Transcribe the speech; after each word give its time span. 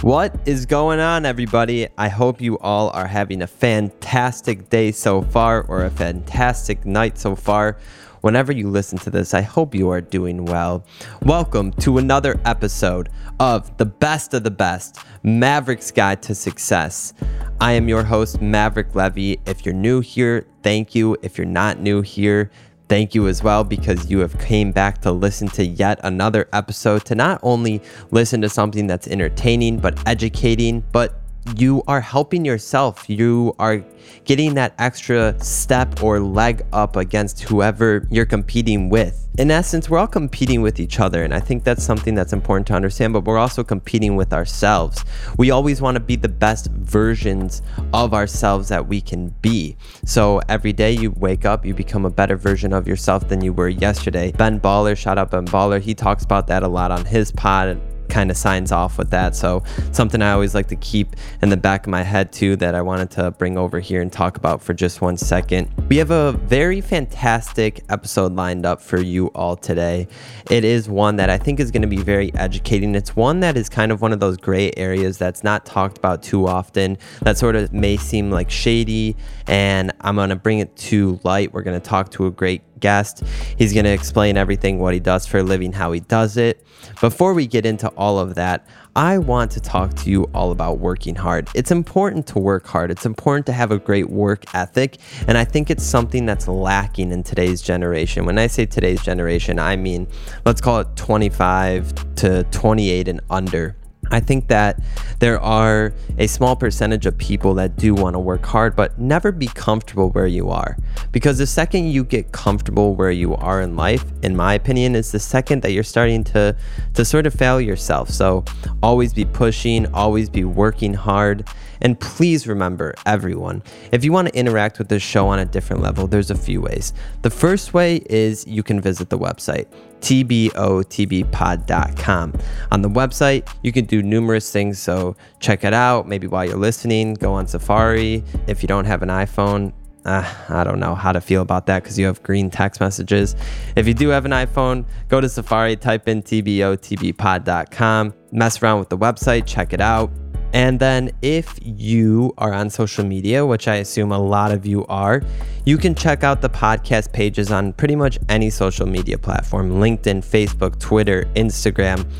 What 0.00 0.38
is 0.46 0.64
going 0.64 1.00
on, 1.00 1.26
everybody? 1.26 1.88
I 1.98 2.08
hope 2.08 2.40
you 2.40 2.58
all 2.60 2.88
are 2.90 3.06
having 3.06 3.42
a 3.42 3.46
fantastic 3.46 4.70
day 4.70 4.90
so 4.92 5.20
far 5.20 5.64
or 5.64 5.84
a 5.84 5.90
fantastic 5.90 6.86
night 6.86 7.18
so 7.18 7.36
far. 7.36 7.76
Whenever 8.22 8.52
you 8.52 8.70
listen 8.70 8.98
to 9.00 9.10
this, 9.10 9.34
I 9.34 9.42
hope 9.42 9.74
you 9.74 9.90
are 9.90 10.00
doing 10.00 10.46
well. 10.46 10.82
Welcome 11.22 11.72
to 11.72 11.98
another 11.98 12.40
episode 12.46 13.10
of 13.38 13.76
The 13.76 13.84
Best 13.84 14.32
of 14.32 14.42
the 14.42 14.50
Best 14.50 14.98
Maverick's 15.22 15.90
Guide 15.90 16.22
to 16.22 16.34
Success. 16.34 17.12
I 17.60 17.72
am 17.72 17.86
your 17.86 18.04
host, 18.04 18.40
Maverick 18.40 18.94
Levy. 18.94 19.40
If 19.44 19.66
you're 19.66 19.74
new 19.74 20.00
here, 20.00 20.46
thank 20.62 20.94
you. 20.94 21.18
If 21.22 21.36
you're 21.36 21.46
not 21.46 21.80
new 21.80 22.00
here, 22.00 22.50
thank 22.88 23.14
you 23.14 23.26
as 23.28 23.42
well 23.42 23.64
because 23.64 24.10
you 24.10 24.20
have 24.20 24.38
came 24.38 24.72
back 24.72 25.00
to 25.02 25.12
listen 25.12 25.48
to 25.48 25.64
yet 25.64 25.98
another 26.02 26.48
episode 26.52 27.04
to 27.04 27.14
not 27.14 27.40
only 27.42 27.82
listen 28.10 28.40
to 28.40 28.48
something 28.48 28.86
that's 28.86 29.08
entertaining 29.08 29.78
but 29.78 29.98
educating 30.06 30.82
but 30.92 31.20
you 31.54 31.82
are 31.86 32.00
helping 32.00 32.44
yourself. 32.44 33.08
You 33.08 33.54
are 33.58 33.84
getting 34.24 34.54
that 34.54 34.74
extra 34.78 35.38
step 35.42 36.02
or 36.02 36.20
leg 36.20 36.64
up 36.72 36.96
against 36.96 37.42
whoever 37.42 38.06
you're 38.10 38.26
competing 38.26 38.88
with. 38.88 39.28
In 39.38 39.50
essence, 39.50 39.90
we're 39.90 39.98
all 39.98 40.06
competing 40.06 40.62
with 40.62 40.80
each 40.80 40.98
other, 40.98 41.22
and 41.22 41.34
I 41.34 41.40
think 41.40 41.62
that's 41.62 41.84
something 41.84 42.14
that's 42.14 42.32
important 42.32 42.66
to 42.68 42.74
understand, 42.74 43.12
but 43.12 43.24
we're 43.24 43.38
also 43.38 43.62
competing 43.62 44.16
with 44.16 44.32
ourselves. 44.32 45.04
We 45.36 45.50
always 45.50 45.82
want 45.82 45.96
to 45.96 46.00
be 46.00 46.16
the 46.16 46.28
best 46.28 46.70
versions 46.70 47.60
of 47.92 48.14
ourselves 48.14 48.68
that 48.68 48.88
we 48.88 49.00
can 49.00 49.28
be. 49.42 49.76
So 50.06 50.40
every 50.48 50.72
day 50.72 50.92
you 50.92 51.10
wake 51.12 51.44
up, 51.44 51.66
you 51.66 51.74
become 51.74 52.06
a 52.06 52.10
better 52.10 52.36
version 52.36 52.72
of 52.72 52.88
yourself 52.88 53.28
than 53.28 53.42
you 53.42 53.52
were 53.52 53.68
yesterday. 53.68 54.32
Ben 54.32 54.58
Baller, 54.58 54.96
shout 54.96 55.18
out 55.18 55.30
Ben 55.30 55.46
Baller, 55.46 55.80
he 55.80 55.94
talks 55.94 56.24
about 56.24 56.46
that 56.46 56.62
a 56.62 56.68
lot 56.68 56.90
on 56.90 57.04
his 57.04 57.30
pod 57.32 57.78
kind 58.08 58.30
of 58.30 58.36
signs 58.36 58.72
off 58.72 58.98
with 58.98 59.10
that. 59.10 59.36
So 59.36 59.62
something 59.92 60.22
I 60.22 60.32
always 60.32 60.54
like 60.54 60.68
to 60.68 60.76
keep 60.76 61.16
in 61.42 61.48
the 61.48 61.56
back 61.56 61.86
of 61.86 61.90
my 61.90 62.02
head 62.02 62.32
too 62.32 62.56
that 62.56 62.74
I 62.74 62.82
wanted 62.82 63.10
to 63.12 63.30
bring 63.32 63.58
over 63.58 63.80
here 63.80 64.02
and 64.02 64.12
talk 64.12 64.36
about 64.36 64.62
for 64.62 64.74
just 64.74 65.00
one 65.00 65.16
second. 65.16 65.70
We 65.88 65.96
have 65.98 66.10
a 66.10 66.32
very 66.32 66.80
fantastic 66.80 67.82
episode 67.88 68.32
lined 68.32 68.66
up 68.66 68.80
for 68.80 69.00
you 69.00 69.28
all 69.28 69.56
today. 69.56 70.08
It 70.50 70.64
is 70.64 70.88
one 70.88 71.16
that 71.16 71.30
I 71.30 71.38
think 71.38 71.60
is 71.60 71.70
going 71.70 71.82
to 71.82 71.88
be 71.88 71.96
very 71.96 72.34
educating. 72.34 72.94
It's 72.94 73.16
one 73.16 73.40
that 73.40 73.56
is 73.56 73.68
kind 73.68 73.92
of 73.92 74.00
one 74.00 74.12
of 74.12 74.20
those 74.20 74.36
gray 74.36 74.72
areas 74.76 75.18
that's 75.18 75.44
not 75.44 75.66
talked 75.66 75.98
about 75.98 76.22
too 76.22 76.46
often. 76.46 76.98
That 77.22 77.38
sort 77.38 77.56
of 77.56 77.72
may 77.72 77.96
seem 77.96 78.30
like 78.30 78.50
shady 78.50 79.16
and 79.46 79.92
I'm 80.00 80.16
going 80.16 80.30
to 80.30 80.36
bring 80.36 80.58
it 80.58 80.74
to 80.76 81.20
light. 81.24 81.52
We're 81.52 81.62
going 81.62 81.80
to 81.80 81.86
talk 81.86 82.10
to 82.12 82.26
a 82.26 82.30
great 82.30 82.62
guest. 82.80 83.22
He's 83.56 83.72
going 83.72 83.84
to 83.84 83.92
explain 83.92 84.36
everything, 84.36 84.78
what 84.78 84.94
he 84.94 85.00
does 85.00 85.26
for 85.26 85.38
a 85.38 85.42
living, 85.42 85.72
how 85.72 85.92
he 85.92 86.00
does 86.00 86.36
it. 86.36 86.64
Before 87.00 87.34
we 87.34 87.46
get 87.46 87.66
into 87.66 87.88
all 87.90 88.18
of 88.18 88.34
that, 88.36 88.66
I 88.94 89.18
want 89.18 89.50
to 89.52 89.60
talk 89.60 89.94
to 89.96 90.10
you 90.10 90.24
all 90.34 90.52
about 90.52 90.78
working 90.78 91.14
hard. 91.14 91.48
It's 91.54 91.70
important 91.70 92.26
to 92.28 92.38
work 92.38 92.66
hard. 92.66 92.90
It's 92.90 93.04
important 93.04 93.44
to 93.46 93.52
have 93.52 93.70
a 93.70 93.78
great 93.78 94.08
work 94.08 94.54
ethic. 94.54 94.96
And 95.28 95.36
I 95.36 95.44
think 95.44 95.70
it's 95.70 95.84
something 95.84 96.24
that's 96.24 96.48
lacking 96.48 97.12
in 97.12 97.22
today's 97.22 97.60
generation. 97.60 98.24
When 98.24 98.38
I 98.38 98.46
say 98.46 98.64
today's 98.64 99.02
generation, 99.02 99.58
I 99.58 99.76
mean, 99.76 100.06
let's 100.46 100.60
call 100.60 100.80
it 100.80 100.96
25 100.96 102.14
to 102.16 102.44
28 102.44 103.08
and 103.08 103.20
under. 103.28 103.76
I 104.10 104.20
think 104.20 104.48
that 104.48 104.80
there 105.18 105.40
are 105.40 105.92
a 106.18 106.26
small 106.26 106.56
percentage 106.56 107.06
of 107.06 107.16
people 107.18 107.54
that 107.54 107.76
do 107.76 107.94
want 107.94 108.14
to 108.14 108.18
work 108.18 108.44
hard, 108.44 108.76
but 108.76 108.98
never 108.98 109.32
be 109.32 109.46
comfortable 109.46 110.10
where 110.10 110.26
you 110.26 110.50
are. 110.50 110.76
Because 111.12 111.38
the 111.38 111.46
second 111.46 111.90
you 111.90 112.04
get 112.04 112.32
comfortable 112.32 112.94
where 112.94 113.10
you 113.10 113.34
are 113.36 113.60
in 113.60 113.76
life, 113.76 114.04
in 114.22 114.36
my 114.36 114.54
opinion, 114.54 114.94
is 114.94 115.12
the 115.12 115.18
second 115.18 115.62
that 115.62 115.72
you're 115.72 115.82
starting 115.82 116.24
to, 116.24 116.56
to 116.94 117.04
sort 117.04 117.26
of 117.26 117.34
fail 117.34 117.60
yourself. 117.60 118.10
So 118.10 118.44
always 118.82 119.12
be 119.12 119.24
pushing, 119.24 119.92
always 119.92 120.28
be 120.28 120.44
working 120.44 120.94
hard. 120.94 121.48
And 121.80 121.98
please 122.00 122.46
remember, 122.46 122.94
everyone, 123.04 123.62
if 123.92 124.04
you 124.04 124.12
want 124.12 124.28
to 124.28 124.34
interact 124.34 124.78
with 124.78 124.88
this 124.88 125.02
show 125.02 125.28
on 125.28 125.38
a 125.38 125.44
different 125.44 125.82
level, 125.82 126.06
there's 126.06 126.30
a 126.30 126.34
few 126.34 126.60
ways. 126.60 126.94
The 127.22 127.30
first 127.30 127.74
way 127.74 127.96
is 128.08 128.46
you 128.46 128.62
can 128.62 128.80
visit 128.80 129.10
the 129.10 129.18
website 129.18 129.66
tbotbpod.com. 130.00 132.32
On 132.72 132.82
the 132.82 132.90
website, 132.90 133.48
you 133.62 133.72
can 133.72 133.84
do 133.84 134.02
numerous 134.02 134.50
things, 134.52 134.78
so 134.78 135.16
check 135.40 135.64
it 135.64 135.74
out. 135.74 136.08
Maybe 136.08 136.26
while 136.26 136.44
you're 136.44 136.56
listening, 136.56 137.14
go 137.14 137.32
on 137.32 137.46
Safari. 137.46 138.22
If 138.46 138.62
you 138.62 138.66
don't 138.66 138.84
have 138.84 139.02
an 139.02 139.08
iPhone, 139.08 139.72
uh, 140.06 140.24
I 140.48 140.62
don't 140.62 140.78
know 140.78 140.94
how 140.94 141.12
to 141.12 141.20
feel 141.20 141.42
about 141.42 141.66
that 141.66 141.82
because 141.82 141.98
you 141.98 142.06
have 142.06 142.22
green 142.22 142.48
text 142.48 142.80
messages. 142.80 143.34
If 143.74 143.88
you 143.88 143.94
do 143.94 144.08
have 144.10 144.24
an 144.24 144.30
iPhone, 144.30 144.86
go 145.08 145.20
to 145.20 145.28
Safari, 145.28 145.76
type 145.76 146.08
in 146.08 146.22
tbotbpod.com, 146.22 148.14
mess 148.30 148.62
around 148.62 148.78
with 148.78 148.88
the 148.88 148.98
website, 148.98 149.46
check 149.46 149.72
it 149.72 149.80
out. 149.80 150.10
And 150.56 150.80
then, 150.80 151.10
if 151.20 151.58
you 151.62 152.32
are 152.38 152.54
on 152.54 152.70
social 152.70 153.04
media, 153.04 153.44
which 153.44 153.68
I 153.68 153.74
assume 153.74 154.10
a 154.10 154.18
lot 154.18 154.52
of 154.52 154.64
you 154.64 154.86
are, 154.86 155.20
you 155.66 155.76
can 155.76 155.94
check 155.94 156.24
out 156.24 156.40
the 156.40 156.48
podcast 156.48 157.12
pages 157.12 157.52
on 157.52 157.74
pretty 157.74 157.94
much 157.94 158.18
any 158.30 158.48
social 158.48 158.86
media 158.86 159.18
platform 159.18 159.72
LinkedIn, 159.72 160.24
Facebook, 160.24 160.80
Twitter, 160.80 161.24
Instagram. 161.36 162.10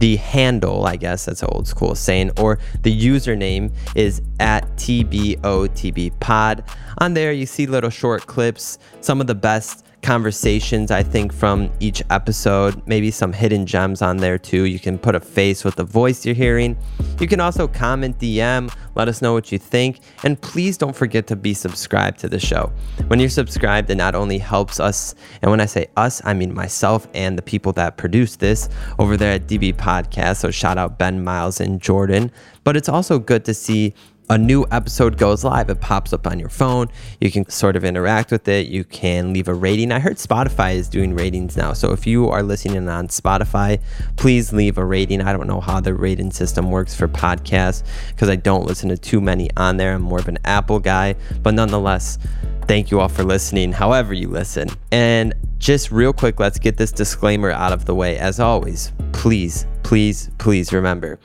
The 0.00 0.16
handle, 0.16 0.84
I 0.84 0.96
guess 0.96 1.24
that's 1.24 1.42
an 1.42 1.48
old 1.52 1.66
school 1.66 1.94
saying, 1.94 2.32
or 2.38 2.58
the 2.82 2.94
username 2.94 3.72
is 3.94 4.20
at 4.40 4.66
TBOTBpod. 4.76 6.68
On 6.98 7.14
there, 7.14 7.32
you 7.32 7.46
see 7.46 7.64
little 7.64 7.88
short 7.88 8.26
clips, 8.26 8.78
some 9.00 9.22
of 9.22 9.26
the 9.26 9.34
best 9.34 9.85
conversations, 10.02 10.90
I 10.90 11.02
think, 11.02 11.32
from 11.32 11.70
each 11.80 12.02
episode. 12.10 12.80
Maybe 12.86 13.10
some 13.10 13.32
hidden 13.32 13.66
gems 13.66 14.02
on 14.02 14.18
there 14.18 14.38
too. 14.38 14.64
You 14.64 14.78
can 14.78 14.98
put 14.98 15.14
a 15.14 15.20
face 15.20 15.64
with 15.64 15.76
the 15.76 15.84
voice 15.84 16.24
you're 16.24 16.34
hearing. 16.34 16.76
You 17.20 17.26
can 17.26 17.40
also 17.40 17.66
comment, 17.66 18.18
DM, 18.18 18.72
let 18.94 19.08
us 19.08 19.20
know 19.20 19.32
what 19.32 19.50
you 19.50 19.58
think. 19.58 20.00
And 20.24 20.40
please 20.40 20.78
don't 20.78 20.94
forget 20.94 21.26
to 21.28 21.36
be 21.36 21.54
subscribed 21.54 22.18
to 22.20 22.28
the 22.28 22.38
show. 22.38 22.72
When 23.08 23.20
you're 23.20 23.28
subscribed, 23.28 23.90
it 23.90 23.96
not 23.96 24.14
only 24.14 24.38
helps 24.38 24.80
us, 24.80 25.14
and 25.42 25.50
when 25.50 25.60
I 25.60 25.66
say 25.66 25.88
us, 25.96 26.22
I 26.24 26.34
mean 26.34 26.54
myself 26.54 27.08
and 27.14 27.36
the 27.36 27.42
people 27.42 27.72
that 27.72 27.96
produce 27.96 28.36
this 28.36 28.68
over 28.98 29.16
there 29.16 29.32
at 29.32 29.46
DB 29.46 29.74
Podcast. 29.74 30.36
So 30.36 30.50
shout 30.50 30.78
out 30.78 30.98
Ben 30.98 31.24
Miles 31.24 31.60
and 31.60 31.80
Jordan. 31.80 32.30
But 32.64 32.76
it's 32.76 32.88
also 32.88 33.18
good 33.18 33.44
to 33.44 33.54
see 33.54 33.94
a 34.28 34.36
new 34.36 34.66
episode 34.70 35.18
goes 35.18 35.44
live, 35.44 35.70
it 35.70 35.80
pops 35.80 36.12
up 36.12 36.26
on 36.26 36.38
your 36.38 36.48
phone. 36.48 36.88
You 37.20 37.30
can 37.30 37.48
sort 37.48 37.76
of 37.76 37.84
interact 37.84 38.30
with 38.32 38.48
it. 38.48 38.66
You 38.66 38.84
can 38.84 39.32
leave 39.32 39.48
a 39.48 39.54
rating. 39.54 39.92
I 39.92 40.00
heard 40.00 40.16
Spotify 40.16 40.74
is 40.74 40.88
doing 40.88 41.14
ratings 41.14 41.56
now. 41.56 41.72
So 41.72 41.92
if 41.92 42.06
you 42.06 42.28
are 42.28 42.42
listening 42.42 42.88
on 42.88 43.08
Spotify, 43.08 43.80
please 44.16 44.52
leave 44.52 44.78
a 44.78 44.84
rating. 44.84 45.20
I 45.20 45.32
don't 45.32 45.46
know 45.46 45.60
how 45.60 45.80
the 45.80 45.94
rating 45.94 46.32
system 46.32 46.70
works 46.70 46.94
for 46.94 47.06
podcasts 47.06 47.84
because 48.08 48.28
I 48.28 48.36
don't 48.36 48.66
listen 48.66 48.88
to 48.88 48.96
too 48.96 49.20
many 49.20 49.48
on 49.56 49.76
there. 49.76 49.94
I'm 49.94 50.02
more 50.02 50.18
of 50.18 50.28
an 50.28 50.38
Apple 50.44 50.80
guy. 50.80 51.14
But 51.42 51.54
nonetheless, 51.54 52.18
thank 52.66 52.90
you 52.90 53.00
all 53.00 53.08
for 53.08 53.22
listening, 53.22 53.72
however 53.72 54.12
you 54.12 54.28
listen. 54.28 54.68
And 54.90 55.34
just 55.58 55.92
real 55.92 56.12
quick, 56.12 56.40
let's 56.40 56.58
get 56.58 56.76
this 56.76 56.90
disclaimer 56.90 57.52
out 57.52 57.72
of 57.72 57.84
the 57.84 57.94
way. 57.94 58.18
As 58.18 58.40
always, 58.40 58.92
please, 59.12 59.66
please, 59.84 60.30
please 60.38 60.72
remember 60.72 61.20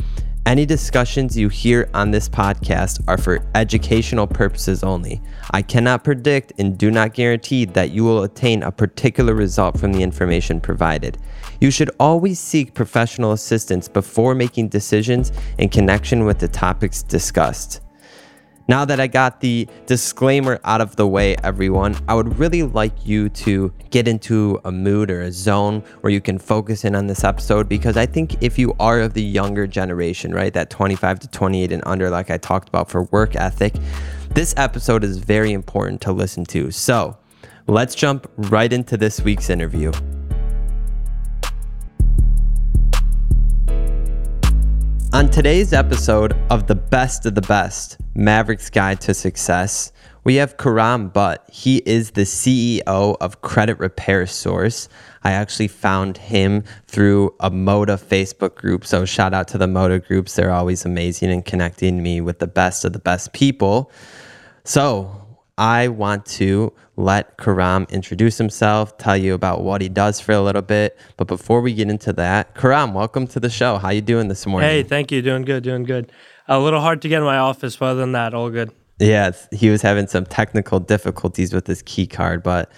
any 0.45 0.65
discussions 0.65 1.37
you 1.37 1.49
hear 1.49 1.89
on 1.93 2.11
this 2.11 2.27
podcast 2.27 3.03
are 3.07 3.17
for 3.17 3.45
educational 3.53 4.25
purposes 4.25 4.83
only. 4.83 5.21
I 5.51 5.61
cannot 5.61 6.03
predict 6.03 6.53
and 6.57 6.77
do 6.77 6.89
not 6.89 7.13
guarantee 7.13 7.65
that 7.65 7.91
you 7.91 8.03
will 8.03 8.23
attain 8.23 8.63
a 8.63 8.71
particular 8.71 9.35
result 9.35 9.79
from 9.79 9.93
the 9.93 10.01
information 10.01 10.59
provided. 10.59 11.17
You 11.59 11.69
should 11.69 11.91
always 11.99 12.39
seek 12.39 12.73
professional 12.73 13.33
assistance 13.33 13.87
before 13.87 14.33
making 14.33 14.69
decisions 14.69 15.31
in 15.59 15.69
connection 15.69 16.25
with 16.25 16.39
the 16.39 16.47
topics 16.47 17.03
discussed. 17.03 17.81
Now 18.71 18.85
that 18.85 19.01
I 19.01 19.07
got 19.07 19.41
the 19.41 19.67
disclaimer 19.85 20.57
out 20.63 20.79
of 20.79 20.95
the 20.95 21.05
way, 21.05 21.35
everyone, 21.43 21.97
I 22.07 22.13
would 22.13 22.39
really 22.39 22.63
like 22.63 23.05
you 23.05 23.27
to 23.27 23.73
get 23.89 24.07
into 24.07 24.61
a 24.63 24.71
mood 24.71 25.11
or 25.11 25.23
a 25.23 25.31
zone 25.33 25.83
where 25.99 26.13
you 26.13 26.21
can 26.21 26.39
focus 26.39 26.85
in 26.85 26.95
on 26.95 27.07
this 27.07 27.25
episode 27.25 27.67
because 27.67 27.97
I 27.97 28.05
think 28.05 28.41
if 28.41 28.57
you 28.57 28.73
are 28.79 29.01
of 29.01 29.13
the 29.13 29.21
younger 29.21 29.67
generation, 29.67 30.33
right, 30.33 30.53
that 30.53 30.69
25 30.69 31.19
to 31.19 31.27
28 31.27 31.69
and 31.73 31.83
under, 31.85 32.09
like 32.09 32.31
I 32.31 32.37
talked 32.37 32.69
about 32.69 32.89
for 32.89 33.03
work 33.11 33.35
ethic, 33.35 33.73
this 34.29 34.53
episode 34.55 35.03
is 35.03 35.17
very 35.17 35.51
important 35.51 35.99
to 36.03 36.13
listen 36.13 36.45
to. 36.45 36.71
So 36.71 37.17
let's 37.67 37.93
jump 37.93 38.31
right 38.37 38.71
into 38.71 38.95
this 38.95 39.19
week's 39.19 39.49
interview. 39.49 39.91
On 45.13 45.29
today's 45.29 45.73
episode 45.73 46.31
of 46.49 46.67
The 46.67 46.75
Best 46.75 47.25
of 47.25 47.35
the 47.35 47.41
Best 47.41 47.97
Maverick's 48.15 48.69
Guide 48.69 49.01
to 49.01 49.13
Success, 49.13 49.91
we 50.23 50.35
have 50.35 50.55
Karam 50.55 51.09
Butt. 51.09 51.43
He 51.51 51.79
is 51.85 52.11
the 52.11 52.21
CEO 52.21 53.17
of 53.19 53.41
Credit 53.41 53.77
Repair 53.77 54.25
Source. 54.25 54.87
I 55.25 55.33
actually 55.33 55.67
found 55.67 56.17
him 56.17 56.63
through 56.87 57.35
a 57.41 57.51
Moda 57.51 57.99
Facebook 57.99 58.55
group. 58.55 58.85
So, 58.85 59.03
shout 59.03 59.33
out 59.33 59.49
to 59.49 59.57
the 59.57 59.67
Moda 59.67 60.01
groups. 60.01 60.35
They're 60.35 60.53
always 60.53 60.85
amazing 60.85 61.29
and 61.29 61.43
connecting 61.43 62.01
me 62.01 62.21
with 62.21 62.39
the 62.39 62.47
best 62.47 62.85
of 62.85 62.93
the 62.93 62.99
best 62.99 63.33
people. 63.33 63.91
So, 64.63 65.20
I 65.57 65.89
want 65.89 66.25
to 66.27 66.73
let 66.95 67.37
Karam 67.37 67.85
introduce 67.89 68.37
himself, 68.37 68.97
tell 68.97 69.17
you 69.17 69.33
about 69.33 69.63
what 69.63 69.81
he 69.81 69.89
does 69.89 70.19
for 70.19 70.31
a 70.31 70.41
little 70.41 70.61
bit. 70.61 70.97
But 71.17 71.27
before 71.27 71.61
we 71.61 71.73
get 71.73 71.89
into 71.89 72.13
that, 72.13 72.55
Karam, 72.55 72.93
welcome 72.93 73.27
to 73.27 73.39
the 73.39 73.49
show. 73.49 73.77
How 73.77 73.89
you 73.89 74.01
doing 74.01 74.27
this 74.27 74.45
morning? 74.45 74.69
Hey, 74.69 74.83
thank 74.83 75.11
you. 75.11 75.21
Doing 75.21 75.43
good, 75.43 75.63
doing 75.63 75.83
good. 75.83 76.11
A 76.47 76.59
little 76.59 76.81
hard 76.81 77.01
to 77.03 77.09
get 77.09 77.17
in 77.17 77.23
my 77.23 77.37
office, 77.37 77.75
but 77.75 77.87
other 77.87 77.99
than 77.99 78.13
that, 78.13 78.33
all 78.33 78.49
good. 78.49 78.71
Yeah, 78.99 79.31
he 79.51 79.69
was 79.69 79.81
having 79.81 80.07
some 80.07 80.25
technical 80.25 80.79
difficulties 80.79 81.53
with 81.53 81.65
his 81.65 81.81
key 81.81 82.05
card, 82.05 82.43
but 82.43 82.71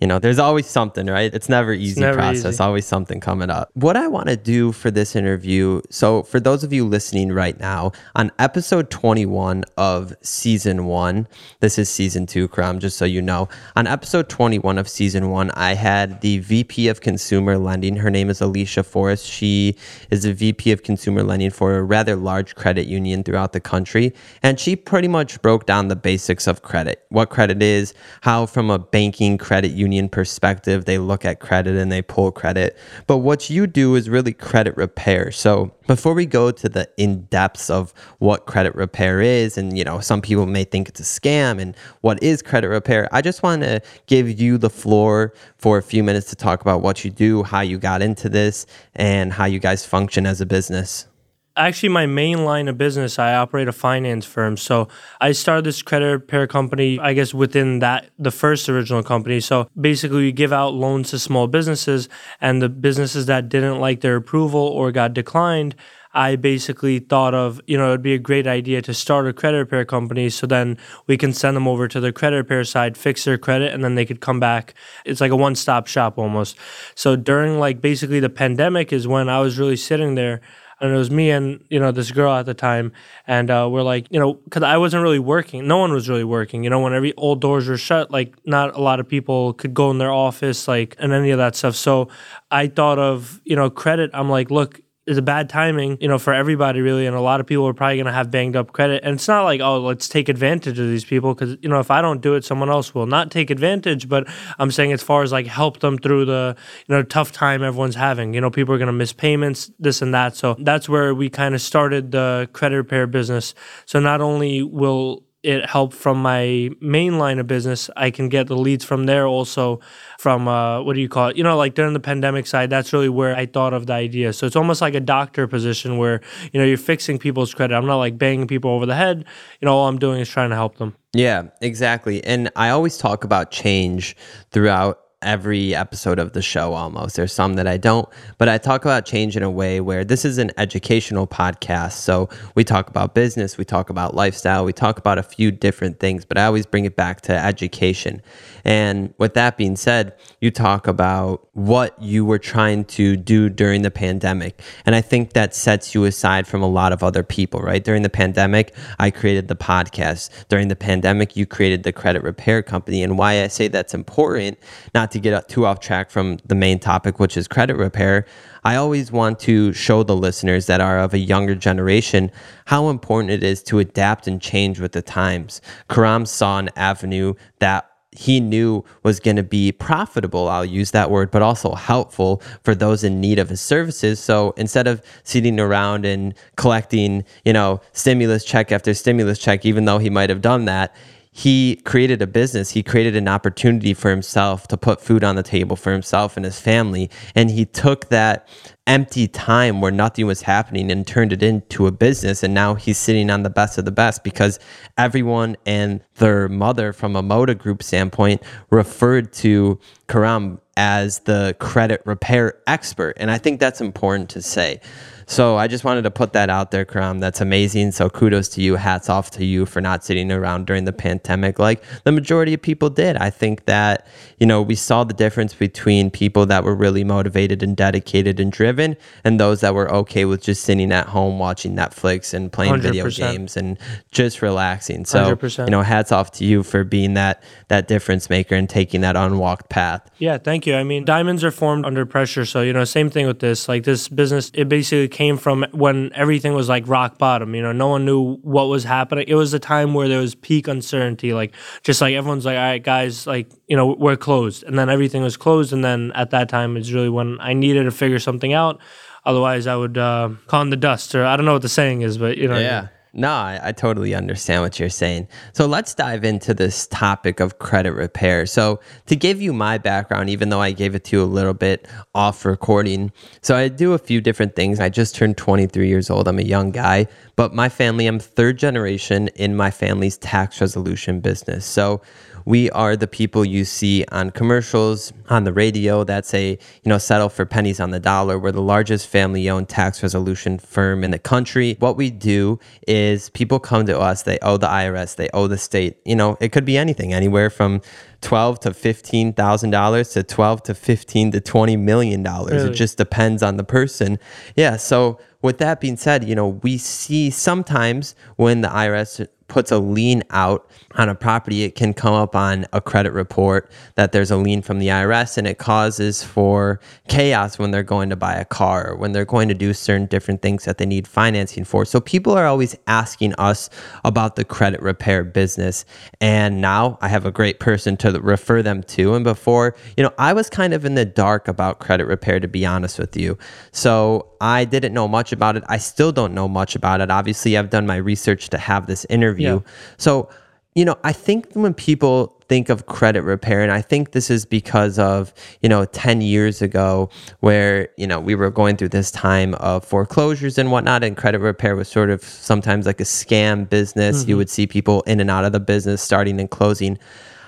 you 0.00 0.06
know, 0.06 0.18
there's 0.18 0.38
always 0.38 0.66
something, 0.66 1.06
right? 1.06 1.32
It's 1.32 1.48
never 1.48 1.72
easy 1.72 1.92
it's 1.92 2.00
never 2.00 2.18
process, 2.18 2.54
easy. 2.54 2.62
always 2.62 2.86
something 2.86 3.20
coming 3.20 3.50
up. 3.50 3.70
What 3.74 3.96
I 3.96 4.08
want 4.08 4.28
to 4.28 4.36
do 4.36 4.72
for 4.72 4.90
this 4.90 5.14
interview, 5.16 5.80
so 5.90 6.22
for 6.24 6.40
those 6.40 6.64
of 6.64 6.72
you 6.72 6.84
listening 6.84 7.32
right 7.32 7.58
now, 7.58 7.92
on 8.14 8.32
episode 8.38 8.90
21 8.90 9.64
of 9.76 10.14
season 10.22 10.86
one, 10.86 11.28
this 11.60 11.78
is 11.78 11.88
season 11.88 12.26
two, 12.26 12.48
Karam, 12.48 12.78
just 12.80 12.96
so 12.96 13.04
you 13.04 13.22
know. 13.22 13.48
On 13.76 13.86
episode 13.86 14.28
21 14.28 14.78
of 14.78 14.88
season 14.88 15.30
one, 15.30 15.50
I 15.52 15.74
had 15.74 16.20
the 16.20 16.38
VP 16.38 16.88
of 16.88 17.00
Consumer 17.00 17.56
Lending. 17.56 17.96
Her 17.96 18.10
name 18.10 18.30
is 18.30 18.40
Alicia 18.40 18.82
Forrest. 18.82 19.26
She 19.26 19.76
is 20.10 20.24
a 20.24 20.32
VP 20.32 20.72
of 20.72 20.82
Consumer 20.82 21.22
Lending 21.22 21.50
for 21.50 21.76
a 21.76 21.82
rather 21.82 22.16
large 22.16 22.54
credit 22.54 22.86
union 22.86 23.22
throughout 23.22 23.52
the 23.52 23.60
country. 23.60 24.12
And 24.42 24.58
she 24.58 24.76
pretty 24.76 25.08
much 25.08 25.40
broke 25.40 25.66
down 25.66 25.88
the 25.88 25.96
basics 25.96 26.46
of 26.46 26.62
credit, 26.62 27.04
what 27.10 27.30
credit 27.30 27.62
is, 27.62 27.94
how 28.22 28.46
from 28.46 28.70
a 28.70 28.78
banking 28.78 29.38
credit 29.38 29.70
union 29.70 29.83
union 29.84 30.08
perspective, 30.08 30.86
they 30.86 30.98
look 30.98 31.24
at 31.24 31.40
credit 31.40 31.76
and 31.76 31.92
they 31.92 32.00
pull 32.00 32.32
credit. 32.32 32.76
But 33.06 33.18
what 33.18 33.50
you 33.50 33.66
do 33.66 33.94
is 33.94 34.08
really 34.08 34.32
credit 34.32 34.74
repair. 34.76 35.30
So 35.30 35.74
before 35.86 36.14
we 36.14 36.24
go 36.24 36.50
to 36.50 36.68
the 36.68 36.88
in 36.96 37.24
depths 37.24 37.68
of 37.68 37.92
what 38.18 38.46
credit 38.46 38.74
repair 38.74 39.20
is, 39.20 39.58
and 39.58 39.76
you 39.76 39.84
know, 39.84 40.00
some 40.00 40.22
people 40.22 40.46
may 40.46 40.64
think 40.64 40.88
it's 40.88 41.00
a 41.00 41.20
scam 41.20 41.60
and 41.60 41.76
what 42.00 42.22
is 42.22 42.40
credit 42.40 42.68
repair, 42.68 43.08
I 43.12 43.20
just 43.20 43.42
want 43.42 43.62
to 43.62 43.82
give 44.06 44.40
you 44.40 44.56
the 44.56 44.70
floor 44.70 45.34
for 45.58 45.76
a 45.76 45.82
few 45.82 46.02
minutes 46.02 46.30
to 46.30 46.36
talk 46.36 46.62
about 46.62 46.80
what 46.80 47.04
you 47.04 47.10
do, 47.10 47.42
how 47.42 47.60
you 47.60 47.78
got 47.78 48.00
into 48.00 48.28
this, 48.28 48.66
and 48.94 49.32
how 49.32 49.44
you 49.44 49.58
guys 49.58 49.84
function 49.84 50.24
as 50.24 50.40
a 50.40 50.46
business 50.46 51.06
actually 51.56 51.88
my 51.88 52.06
main 52.06 52.44
line 52.44 52.68
of 52.68 52.76
business 52.76 53.18
i 53.18 53.34
operate 53.34 53.68
a 53.68 53.72
finance 53.72 54.24
firm 54.24 54.56
so 54.56 54.88
i 55.20 55.32
started 55.32 55.64
this 55.64 55.82
credit 55.82 56.06
repair 56.06 56.46
company 56.46 56.98
i 57.00 57.12
guess 57.12 57.32
within 57.32 57.78
that 57.78 58.10
the 58.18 58.30
first 58.30 58.68
original 58.68 59.02
company 59.02 59.40
so 59.40 59.68
basically 59.80 60.22
we 60.22 60.32
give 60.32 60.52
out 60.52 60.74
loans 60.74 61.10
to 61.10 61.18
small 61.18 61.46
businesses 61.46 62.08
and 62.40 62.60
the 62.60 62.68
businesses 62.68 63.26
that 63.26 63.48
didn't 63.48 63.78
like 63.78 64.00
their 64.00 64.16
approval 64.16 64.60
or 64.60 64.90
got 64.90 65.14
declined 65.14 65.74
I 66.16 66.36
basically 66.36 67.00
thought 67.00 67.34
of, 67.34 67.60
you 67.66 67.76
know, 67.76 67.88
it'd 67.88 68.02
be 68.02 68.14
a 68.14 68.18
great 68.18 68.46
idea 68.46 68.80
to 68.82 68.94
start 68.94 69.26
a 69.26 69.32
credit 69.32 69.58
repair 69.58 69.84
company 69.84 70.30
so 70.30 70.46
then 70.46 70.78
we 71.08 71.18
can 71.18 71.32
send 71.32 71.56
them 71.56 71.66
over 71.66 71.88
to 71.88 71.98
the 71.98 72.12
credit 72.12 72.36
repair 72.36 72.62
side, 72.62 72.96
fix 72.96 73.24
their 73.24 73.36
credit, 73.36 73.74
and 73.74 73.82
then 73.82 73.96
they 73.96 74.06
could 74.06 74.20
come 74.20 74.38
back. 74.38 74.74
It's 75.04 75.20
like 75.20 75.32
a 75.32 75.36
one 75.36 75.56
stop 75.56 75.88
shop 75.88 76.16
almost. 76.16 76.56
So 76.94 77.16
during 77.16 77.58
like 77.58 77.80
basically 77.80 78.20
the 78.20 78.30
pandemic 78.30 78.92
is 78.92 79.08
when 79.08 79.28
I 79.28 79.40
was 79.40 79.58
really 79.58 79.76
sitting 79.76 80.14
there 80.14 80.40
and 80.80 80.92
it 80.92 80.96
was 80.96 81.10
me 81.10 81.30
and 81.30 81.64
you 81.70 81.78
know 81.78 81.92
this 81.92 82.10
girl 82.10 82.32
at 82.32 82.46
the 82.46 82.54
time. 82.54 82.92
And 83.26 83.50
uh, 83.50 83.68
we're 83.70 83.82
like 83.82 84.06
you 84.10 84.18
know 84.20 84.34
because 84.34 84.62
i 84.62 84.76
wasn't 84.76 85.02
really 85.02 85.18
working. 85.18 85.66
No 85.66 85.78
one 85.78 85.92
was 85.92 86.08
really 86.08 86.24
working. 86.24 86.64
You 86.64 86.70
know 86.70 86.80
when 86.80 86.92
every 86.94 87.14
old 87.16 87.40
doors 87.40 87.68
were 87.68 87.76
shut 87.78 88.10
like 88.10 88.34
not 88.46 88.76
a 88.76 88.80
lot 88.80 89.00
of 89.00 89.08
people 89.08 89.52
could 89.54 89.74
go 89.74 89.90
in 89.90 89.98
their 89.98 90.12
office 90.12 90.68
like 90.68 90.96
and 90.98 91.12
any 91.12 91.30
of 91.30 91.38
that 91.38 91.56
stuff. 91.56 91.76
So 91.76 92.08
i 92.50 92.66
thought 92.66 92.98
of 92.98 93.40
you 93.44 93.56
know 93.56 93.70
credit. 93.70 94.10
I'm 94.14 94.30
like 94.30 94.50
look 94.50 94.80
is 95.06 95.18
a 95.18 95.22
bad 95.22 95.48
timing, 95.48 95.98
you 96.00 96.08
know, 96.08 96.18
for 96.18 96.32
everybody 96.32 96.80
really. 96.80 97.06
And 97.06 97.14
a 97.14 97.20
lot 97.20 97.40
of 97.40 97.46
people 97.46 97.66
are 97.66 97.74
probably 97.74 97.96
going 97.96 98.06
to 98.06 98.12
have 98.12 98.30
banged 98.30 98.56
up 98.56 98.72
credit. 98.72 99.02
And 99.04 99.14
it's 99.14 99.28
not 99.28 99.44
like, 99.44 99.60
oh, 99.60 99.80
let's 99.80 100.08
take 100.08 100.28
advantage 100.28 100.78
of 100.78 100.86
these 100.88 101.04
people 101.04 101.34
because, 101.34 101.56
you 101.60 101.68
know, 101.68 101.78
if 101.78 101.90
I 101.90 102.00
don't 102.00 102.22
do 102.22 102.34
it, 102.34 102.44
someone 102.44 102.70
else 102.70 102.94
will 102.94 103.06
not 103.06 103.30
take 103.30 103.50
advantage. 103.50 104.08
But 104.08 104.26
I'm 104.58 104.70
saying 104.70 104.92
as 104.92 105.02
far 105.02 105.22
as 105.22 105.32
like 105.32 105.46
help 105.46 105.80
them 105.80 105.98
through 105.98 106.24
the, 106.24 106.56
you 106.86 106.94
know, 106.94 107.02
tough 107.02 107.32
time 107.32 107.62
everyone's 107.62 107.96
having. 107.96 108.34
You 108.34 108.40
know, 108.40 108.50
people 108.50 108.74
are 108.74 108.78
going 108.78 108.86
to 108.86 108.92
miss 108.92 109.12
payments, 109.12 109.70
this 109.78 110.00
and 110.00 110.14
that. 110.14 110.36
So 110.36 110.56
that's 110.58 110.88
where 110.88 111.14
we 111.14 111.28
kind 111.28 111.54
of 111.54 111.60
started 111.60 112.12
the 112.12 112.48
credit 112.52 112.76
repair 112.76 113.06
business. 113.06 113.54
So 113.84 114.00
not 114.00 114.20
only 114.20 114.62
will 114.62 115.24
it 115.44 115.68
help 115.68 115.92
from 115.92 116.20
my 116.22 116.70
main 116.80 117.18
line 117.18 117.38
of 117.38 117.46
business. 117.46 117.90
I 117.96 118.10
can 118.10 118.28
get 118.28 118.46
the 118.46 118.56
leads 118.56 118.84
from 118.84 119.04
there 119.04 119.26
also 119.26 119.80
from 120.18 120.48
uh, 120.48 120.82
what 120.82 120.94
do 120.94 121.00
you 121.00 121.08
call 121.08 121.28
it? 121.28 121.36
You 121.36 121.44
know, 121.44 121.56
like 121.56 121.74
during 121.74 121.92
the 121.92 122.00
pandemic 122.00 122.46
side, 122.46 122.70
that's 122.70 122.92
really 122.92 123.10
where 123.10 123.36
I 123.36 123.46
thought 123.46 123.74
of 123.74 123.86
the 123.86 123.92
idea. 123.92 124.32
So 124.32 124.46
it's 124.46 124.56
almost 124.56 124.80
like 124.80 124.94
a 124.94 125.00
doctor 125.00 125.46
position 125.46 125.98
where, 125.98 126.22
you 126.52 126.60
know, 126.60 126.66
you're 126.66 126.78
fixing 126.78 127.18
people's 127.18 127.52
credit. 127.52 127.76
I'm 127.76 127.86
not 127.86 127.98
like 127.98 128.16
banging 128.16 128.46
people 128.46 128.70
over 128.70 128.86
the 128.86 128.94
head. 128.94 129.24
You 129.60 129.66
know, 129.66 129.74
all 129.74 129.86
I'm 129.86 129.98
doing 129.98 130.20
is 130.20 130.28
trying 130.28 130.50
to 130.50 130.56
help 130.56 130.78
them. 130.78 130.96
Yeah, 131.12 131.48
exactly. 131.60 132.24
And 132.24 132.50
I 132.56 132.70
always 132.70 132.96
talk 132.98 133.22
about 133.22 133.50
change 133.50 134.16
throughout 134.50 135.03
every 135.24 135.74
episode 135.74 136.18
of 136.18 136.32
the 136.32 136.42
show 136.42 136.74
almost. 136.74 137.16
There's 137.16 137.32
some 137.32 137.54
that 137.54 137.66
I 137.66 137.76
don't, 137.76 138.08
but 138.38 138.48
I 138.48 138.58
talk 138.58 138.84
about 138.84 139.06
change 139.06 139.36
in 139.36 139.42
a 139.42 139.50
way 139.50 139.80
where 139.80 140.04
this 140.04 140.24
is 140.24 140.38
an 140.38 140.52
educational 140.56 141.26
podcast. 141.26 141.92
So 141.92 142.28
we 142.54 142.62
talk 142.62 142.88
about 142.88 143.14
business, 143.14 143.58
we 143.58 143.64
talk 143.64 143.90
about 143.90 144.14
lifestyle, 144.14 144.64
we 144.64 144.72
talk 144.72 144.98
about 144.98 145.18
a 145.18 145.22
few 145.22 145.50
different 145.50 145.98
things, 145.98 146.24
but 146.24 146.38
I 146.38 146.44
always 146.44 146.66
bring 146.66 146.84
it 146.84 146.94
back 146.94 147.22
to 147.22 147.32
education. 147.32 148.22
And 148.64 149.12
with 149.18 149.34
that 149.34 149.56
being 149.56 149.76
said, 149.76 150.14
you 150.40 150.50
talk 150.50 150.86
about 150.86 151.46
what 151.52 152.00
you 152.00 152.24
were 152.24 152.38
trying 152.38 152.84
to 152.84 153.16
do 153.16 153.48
during 153.48 153.82
the 153.82 153.90
pandemic. 153.90 154.60
And 154.86 154.94
I 154.94 155.00
think 155.00 155.34
that 155.34 155.54
sets 155.54 155.94
you 155.94 156.04
aside 156.04 156.46
from 156.46 156.62
a 156.62 156.68
lot 156.68 156.92
of 156.92 157.02
other 157.02 157.22
people, 157.22 157.60
right? 157.60 157.84
During 157.84 158.02
the 158.02 158.10
pandemic, 158.10 158.74
I 158.98 159.10
created 159.10 159.48
the 159.48 159.56
podcast. 159.56 160.30
During 160.48 160.68
the 160.68 160.76
pandemic, 160.76 161.36
you 161.36 161.46
created 161.46 161.82
the 161.82 161.92
credit 161.92 162.22
repair 162.22 162.62
company. 162.62 163.02
And 163.02 163.18
why 163.18 163.42
I 163.42 163.48
say 163.48 163.68
that's 163.68 163.94
important, 163.94 164.58
not 164.94 165.10
to 165.12 165.20
get 165.20 165.48
too 165.48 165.66
off 165.66 165.80
track 165.80 166.10
from 166.10 166.38
the 166.46 166.54
main 166.54 166.78
topic, 166.78 167.20
which 167.20 167.36
is 167.36 167.46
credit 167.46 167.76
repair, 167.76 168.26
I 168.66 168.76
always 168.76 169.12
want 169.12 169.40
to 169.40 169.74
show 169.74 170.02
the 170.02 170.16
listeners 170.16 170.66
that 170.66 170.80
are 170.80 170.98
of 170.98 171.12
a 171.12 171.18
younger 171.18 171.54
generation 171.54 172.30
how 172.64 172.88
important 172.88 173.30
it 173.30 173.44
is 173.44 173.62
to 173.64 173.78
adapt 173.78 174.26
and 174.26 174.40
change 174.40 174.80
with 174.80 174.92
the 174.92 175.02
times. 175.02 175.60
Karam 175.90 176.24
saw 176.24 176.58
an 176.58 176.70
avenue 176.74 177.34
that 177.58 177.90
he 178.14 178.40
knew 178.40 178.84
was 179.02 179.18
going 179.20 179.36
to 179.36 179.42
be 179.42 179.72
profitable, 179.72 180.48
I'll 180.48 180.64
use 180.64 180.92
that 180.92 181.10
word, 181.10 181.30
but 181.30 181.42
also 181.42 181.74
helpful 181.74 182.40
for 182.62 182.74
those 182.74 183.02
in 183.02 183.20
need 183.20 183.38
of 183.38 183.48
his 183.48 183.60
services. 183.60 184.20
So 184.20 184.54
instead 184.56 184.86
of 184.86 185.02
sitting 185.24 185.58
around 185.58 186.06
and 186.06 186.34
collecting, 186.56 187.24
you 187.44 187.52
know, 187.52 187.80
stimulus 187.92 188.44
check 188.44 188.70
after 188.70 188.94
stimulus 188.94 189.38
check, 189.38 189.66
even 189.66 189.84
though 189.84 189.98
he 189.98 190.10
might 190.10 190.30
have 190.30 190.40
done 190.40 190.64
that, 190.66 190.94
he 191.36 191.80
created 191.84 192.22
a 192.22 192.28
business. 192.28 192.70
He 192.70 192.84
created 192.84 193.16
an 193.16 193.26
opportunity 193.26 193.92
for 193.92 194.08
himself 194.08 194.68
to 194.68 194.76
put 194.76 195.00
food 195.00 195.24
on 195.24 195.34
the 195.34 195.42
table 195.42 195.74
for 195.74 195.90
himself 195.90 196.36
and 196.36 196.44
his 196.44 196.60
family. 196.60 197.10
And 197.34 197.50
he 197.50 197.64
took 197.64 198.08
that 198.10 198.46
empty 198.86 199.26
time 199.26 199.80
where 199.80 199.90
nothing 199.90 200.28
was 200.28 200.42
happening 200.42 200.92
and 200.92 201.04
turned 201.04 201.32
it 201.32 201.42
into 201.42 201.88
a 201.88 201.90
business. 201.90 202.44
And 202.44 202.54
now 202.54 202.76
he's 202.76 202.98
sitting 202.98 203.30
on 203.30 203.42
the 203.42 203.50
best 203.50 203.78
of 203.78 203.84
the 203.84 203.90
best 203.90 204.22
because 204.22 204.60
everyone 204.96 205.56
and 205.66 206.04
their 206.18 206.48
mother, 206.48 206.92
from 206.92 207.16
a 207.16 207.22
Moda 207.22 207.58
Group 207.58 207.82
standpoint, 207.82 208.40
referred 208.70 209.32
to 209.32 209.80
Karam 210.06 210.60
as 210.76 211.18
the 211.20 211.56
credit 211.58 212.00
repair 212.06 212.60
expert. 212.68 213.14
And 213.16 213.32
I 213.32 213.38
think 213.38 213.58
that's 213.58 213.80
important 213.80 214.30
to 214.30 214.40
say. 214.40 214.80
So 215.26 215.56
I 215.56 215.66
just 215.66 215.84
wanted 215.84 216.02
to 216.02 216.10
put 216.10 216.32
that 216.32 216.50
out 216.50 216.70
there, 216.70 216.84
Karam. 216.84 217.20
That's 217.20 217.40
amazing. 217.40 217.92
So 217.92 218.08
kudos 218.08 218.48
to 218.50 218.62
you. 218.62 218.76
Hats 218.76 219.08
off 219.08 219.30
to 219.32 219.44
you 219.44 219.66
for 219.66 219.80
not 219.80 220.04
sitting 220.04 220.30
around 220.30 220.66
during 220.66 220.84
the 220.84 220.92
pandemic 220.92 221.58
like 221.58 221.82
the 222.04 222.12
majority 222.12 222.54
of 222.54 222.62
people 222.62 222.90
did. 222.90 223.16
I 223.16 223.30
think 223.30 223.66
that, 223.66 224.06
you 224.38 224.46
know, 224.46 224.62
we 224.62 224.74
saw 224.74 225.04
the 225.04 225.14
difference 225.14 225.54
between 225.54 226.10
people 226.10 226.46
that 226.46 226.64
were 226.64 226.74
really 226.74 227.04
motivated 227.04 227.62
and 227.62 227.76
dedicated 227.76 228.40
and 228.40 228.52
driven 228.52 228.96
and 229.24 229.40
those 229.40 229.60
that 229.60 229.74
were 229.74 229.92
okay 229.92 230.24
with 230.24 230.42
just 230.42 230.62
sitting 230.62 230.92
at 230.92 231.06
home 231.08 231.38
watching 231.38 231.74
Netflix 231.74 232.34
and 232.34 232.52
playing 232.52 232.74
100%. 232.74 232.80
video 232.80 233.10
games 233.10 233.56
and 233.56 233.78
just 234.10 234.42
relaxing. 234.42 235.04
So, 235.04 235.36
100%. 235.36 235.66
you 235.66 235.70
know, 235.70 235.82
hats 235.82 236.12
off 236.12 236.32
to 236.32 236.44
you 236.44 236.62
for 236.62 236.84
being 236.84 237.14
that 237.14 237.42
that 237.68 237.88
difference 237.88 238.30
maker 238.30 238.54
and 238.54 238.68
taking 238.68 239.00
that 239.02 239.16
unwalked 239.16 239.68
path. 239.68 240.08
Yeah, 240.18 240.38
thank 240.38 240.66
you. 240.66 240.74
I 240.74 240.84
mean, 240.84 241.04
diamonds 241.04 241.42
are 241.44 241.50
formed 241.50 241.84
under 241.84 242.06
pressure. 242.06 242.44
So, 242.44 242.62
you 242.62 242.72
know, 242.72 242.84
same 242.84 243.10
thing 243.10 243.26
with 243.26 243.40
this. 243.40 243.68
Like 243.68 243.84
this 243.84 244.08
business, 244.08 244.50
it 244.54 244.68
basically 244.68 245.08
came 245.14 245.38
from 245.38 245.64
when 245.70 246.10
everything 246.12 246.54
was 246.54 246.68
like 246.68 246.86
rock 246.88 247.18
bottom. 247.18 247.54
You 247.54 247.62
know, 247.62 247.70
no 247.70 247.88
one 247.88 248.04
knew 248.04 248.34
what 248.42 248.64
was 248.64 248.82
happening. 248.82 249.24
It 249.28 249.36
was 249.36 249.54
a 249.54 249.60
time 249.60 249.94
where 249.94 250.08
there 250.08 250.18
was 250.18 250.34
peak 250.34 250.66
uncertainty. 250.66 251.32
Like, 251.32 251.54
just 251.84 252.00
like 252.00 252.14
everyone's 252.14 252.44
like, 252.44 252.56
all 252.56 252.62
right, 252.62 252.82
guys, 252.82 253.24
like, 253.24 253.48
you 253.68 253.76
know, 253.76 253.94
we're 253.96 254.16
closed. 254.16 254.64
And 254.64 254.76
then 254.76 254.90
everything 254.90 255.22
was 255.22 255.36
closed. 255.36 255.72
And 255.72 255.84
then 255.84 256.10
at 256.16 256.30
that 256.30 256.48
time, 256.48 256.76
it's 256.76 256.90
really 256.90 257.08
when 257.08 257.40
I 257.40 257.54
needed 257.54 257.84
to 257.84 257.92
figure 257.92 258.18
something 258.18 258.52
out. 258.52 258.80
Otherwise, 259.24 259.68
I 259.68 259.76
would 259.76 259.96
uh, 259.96 260.30
con 260.48 260.70
the 260.70 260.76
dust, 260.76 261.14
or 261.14 261.24
I 261.24 261.36
don't 261.36 261.46
know 261.46 261.54
what 261.54 261.62
the 261.62 261.68
saying 261.68 262.02
is, 262.02 262.18
but 262.18 262.36
you 262.36 262.48
know. 262.48 262.58
Yeah. 262.58 262.88
No, 263.16 263.30
I, 263.30 263.60
I, 263.62 263.72
totally 263.72 264.12
understand 264.12 264.62
what 264.62 264.80
you're 264.80 264.88
saying. 264.88 265.28
So 265.52 265.66
let's 265.66 265.94
dive 265.94 266.24
into 266.24 266.52
this 266.52 266.88
topic 266.88 267.38
of 267.38 267.60
credit 267.60 267.92
repair. 267.92 268.44
So, 268.44 268.80
to 269.06 269.14
give 269.14 269.40
you 269.40 269.52
my 269.52 269.78
background, 269.78 270.30
even 270.30 270.48
though 270.48 270.60
I 270.60 270.72
gave 270.72 270.96
it 270.96 271.04
to 271.04 271.16
you 271.18 271.22
a 271.22 271.24
little 271.24 271.54
bit 271.54 271.86
off 272.16 272.44
recording, 272.44 273.12
so 273.40 273.54
I 273.54 273.68
do 273.68 273.92
a 273.92 273.98
few 273.98 274.20
different 274.20 274.56
things. 274.56 274.80
I 274.80 274.88
just 274.88 275.14
turned 275.14 275.36
23 275.36 275.86
years 275.86 276.10
old. 276.10 276.26
I'm 276.26 276.40
a 276.40 276.42
young 276.42 276.72
guy, 276.72 277.06
but 277.36 277.54
my 277.54 277.68
family, 277.68 278.08
I'm 278.08 278.18
third 278.18 278.58
generation 278.58 279.28
in 279.36 279.54
my 279.54 279.70
family's 279.70 280.18
tax 280.18 280.60
resolution 280.60 281.20
business. 281.20 281.64
So, 281.64 282.02
we 282.46 282.70
are 282.72 282.96
the 282.96 283.06
people 283.06 283.44
you 283.44 283.64
see 283.64 284.04
on 284.12 284.30
commercials, 284.30 285.12
on 285.30 285.44
the 285.44 285.52
radio 285.52 286.04
that 286.04 286.26
say, 286.26 286.50
you 286.50 286.88
know, 286.88 286.98
settle 286.98 287.28
for 287.30 287.46
pennies 287.46 287.80
on 287.80 287.90
the 287.90 288.00
dollar. 288.00 288.38
We're 288.38 288.52
the 288.52 288.60
largest 288.60 289.06
family 289.08 289.48
owned 289.48 289.68
tax 289.68 290.02
resolution 290.02 290.58
firm 290.58 291.04
in 291.04 291.10
the 291.10 291.18
country. 291.18 291.76
What 291.78 291.96
we 291.96 292.10
do 292.10 292.58
is 292.86 293.03
people 293.32 293.58
come 293.58 293.86
to 293.86 293.98
us, 293.98 294.22
they 294.22 294.38
owe 294.42 294.56
the 294.56 294.66
IRS, 294.66 295.16
they 295.16 295.28
owe 295.32 295.46
the 295.46 295.58
state. 295.58 295.98
You 296.04 296.16
know, 296.16 296.36
it 296.40 296.52
could 296.52 296.64
be 296.64 296.76
anything, 296.76 297.12
anywhere 297.12 297.50
from 297.50 297.80
twelve 298.20 298.60
to 298.60 298.74
fifteen 298.74 299.32
thousand 299.32 299.70
dollars 299.70 300.10
to 300.10 300.22
twelve 300.22 300.62
to 300.64 300.74
fifteen 300.74 301.30
to 301.32 301.40
twenty 301.40 301.76
million 301.76 302.22
dollars. 302.22 302.54
Really? 302.54 302.70
It 302.70 302.74
just 302.74 302.98
depends 302.98 303.42
on 303.42 303.56
the 303.56 303.64
person. 303.64 304.18
Yeah. 304.56 304.76
So 304.76 305.18
with 305.42 305.58
that 305.58 305.80
being 305.80 305.96
said, 305.96 306.24
you 306.24 306.34
know, 306.34 306.48
we 306.62 306.78
see 306.78 307.30
sometimes 307.30 308.14
when 308.36 308.62
the 308.62 308.68
IRS 308.68 309.28
puts 309.48 309.70
a 309.70 309.78
lien 309.78 310.22
out 310.30 310.68
on 310.96 311.08
a 311.08 311.14
property, 311.14 311.64
it 311.64 311.74
can 311.74 311.92
come 311.92 312.14
up 312.14 312.36
on 312.36 312.66
a 312.72 312.80
credit 312.80 313.12
report 313.12 313.70
that 313.96 314.12
there's 314.12 314.30
a 314.30 314.36
lien 314.36 314.62
from 314.62 314.78
the 314.78 314.88
IRS 314.88 315.36
and 315.36 315.46
it 315.46 315.58
causes 315.58 316.22
for 316.22 316.80
chaos 317.08 317.58
when 317.58 317.70
they're 317.70 317.82
going 317.82 318.10
to 318.10 318.16
buy 318.16 318.34
a 318.34 318.44
car 318.44 318.90
or 318.90 318.96
when 318.96 319.12
they're 319.12 319.24
going 319.24 319.48
to 319.48 319.54
do 319.54 319.72
certain 319.72 320.06
different 320.06 320.40
things 320.40 320.64
that 320.64 320.78
they 320.78 320.86
need 320.86 321.08
financing 321.08 321.64
for. 321.64 321.84
So 321.84 322.00
people 322.00 322.32
are 322.32 322.46
always 322.46 322.76
asking 322.86 323.34
us 323.34 323.70
about 324.04 324.36
the 324.36 324.44
credit 324.44 324.80
repair 324.80 325.24
business. 325.24 325.84
And 326.20 326.60
now 326.60 326.98
I 327.00 327.08
have 327.08 327.26
a 327.26 327.32
great 327.32 327.60
person 327.60 327.96
to 327.98 328.12
refer 328.20 328.62
them 328.62 328.82
to. 328.84 329.14
And 329.14 329.24
before, 329.24 329.74
you 329.96 330.04
know, 330.04 330.12
I 330.18 330.32
was 330.32 330.48
kind 330.48 330.72
of 330.72 330.84
in 330.84 330.94
the 330.94 331.04
dark 331.04 331.48
about 331.48 331.80
credit 331.80 332.06
repair, 332.06 332.40
to 332.40 332.48
be 332.48 332.64
honest 332.64 332.98
with 332.98 333.16
you. 333.16 333.36
So 333.72 334.28
I 334.40 334.64
didn't 334.64 334.94
know 334.94 335.08
much 335.08 335.32
about 335.32 335.56
it. 335.56 335.64
I 335.68 335.78
still 335.78 336.12
don't 336.12 336.34
know 336.34 336.48
much 336.48 336.76
about 336.76 337.00
it. 337.00 337.10
Obviously, 337.10 337.56
I've 337.56 337.70
done 337.70 337.86
my 337.86 337.96
research 337.96 338.50
to 338.50 338.58
have 338.58 338.86
this 338.86 339.06
interview. 339.10 339.33
Yeah. 339.42 339.58
So, 339.96 340.28
you 340.74 340.84
know, 340.84 340.96
I 341.04 341.12
think 341.12 341.52
when 341.52 341.72
people 341.72 342.40
think 342.48 342.68
of 342.68 342.86
credit 342.86 343.22
repair, 343.22 343.62
and 343.62 343.70
I 343.70 343.80
think 343.80 344.10
this 344.10 344.28
is 344.28 344.44
because 344.44 344.98
of, 344.98 345.32
you 345.62 345.68
know, 345.68 345.84
10 345.84 346.20
years 346.20 346.60
ago 346.60 347.10
where, 347.40 347.88
you 347.96 348.06
know, 348.06 348.18
we 348.18 348.34
were 348.34 348.50
going 348.50 348.76
through 348.76 348.88
this 348.88 349.10
time 349.10 349.54
of 349.54 349.84
foreclosures 349.84 350.58
and 350.58 350.72
whatnot, 350.72 351.04
and 351.04 351.16
credit 351.16 351.38
repair 351.38 351.76
was 351.76 351.88
sort 351.88 352.10
of 352.10 352.24
sometimes 352.24 352.86
like 352.86 353.00
a 353.00 353.04
scam 353.04 353.68
business. 353.68 354.22
Mm-hmm. 354.22 354.30
You 354.30 354.36
would 354.36 354.50
see 354.50 354.66
people 354.66 355.02
in 355.02 355.20
and 355.20 355.30
out 355.30 355.44
of 355.44 355.52
the 355.52 355.60
business 355.60 356.02
starting 356.02 356.40
and 356.40 356.50
closing. 356.50 356.98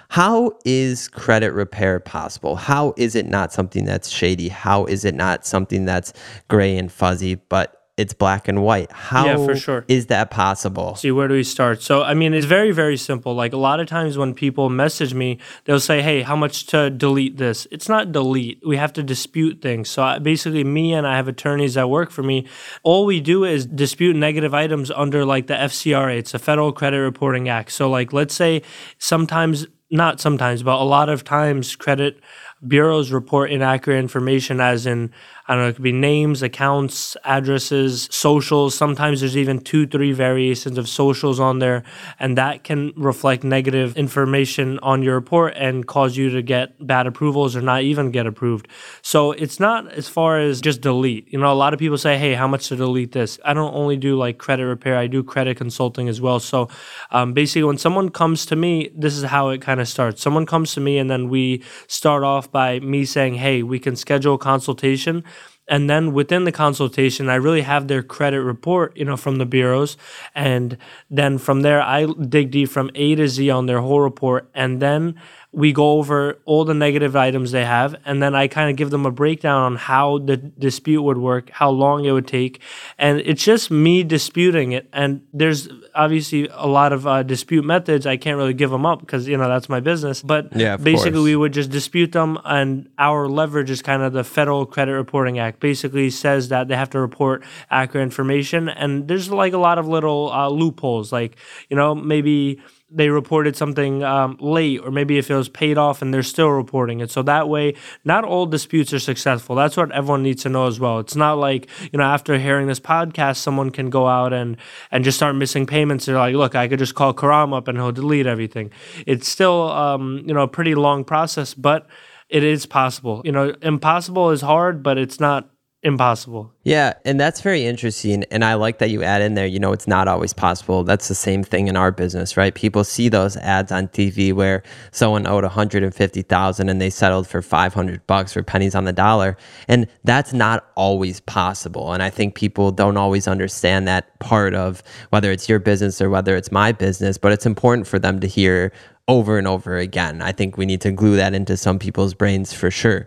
How 0.08 0.52
is 0.64 1.08
credit 1.08 1.52
repair 1.52 1.98
possible? 1.98 2.54
How 2.54 2.94
is 2.96 3.16
it 3.16 3.26
not 3.26 3.52
something 3.52 3.84
that's 3.84 4.08
shady? 4.08 4.48
How 4.48 4.84
is 4.84 5.04
it 5.04 5.16
not 5.16 5.44
something 5.44 5.84
that's 5.84 6.12
gray 6.46 6.78
and 6.78 6.92
fuzzy, 6.92 7.34
but 7.34 7.75
it's 7.96 8.12
black 8.12 8.46
and 8.46 8.62
white. 8.62 8.92
How 8.92 9.24
yeah, 9.24 9.36
for 9.36 9.56
sure. 9.56 9.84
is 9.88 10.06
that 10.06 10.30
possible? 10.30 10.96
See, 10.96 11.10
where 11.10 11.28
do 11.28 11.34
we 11.34 11.42
start? 11.42 11.82
So, 11.82 12.02
I 12.02 12.12
mean, 12.12 12.34
it's 12.34 12.44
very, 12.44 12.70
very 12.70 12.98
simple. 12.98 13.34
Like 13.34 13.54
a 13.54 13.56
lot 13.56 13.80
of 13.80 13.86
times 13.86 14.18
when 14.18 14.34
people 14.34 14.68
message 14.68 15.14
me, 15.14 15.38
they'll 15.64 15.80
say, 15.80 16.02
Hey, 16.02 16.20
how 16.20 16.36
much 16.36 16.66
to 16.66 16.90
delete 16.90 17.38
this? 17.38 17.66
It's 17.70 17.88
not 17.88 18.12
delete. 18.12 18.60
We 18.66 18.76
have 18.76 18.92
to 18.94 19.02
dispute 19.02 19.62
things. 19.62 19.88
So, 19.88 20.02
I, 20.02 20.18
basically, 20.18 20.62
me 20.62 20.92
and 20.92 21.06
I 21.06 21.16
have 21.16 21.26
attorneys 21.26 21.74
that 21.74 21.88
work 21.88 22.10
for 22.10 22.22
me. 22.22 22.46
All 22.82 23.06
we 23.06 23.20
do 23.20 23.44
is 23.44 23.64
dispute 23.64 24.14
negative 24.14 24.52
items 24.52 24.90
under 24.90 25.24
like 25.24 25.46
the 25.46 25.54
FCRA. 25.54 26.18
It's 26.18 26.34
a 26.34 26.38
Federal 26.38 26.72
Credit 26.72 27.00
Reporting 27.00 27.48
Act. 27.48 27.72
So, 27.72 27.88
like, 27.88 28.12
let's 28.12 28.34
say 28.34 28.60
sometimes 28.98 29.66
not 29.90 30.20
sometimes, 30.20 30.62
but 30.62 30.80
a 30.80 30.84
lot 30.84 31.08
of 31.08 31.24
times 31.24 31.76
credit 31.76 32.20
bureaus 32.66 33.12
report 33.12 33.50
inaccurate 33.50 33.98
information, 33.98 34.60
as 34.60 34.86
in 34.86 35.12
I 35.48 35.54
don't 35.54 35.62
know, 35.62 35.68
it 35.68 35.74
could 35.74 35.82
be 35.82 35.92
names, 35.92 36.42
accounts, 36.42 37.16
addresses, 37.24 38.08
socials. 38.10 38.74
Sometimes 38.74 39.20
there's 39.20 39.36
even 39.36 39.60
two, 39.60 39.86
three 39.86 40.12
variations 40.12 40.76
of 40.76 40.88
socials 40.88 41.38
on 41.38 41.60
there, 41.60 41.84
and 42.18 42.36
that 42.36 42.64
can 42.64 42.92
reflect 42.96 43.44
negative 43.44 43.96
information 43.96 44.80
on 44.80 45.02
your 45.02 45.14
report 45.14 45.54
and 45.56 45.86
cause 45.86 46.16
you 46.16 46.30
to 46.30 46.42
get 46.42 46.84
bad 46.84 47.06
approvals 47.06 47.54
or 47.54 47.62
not 47.62 47.82
even 47.82 48.10
get 48.10 48.26
approved. 48.26 48.66
So 49.02 49.32
it's 49.32 49.60
not 49.60 49.92
as 49.92 50.08
far 50.08 50.40
as 50.40 50.60
just 50.60 50.80
delete. 50.80 51.32
You 51.32 51.38
know, 51.38 51.52
a 51.52 51.54
lot 51.54 51.72
of 51.72 51.78
people 51.78 51.98
say, 51.98 52.18
hey, 52.18 52.34
how 52.34 52.48
much 52.48 52.68
to 52.68 52.76
delete 52.76 53.12
this? 53.12 53.38
I 53.44 53.54
don't 53.54 53.74
only 53.74 53.96
do 53.96 54.16
like 54.16 54.38
credit 54.38 54.66
repair, 54.66 54.96
I 54.96 55.06
do 55.06 55.22
credit 55.22 55.56
consulting 55.56 56.08
as 56.08 56.20
well. 56.20 56.40
So 56.40 56.68
um, 57.12 57.34
basically, 57.34 57.64
when 57.64 57.78
someone 57.78 58.08
comes 58.08 58.46
to 58.46 58.56
me, 58.56 58.90
this 58.96 59.16
is 59.16 59.22
how 59.22 59.50
it 59.50 59.62
kind 59.62 59.80
of 59.80 59.86
starts. 59.86 60.22
Someone 60.22 60.44
comes 60.44 60.74
to 60.74 60.80
me, 60.80 60.98
and 60.98 61.08
then 61.08 61.28
we 61.28 61.62
start 61.86 62.24
off 62.24 62.50
by 62.50 62.80
me 62.80 63.04
saying, 63.04 63.34
hey, 63.34 63.62
we 63.62 63.78
can 63.78 63.94
schedule 63.94 64.34
a 64.34 64.38
consultation 64.38 65.22
and 65.68 65.88
then 65.90 66.12
within 66.12 66.44
the 66.44 66.52
consultation 66.52 67.28
i 67.28 67.34
really 67.34 67.62
have 67.62 67.88
their 67.88 68.02
credit 68.02 68.42
report 68.42 68.96
you 68.96 69.04
know 69.04 69.16
from 69.16 69.36
the 69.36 69.46
bureaus. 69.46 69.96
And 70.34 70.76
then 71.10 71.38
from 71.38 71.62
there 71.62 71.80
i 71.82 72.06
dig 72.06 72.50
deep 72.50 72.68
from 72.68 72.90
a 72.94 73.14
to 73.14 73.28
z 73.28 73.50
on 73.50 73.66
their 73.66 73.80
whole 73.80 74.00
report. 74.00 74.48
And 74.54 74.80
then 74.80 75.20
we 75.56 75.72
go 75.72 75.92
over 75.92 76.38
all 76.44 76.66
the 76.66 76.74
negative 76.74 77.16
items 77.16 77.50
they 77.50 77.64
have, 77.64 77.96
and 78.04 78.22
then 78.22 78.34
I 78.34 78.46
kind 78.46 78.68
of 78.68 78.76
give 78.76 78.90
them 78.90 79.06
a 79.06 79.10
breakdown 79.10 79.62
on 79.62 79.76
how 79.76 80.18
the 80.18 80.36
dispute 80.36 81.00
would 81.00 81.16
work, 81.16 81.48
how 81.48 81.70
long 81.70 82.04
it 82.04 82.12
would 82.12 82.28
take, 82.28 82.60
and 82.98 83.20
it's 83.20 83.42
just 83.42 83.70
me 83.70 84.04
disputing 84.04 84.72
it. 84.72 84.86
And 84.92 85.26
there's 85.32 85.66
obviously 85.94 86.46
a 86.52 86.66
lot 86.66 86.92
of 86.92 87.06
uh, 87.06 87.22
dispute 87.22 87.64
methods. 87.64 88.04
I 88.04 88.18
can't 88.18 88.36
really 88.36 88.52
give 88.52 88.68
them 88.68 88.84
up 88.84 89.00
because 89.00 89.26
you 89.26 89.38
know 89.38 89.48
that's 89.48 89.70
my 89.70 89.80
business. 89.80 90.20
But 90.20 90.54
yeah, 90.54 90.76
basically, 90.76 91.12
course. 91.12 91.24
we 91.24 91.36
would 91.36 91.54
just 91.54 91.70
dispute 91.70 92.12
them, 92.12 92.38
and 92.44 92.90
our 92.98 93.26
leverage 93.26 93.70
is 93.70 93.80
kind 93.80 94.02
of 94.02 94.12
the 94.12 94.24
Federal 94.24 94.66
Credit 94.66 94.92
Reporting 94.92 95.38
Act. 95.38 95.58
Basically, 95.60 96.10
says 96.10 96.50
that 96.50 96.68
they 96.68 96.76
have 96.76 96.90
to 96.90 97.00
report 97.00 97.42
accurate 97.70 98.02
information, 98.02 98.68
and 98.68 99.08
there's 99.08 99.30
like 99.30 99.54
a 99.54 99.58
lot 99.58 99.78
of 99.78 99.88
little 99.88 100.30
uh, 100.30 100.50
loopholes, 100.50 101.12
like 101.12 101.36
you 101.70 101.76
know 101.76 101.94
maybe 101.94 102.60
they 102.88 103.08
reported 103.08 103.56
something 103.56 104.04
um, 104.04 104.36
late, 104.40 104.80
or 104.82 104.90
maybe 104.92 105.18
if 105.18 105.28
it 105.30 105.34
was 105.34 105.48
paid 105.48 105.76
off 105.76 106.02
and 106.02 106.14
they're 106.14 106.22
still 106.22 106.50
reporting 106.50 107.00
it. 107.00 107.10
So 107.10 107.22
that 107.22 107.48
way, 107.48 107.74
not 108.04 108.24
all 108.24 108.46
disputes 108.46 108.92
are 108.92 109.00
successful. 109.00 109.56
That's 109.56 109.76
what 109.76 109.90
everyone 109.90 110.22
needs 110.22 110.42
to 110.44 110.48
know 110.48 110.66
as 110.66 110.78
well. 110.78 111.00
It's 111.00 111.16
not 111.16 111.38
like 111.38 111.68
you 111.92 111.98
know 111.98 112.04
after 112.04 112.38
hearing 112.38 112.68
this 112.68 112.78
podcast, 112.78 113.36
someone 113.38 113.70
can 113.70 113.90
go 113.90 114.06
out 114.06 114.32
and 114.32 114.56
and 114.90 115.02
just 115.02 115.16
start 115.16 115.34
missing 115.34 115.66
payments. 115.66 116.06
They're 116.06 116.16
like, 116.16 116.36
look, 116.36 116.54
I 116.54 116.68
could 116.68 116.78
just 116.78 116.94
call 116.94 117.12
Karam 117.12 117.52
up 117.52 117.66
and 117.66 117.76
he'll 117.76 117.92
delete 117.92 118.26
everything. 118.26 118.70
It's 119.06 119.28
still 119.28 119.70
um, 119.70 120.22
you 120.24 120.34
know 120.34 120.42
a 120.42 120.48
pretty 120.48 120.76
long 120.76 121.04
process, 121.04 121.54
but 121.54 121.88
it 122.28 122.44
is 122.44 122.66
possible. 122.66 123.22
You 123.24 123.32
know, 123.32 123.54
impossible 123.62 124.30
is 124.30 124.42
hard, 124.42 124.82
but 124.82 124.96
it's 124.96 125.18
not 125.18 125.50
impossible. 125.86 126.52
Yeah, 126.64 126.94
and 127.04 127.18
that's 127.18 127.40
very 127.40 127.64
interesting. 127.64 128.24
And 128.32 128.44
I 128.44 128.54
like 128.54 128.78
that 128.78 128.90
you 128.90 129.04
add 129.04 129.22
in 129.22 129.34
there, 129.34 129.46
you 129.46 129.60
know, 129.60 129.72
it's 129.72 129.86
not 129.86 130.08
always 130.08 130.32
possible. 130.32 130.82
That's 130.82 131.06
the 131.06 131.14
same 131.14 131.44
thing 131.44 131.68
in 131.68 131.76
our 131.76 131.92
business, 131.92 132.36
right? 132.36 132.52
People 132.54 132.82
see 132.82 133.08
those 133.08 133.36
ads 133.36 133.70
on 133.70 133.88
TV 133.88 134.32
where 134.32 134.64
someone 134.90 135.26
owed 135.26 135.44
150,000 135.44 136.68
and 136.68 136.80
they 136.80 136.90
settled 136.90 137.28
for 137.28 137.40
500 137.40 138.06
bucks 138.08 138.32
for 138.32 138.42
pennies 138.42 138.74
on 138.74 138.84
the 138.84 138.92
dollar. 138.92 139.36
And 139.68 139.86
that's 140.02 140.32
not 140.32 140.66
always 140.74 141.20
possible. 141.20 141.92
And 141.92 142.02
I 142.02 142.10
think 142.10 142.34
people 142.34 142.72
don't 142.72 142.96
always 142.96 143.28
understand 143.28 143.86
that 143.86 144.18
part 144.18 144.54
of 144.54 144.82
whether 145.10 145.30
it's 145.30 145.48
your 145.48 145.60
business 145.60 146.00
or 146.02 146.10
whether 146.10 146.36
it's 146.36 146.50
my 146.50 146.72
business, 146.72 147.16
but 147.16 147.30
it's 147.30 147.46
important 147.46 147.86
for 147.86 148.00
them 148.00 148.18
to 148.20 148.26
hear 148.26 148.72
over 149.08 149.38
and 149.38 149.46
over 149.46 149.76
again. 149.76 150.20
I 150.20 150.32
think 150.32 150.56
we 150.56 150.66
need 150.66 150.80
to 150.80 150.90
glue 150.90 151.14
that 151.14 151.32
into 151.32 151.56
some 151.56 151.78
people's 151.78 152.12
brains 152.12 152.52
for 152.52 152.72
sure. 152.72 153.06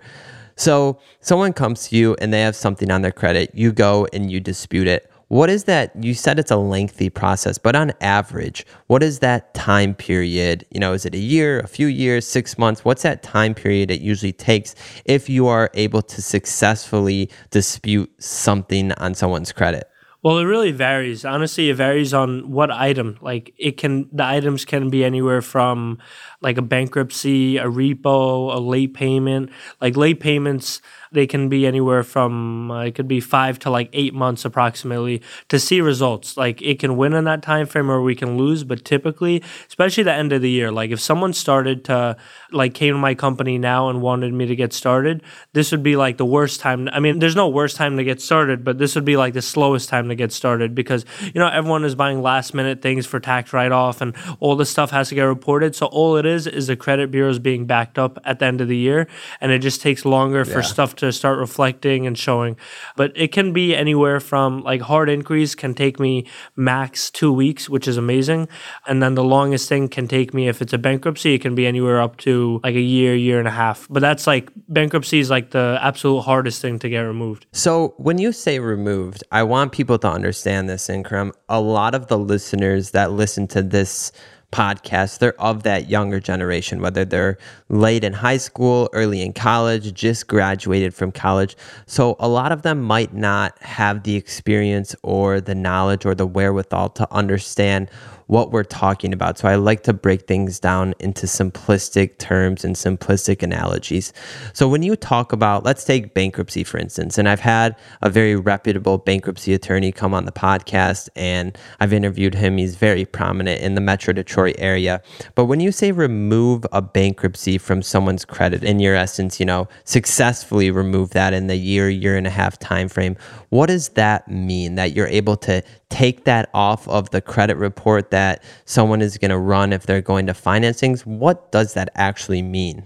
So 0.59 0.99
someone 1.21 1.53
comes 1.53 1.87
to 1.87 1.95
you 1.95 2.17
and 2.19 2.33
they 2.33 2.41
have 2.41 2.53
something 2.53 2.91
on 2.91 3.01
their 3.01 3.13
credit, 3.13 3.49
you 3.53 3.71
go 3.71 4.09
and 4.11 4.29
you 4.29 4.41
dispute 4.41 4.87
it. 4.87 5.09
What 5.29 5.49
is 5.49 5.63
that? 5.65 5.93
You 6.03 6.13
said 6.13 6.37
it's 6.37 6.51
a 6.51 6.57
lengthy 6.57 7.09
process, 7.09 7.57
but 7.57 7.77
on 7.77 7.93
average, 8.01 8.65
what 8.87 9.01
is 9.01 9.19
that 9.19 9.53
time 9.53 9.95
period? 9.95 10.65
You 10.69 10.81
know, 10.81 10.91
is 10.91 11.05
it 11.05 11.15
a 11.15 11.17
year, 11.17 11.61
a 11.61 11.67
few 11.67 11.87
years, 11.87 12.27
six 12.27 12.57
months? 12.57 12.83
What's 12.83 13.03
that 13.03 13.23
time 13.23 13.53
period 13.53 13.89
it 13.89 14.01
usually 14.01 14.33
takes 14.33 14.75
if 15.05 15.29
you 15.29 15.47
are 15.47 15.69
able 15.75 16.01
to 16.01 16.21
successfully 16.21 17.29
dispute 17.51 18.11
something 18.21 18.91
on 18.93 19.13
someone's 19.13 19.53
credit? 19.53 19.89
Well, 20.21 20.37
it 20.39 20.43
really 20.43 20.71
varies. 20.73 21.23
Honestly, 21.23 21.69
it 21.69 21.75
varies 21.75 22.13
on 22.13 22.51
what 22.51 22.71
item. 22.71 23.17
Like 23.21 23.53
it 23.57 23.77
can 23.77 24.09
the 24.11 24.25
items 24.25 24.65
can 24.65 24.89
be 24.89 25.05
anywhere 25.05 25.41
from 25.41 25.97
like 26.41 26.57
a 26.57 26.61
bankruptcy, 26.61 27.57
a 27.57 27.65
repo, 27.65 28.53
a 28.53 28.59
late 28.59 28.93
payment. 28.93 29.49
Like 29.79 29.95
late 29.95 30.19
payments 30.19 30.81
they 31.11 31.25
can 31.25 31.49
be 31.49 31.65
anywhere 31.65 32.03
from 32.03 32.71
uh, 32.71 32.83
it 32.83 32.95
could 32.95 33.07
be 33.07 33.19
five 33.19 33.57
to 33.59 33.69
like 33.69 33.89
eight 33.93 34.13
months 34.13 34.45
approximately 34.45 35.21
to 35.47 35.59
see 35.59 35.81
results. 35.81 36.37
Like 36.37 36.61
it 36.61 36.79
can 36.79 36.97
win 36.97 37.13
in 37.13 37.23
that 37.25 37.41
time 37.41 37.65
frame 37.65 37.89
or 37.89 38.01
we 38.01 38.15
can 38.15 38.37
lose, 38.37 38.63
but 38.63 38.85
typically, 38.85 39.43
especially 39.67 40.03
the 40.03 40.13
end 40.13 40.33
of 40.33 40.41
the 40.41 40.49
year, 40.49 40.71
like 40.71 40.91
if 40.91 40.99
someone 40.99 41.33
started 41.33 41.83
to 41.85 42.17
like 42.51 42.73
came 42.73 42.93
to 42.93 42.99
my 42.99 43.15
company 43.15 43.57
now 43.57 43.89
and 43.89 44.01
wanted 44.01 44.33
me 44.33 44.45
to 44.45 44.55
get 44.55 44.73
started, 44.73 45.23
this 45.53 45.71
would 45.71 45.83
be 45.83 45.95
like 45.95 46.17
the 46.17 46.25
worst 46.25 46.59
time. 46.59 46.87
I 46.91 46.99
mean, 46.99 47.19
there's 47.19 47.35
no 47.35 47.49
worst 47.49 47.75
time 47.75 47.97
to 47.97 48.03
get 48.03 48.21
started, 48.21 48.63
but 48.63 48.77
this 48.77 48.95
would 48.95 49.05
be 49.05 49.17
like 49.17 49.33
the 49.33 49.41
slowest 49.41 49.89
time 49.89 50.09
to 50.09 50.15
get 50.15 50.31
started 50.31 50.75
because 50.75 51.05
you 51.21 51.39
know 51.39 51.47
everyone 51.47 51.83
is 51.83 51.95
buying 51.95 52.21
last 52.21 52.53
minute 52.53 52.81
things 52.81 53.05
for 53.05 53.19
tax 53.19 53.53
write 53.53 53.71
off 53.71 54.01
and 54.01 54.15
all 54.39 54.55
this 54.55 54.69
stuff 54.69 54.91
has 54.91 55.09
to 55.09 55.15
get 55.15 55.23
reported. 55.23 55.75
So 55.75 55.87
all 55.87 56.17
it 56.17 56.25
is 56.25 56.47
is 56.47 56.67
the 56.67 56.75
credit 56.75 57.11
bureaus 57.11 57.39
being 57.39 57.65
backed 57.65 57.97
up 57.97 58.19
at 58.25 58.39
the 58.39 58.45
end 58.45 58.61
of 58.61 58.67
the 58.67 58.77
year, 58.77 59.07
and 59.41 59.51
it 59.51 59.59
just 59.59 59.81
takes 59.81 60.05
longer 60.05 60.45
for 60.45 60.61
stuff 60.63 60.95
to 60.99 61.11
start 61.11 61.39
reflecting 61.39 62.07
and 62.07 62.17
showing. 62.17 62.57
But 62.95 63.11
it 63.15 63.31
can 63.31 63.53
be 63.53 63.75
anywhere 63.75 64.19
from 64.19 64.61
like 64.61 64.81
hard 64.81 65.09
inquiries 65.09 65.55
can 65.55 65.73
take 65.73 65.99
me 65.99 66.25
max 66.55 67.09
two 67.09 67.33
weeks, 67.33 67.69
which 67.69 67.87
is 67.87 67.97
amazing, 67.97 68.47
and 68.87 69.01
then 69.01 69.15
the 69.15 69.23
longest 69.23 69.67
thing 69.69 69.87
can 69.87 70.07
take 70.07 70.33
me 70.33 70.47
if 70.47 70.61
it's 70.61 70.73
a 70.73 70.77
bankruptcy, 70.77 71.33
it 71.35 71.41
can 71.41 71.55
be 71.55 71.65
anywhere 71.67 72.01
up 72.01 72.17
to 72.17 72.59
like 72.63 72.75
a 72.75 72.81
year, 72.81 73.15
year 73.15 73.39
and 73.39 73.47
a 73.47 73.51
half. 73.51 73.87
But 73.89 74.01
that's 74.01 74.27
like 74.27 74.49
bankruptcy 74.67 75.19
is 75.19 75.29
like 75.29 75.51
the 75.51 75.79
absolute 75.81 76.21
hardest 76.21 76.61
thing 76.61 76.79
to 76.79 76.89
get 76.89 77.01
removed. 77.01 77.45
So 77.51 77.93
when 77.97 78.17
you 78.17 78.31
say 78.31 78.59
removed, 78.59 79.23
I 79.31 79.43
want 79.43 79.71
people 79.71 79.97
to 79.99 80.09
understand 80.09 80.69
this, 80.69 80.87
Incrum. 80.87 81.31
A 81.47 81.59
lot 81.59 81.95
of 81.95 82.07
the 82.07 82.17
listeners 82.17 82.91
that 82.91 83.11
listen 83.11 83.47
to 83.47 83.61
this 83.61 84.11
podcast, 84.51 85.19
they're 85.19 85.39
of 85.39 85.63
that 85.63 85.89
younger 85.89 86.19
generation, 86.19 86.81
whether 86.81 87.05
they're 87.05 87.37
late 87.69 88.03
in 88.03 88.13
high 88.13 88.37
school, 88.37 88.89
early 88.93 89.21
in 89.21 89.33
college, 89.33 89.93
just 89.93 90.27
graduated 90.27 90.93
from 90.93 91.11
college. 91.11 91.55
So 91.85 92.15
a 92.19 92.27
lot 92.27 92.51
of 92.51 92.63
them 92.63 92.81
might 92.81 93.13
not 93.13 93.57
have 93.61 94.03
the 94.03 94.15
experience 94.15 94.95
or 95.03 95.39
the 95.39 95.55
knowledge 95.55 96.05
or 96.05 96.15
the 96.15 96.27
wherewithal 96.27 96.89
to 96.91 97.13
understand 97.13 97.89
what 98.29 98.51
we're 98.51 98.63
talking 98.63 99.11
about. 99.11 99.39
So 99.39 99.47
I 99.47 99.55
like 99.55 99.81
to 99.83 99.93
break 99.93 100.27
things 100.27 100.59
down 100.59 100.93
into 100.99 101.25
simplistic 101.25 102.19
terms 102.19 102.63
and 102.63 102.75
simplistic 102.75 103.41
analogies. 103.41 104.13
So 104.53 104.69
when 104.69 104.83
you 104.83 104.95
talk 104.95 105.33
about, 105.33 105.65
let's 105.65 105.83
take 105.83 106.13
bankruptcy, 106.13 106.63
for 106.63 106.77
instance, 106.77 107.17
and 107.17 107.27
I've 107.27 107.39
had 107.39 107.75
a 108.03 108.09
very 108.11 108.35
reputable 108.35 108.99
bankruptcy 108.99 109.55
attorney 109.55 109.91
come 109.91 110.13
on 110.13 110.25
the 110.25 110.31
podcast 110.31 111.09
and 111.15 111.57
I've 111.79 111.91
interviewed 111.91 112.35
him. 112.35 112.57
He's 112.57 112.75
very 112.75 113.03
prominent 113.03 113.61
in 113.61 113.73
the 113.73 113.81
Metro 113.81 114.13
Detroit 114.13 114.55
area. 114.59 115.01
But 115.33 115.45
when 115.45 115.59
you 115.59 115.71
say 115.71 115.91
remove 115.91 116.67
a 116.71 116.83
bankruptcy 116.83 117.57
from 117.57 117.81
someone's 117.81 118.25
credit, 118.25 118.63
in 118.63 118.79
your 118.79 118.93
essence, 118.93 119.39
you 119.39 119.45
know, 119.47 119.67
successfully 119.85 120.69
remove 120.69 121.09
that 121.11 121.33
in 121.33 121.47
the 121.47 121.55
year, 121.55 121.89
year 121.89 122.15
and 122.15 122.27
a 122.27 122.29
half 122.29 122.59
time 122.59 122.89
frame, 122.89 123.17
what 123.49 123.65
does 123.65 123.89
that 123.89 124.27
mean 124.27 124.75
that 124.75 124.93
you're 124.93 125.07
able 125.07 125.35
to 125.37 125.63
take 125.89 126.25
that 126.25 126.49
off 126.53 126.87
of 126.87 127.09
the 127.09 127.21
credit 127.21 127.57
report 127.57 128.11
that 128.11 128.43
someone 128.65 129.01
is 129.01 129.17
going 129.17 129.31
to 129.31 129.37
run 129.37 129.73
if 129.73 129.85
they're 129.85 130.01
going 130.01 130.27
to 130.27 130.33
financings? 130.33 131.05
What 131.05 131.51
does 131.51 131.73
that 131.73 131.89
actually 131.95 132.41
mean? 132.41 132.85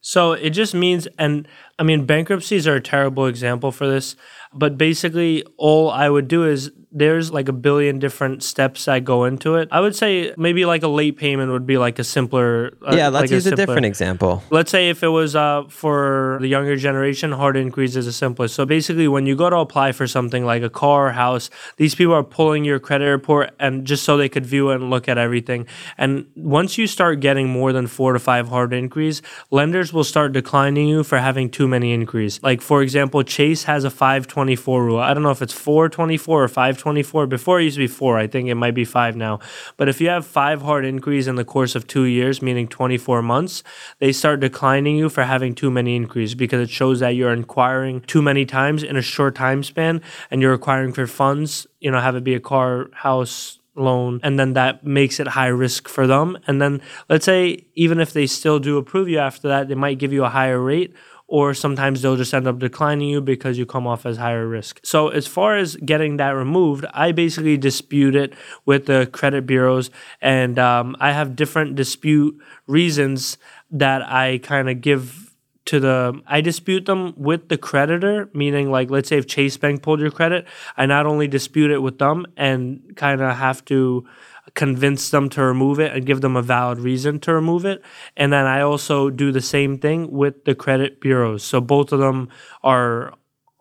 So 0.00 0.32
it 0.32 0.50
just 0.50 0.74
means, 0.74 1.08
and 1.18 1.48
I 1.78 1.82
mean, 1.82 2.06
bankruptcies 2.06 2.66
are 2.66 2.76
a 2.76 2.80
terrible 2.80 3.26
example 3.26 3.72
for 3.72 3.86
this, 3.86 4.14
but 4.52 4.78
basically, 4.78 5.44
all 5.56 5.90
I 5.90 6.08
would 6.08 6.28
do 6.28 6.44
is 6.44 6.70
there's 6.90 7.30
like 7.30 7.48
a 7.48 7.52
billion 7.52 7.98
different 7.98 8.42
steps 8.42 8.86
that 8.86 9.04
go 9.04 9.24
into 9.24 9.56
it. 9.56 9.68
I 9.70 9.80
would 9.80 9.94
say 9.94 10.32
maybe 10.36 10.64
like 10.64 10.82
a 10.82 10.88
late 10.88 11.16
payment 11.16 11.52
would 11.52 11.66
be 11.66 11.76
like 11.76 11.98
a 11.98 12.04
simpler. 12.04 12.72
Uh, 12.86 12.94
yeah, 12.96 13.08
let's 13.08 13.24
like 13.24 13.30
use 13.30 13.46
a, 13.46 13.50
simpler- 13.50 13.66
different 13.66 13.86
example. 13.86 14.42
Let's 14.50 14.70
say 14.70 14.88
if 14.88 15.02
it 15.02 15.08
was 15.08 15.36
uh, 15.36 15.64
for 15.68 16.38
the 16.40 16.48
younger 16.48 16.76
generation, 16.76 17.32
hard 17.32 17.56
inquiries 17.56 17.96
is 17.96 18.06
the 18.06 18.12
simplest. 18.12 18.54
So 18.54 18.64
basically, 18.64 19.08
when 19.08 19.26
you 19.26 19.36
go 19.36 19.50
to 19.50 19.56
apply 19.56 19.92
for 19.92 20.06
something 20.06 20.44
like 20.44 20.62
a 20.62 20.70
car 20.70 21.08
or 21.08 21.12
house, 21.12 21.50
these 21.76 21.94
people 21.94 22.14
are 22.14 22.24
pulling 22.24 22.64
your 22.64 22.78
credit 22.78 23.06
report 23.06 23.50
and 23.60 23.86
just 23.86 24.04
so 24.04 24.16
they 24.16 24.28
could 24.28 24.46
view 24.46 24.70
and 24.70 24.90
look 24.90 25.08
at 25.08 25.18
everything. 25.18 25.66
And 25.98 26.26
once 26.34 26.78
you 26.78 26.86
start 26.86 27.20
getting 27.20 27.48
more 27.48 27.72
than 27.72 27.86
four 27.86 28.14
to 28.14 28.18
five 28.18 28.48
hard 28.48 28.72
inquiries, 28.72 29.20
lenders 29.50 29.92
will 29.92 30.04
start 30.04 30.32
declining 30.32 30.88
you 30.88 31.04
for 31.04 31.18
having 31.18 31.50
too 31.50 31.68
many 31.68 31.92
inquiries. 31.92 32.42
Like 32.42 32.62
for 32.62 32.82
example, 32.82 33.22
Chase 33.22 33.64
has 33.64 33.84
a 33.84 33.90
524 33.90 34.84
rule. 34.84 34.98
I 34.98 35.12
don't 35.12 35.22
know 35.22 35.30
if 35.30 35.42
it's 35.42 35.52
424 35.52 36.44
or 36.44 36.48
524. 36.78 37.26
Before 37.26 37.60
it 37.60 37.64
used 37.64 37.76
to 37.76 37.80
be 37.80 37.86
four. 37.86 38.18
I 38.18 38.26
think 38.26 38.48
it 38.48 38.54
might 38.54 38.74
be 38.74 38.84
five 38.84 39.16
now. 39.16 39.40
But 39.76 39.88
if 39.88 40.00
you 40.00 40.08
have 40.08 40.26
five 40.26 40.62
hard 40.62 40.84
inquiries 40.84 41.28
in 41.28 41.34
the 41.34 41.44
course 41.44 41.74
of 41.74 41.86
two 41.86 42.04
years, 42.04 42.40
meaning 42.40 42.68
24 42.68 43.22
months, 43.22 43.62
they 43.98 44.12
start 44.12 44.40
declining 44.40 44.96
you 44.96 45.08
for 45.08 45.24
having 45.24 45.54
too 45.54 45.70
many 45.70 45.96
inquiries 45.96 46.34
because 46.34 46.60
it 46.60 46.70
shows 46.70 47.00
that 47.00 47.10
you're 47.10 47.32
inquiring 47.32 48.00
too 48.02 48.22
many 48.22 48.44
times 48.44 48.82
in 48.82 48.96
a 48.96 49.02
short 49.02 49.34
time 49.34 49.62
span 49.62 50.00
and 50.30 50.40
you're 50.40 50.54
acquiring 50.54 50.92
for 50.92 51.06
funds, 51.06 51.66
you 51.80 51.90
know, 51.90 52.00
have 52.00 52.16
it 52.16 52.24
be 52.24 52.34
a 52.34 52.40
car, 52.40 52.88
house, 52.92 53.58
loan 53.74 54.18
and 54.24 54.38
then 54.38 54.54
that 54.54 54.84
makes 54.84 55.20
it 55.20 55.28
high 55.28 55.46
risk 55.46 55.88
for 55.88 56.06
them 56.06 56.36
and 56.48 56.60
then 56.60 56.80
let's 57.08 57.24
say 57.24 57.64
even 57.76 58.00
if 58.00 58.12
they 58.12 58.26
still 58.26 58.58
do 58.58 58.76
approve 58.76 59.08
you 59.08 59.18
after 59.18 59.46
that 59.46 59.68
they 59.68 59.74
might 59.76 59.98
give 59.98 60.12
you 60.12 60.24
a 60.24 60.28
higher 60.28 60.58
rate 60.58 60.92
or 61.28 61.52
sometimes 61.52 62.00
they'll 62.00 62.16
just 62.16 62.32
end 62.32 62.48
up 62.48 62.58
declining 62.58 63.08
you 63.08 63.20
because 63.20 63.58
you 63.58 63.66
come 63.66 63.86
off 63.86 64.06
as 64.06 64.16
higher 64.16 64.48
risk. 64.48 64.80
So 64.82 65.08
as 65.08 65.26
far 65.26 65.56
as 65.56 65.76
getting 65.76 66.16
that 66.16 66.30
removed, 66.30 66.86
I 66.94 67.12
basically 67.12 67.58
dispute 67.58 68.16
it 68.16 68.32
with 68.64 68.86
the 68.86 69.08
credit 69.12 69.46
bureaus, 69.46 69.90
and 70.20 70.58
um, 70.58 70.96
I 70.98 71.12
have 71.12 71.36
different 71.36 71.76
dispute 71.76 72.36
reasons 72.66 73.36
that 73.70 74.02
I 74.02 74.38
kind 74.38 74.70
of 74.70 74.80
give 74.80 75.28
to 75.66 75.78
the 75.78 76.22
I 76.26 76.40
dispute 76.40 76.86
them 76.86 77.12
with 77.18 77.50
the 77.50 77.58
creditor, 77.58 78.30
meaning 78.32 78.70
like 78.70 78.90
let's 78.90 79.10
say 79.10 79.18
if 79.18 79.26
Chase 79.26 79.58
Bank 79.58 79.82
pulled 79.82 80.00
your 80.00 80.10
credit, 80.10 80.46
I 80.78 80.86
not 80.86 81.04
only 81.04 81.28
dispute 81.28 81.70
it 81.70 81.80
with 81.80 81.98
them 81.98 82.24
and 82.38 82.96
kind 82.96 83.20
of 83.20 83.36
have 83.36 83.62
to 83.66 84.06
convince 84.54 85.10
them 85.10 85.28
to 85.30 85.42
remove 85.42 85.80
it 85.80 85.92
and 85.92 86.06
give 86.06 86.20
them 86.20 86.36
a 86.36 86.42
valid 86.42 86.78
reason 86.78 87.20
to 87.20 87.34
remove 87.34 87.64
it. 87.64 87.82
And 88.16 88.32
then 88.32 88.46
I 88.46 88.60
also 88.60 89.10
do 89.10 89.32
the 89.32 89.40
same 89.40 89.78
thing 89.78 90.10
with 90.10 90.44
the 90.44 90.54
credit 90.54 91.00
bureaus. 91.00 91.42
So 91.42 91.60
both 91.60 91.92
of 91.92 92.00
them 92.00 92.28
are 92.62 93.14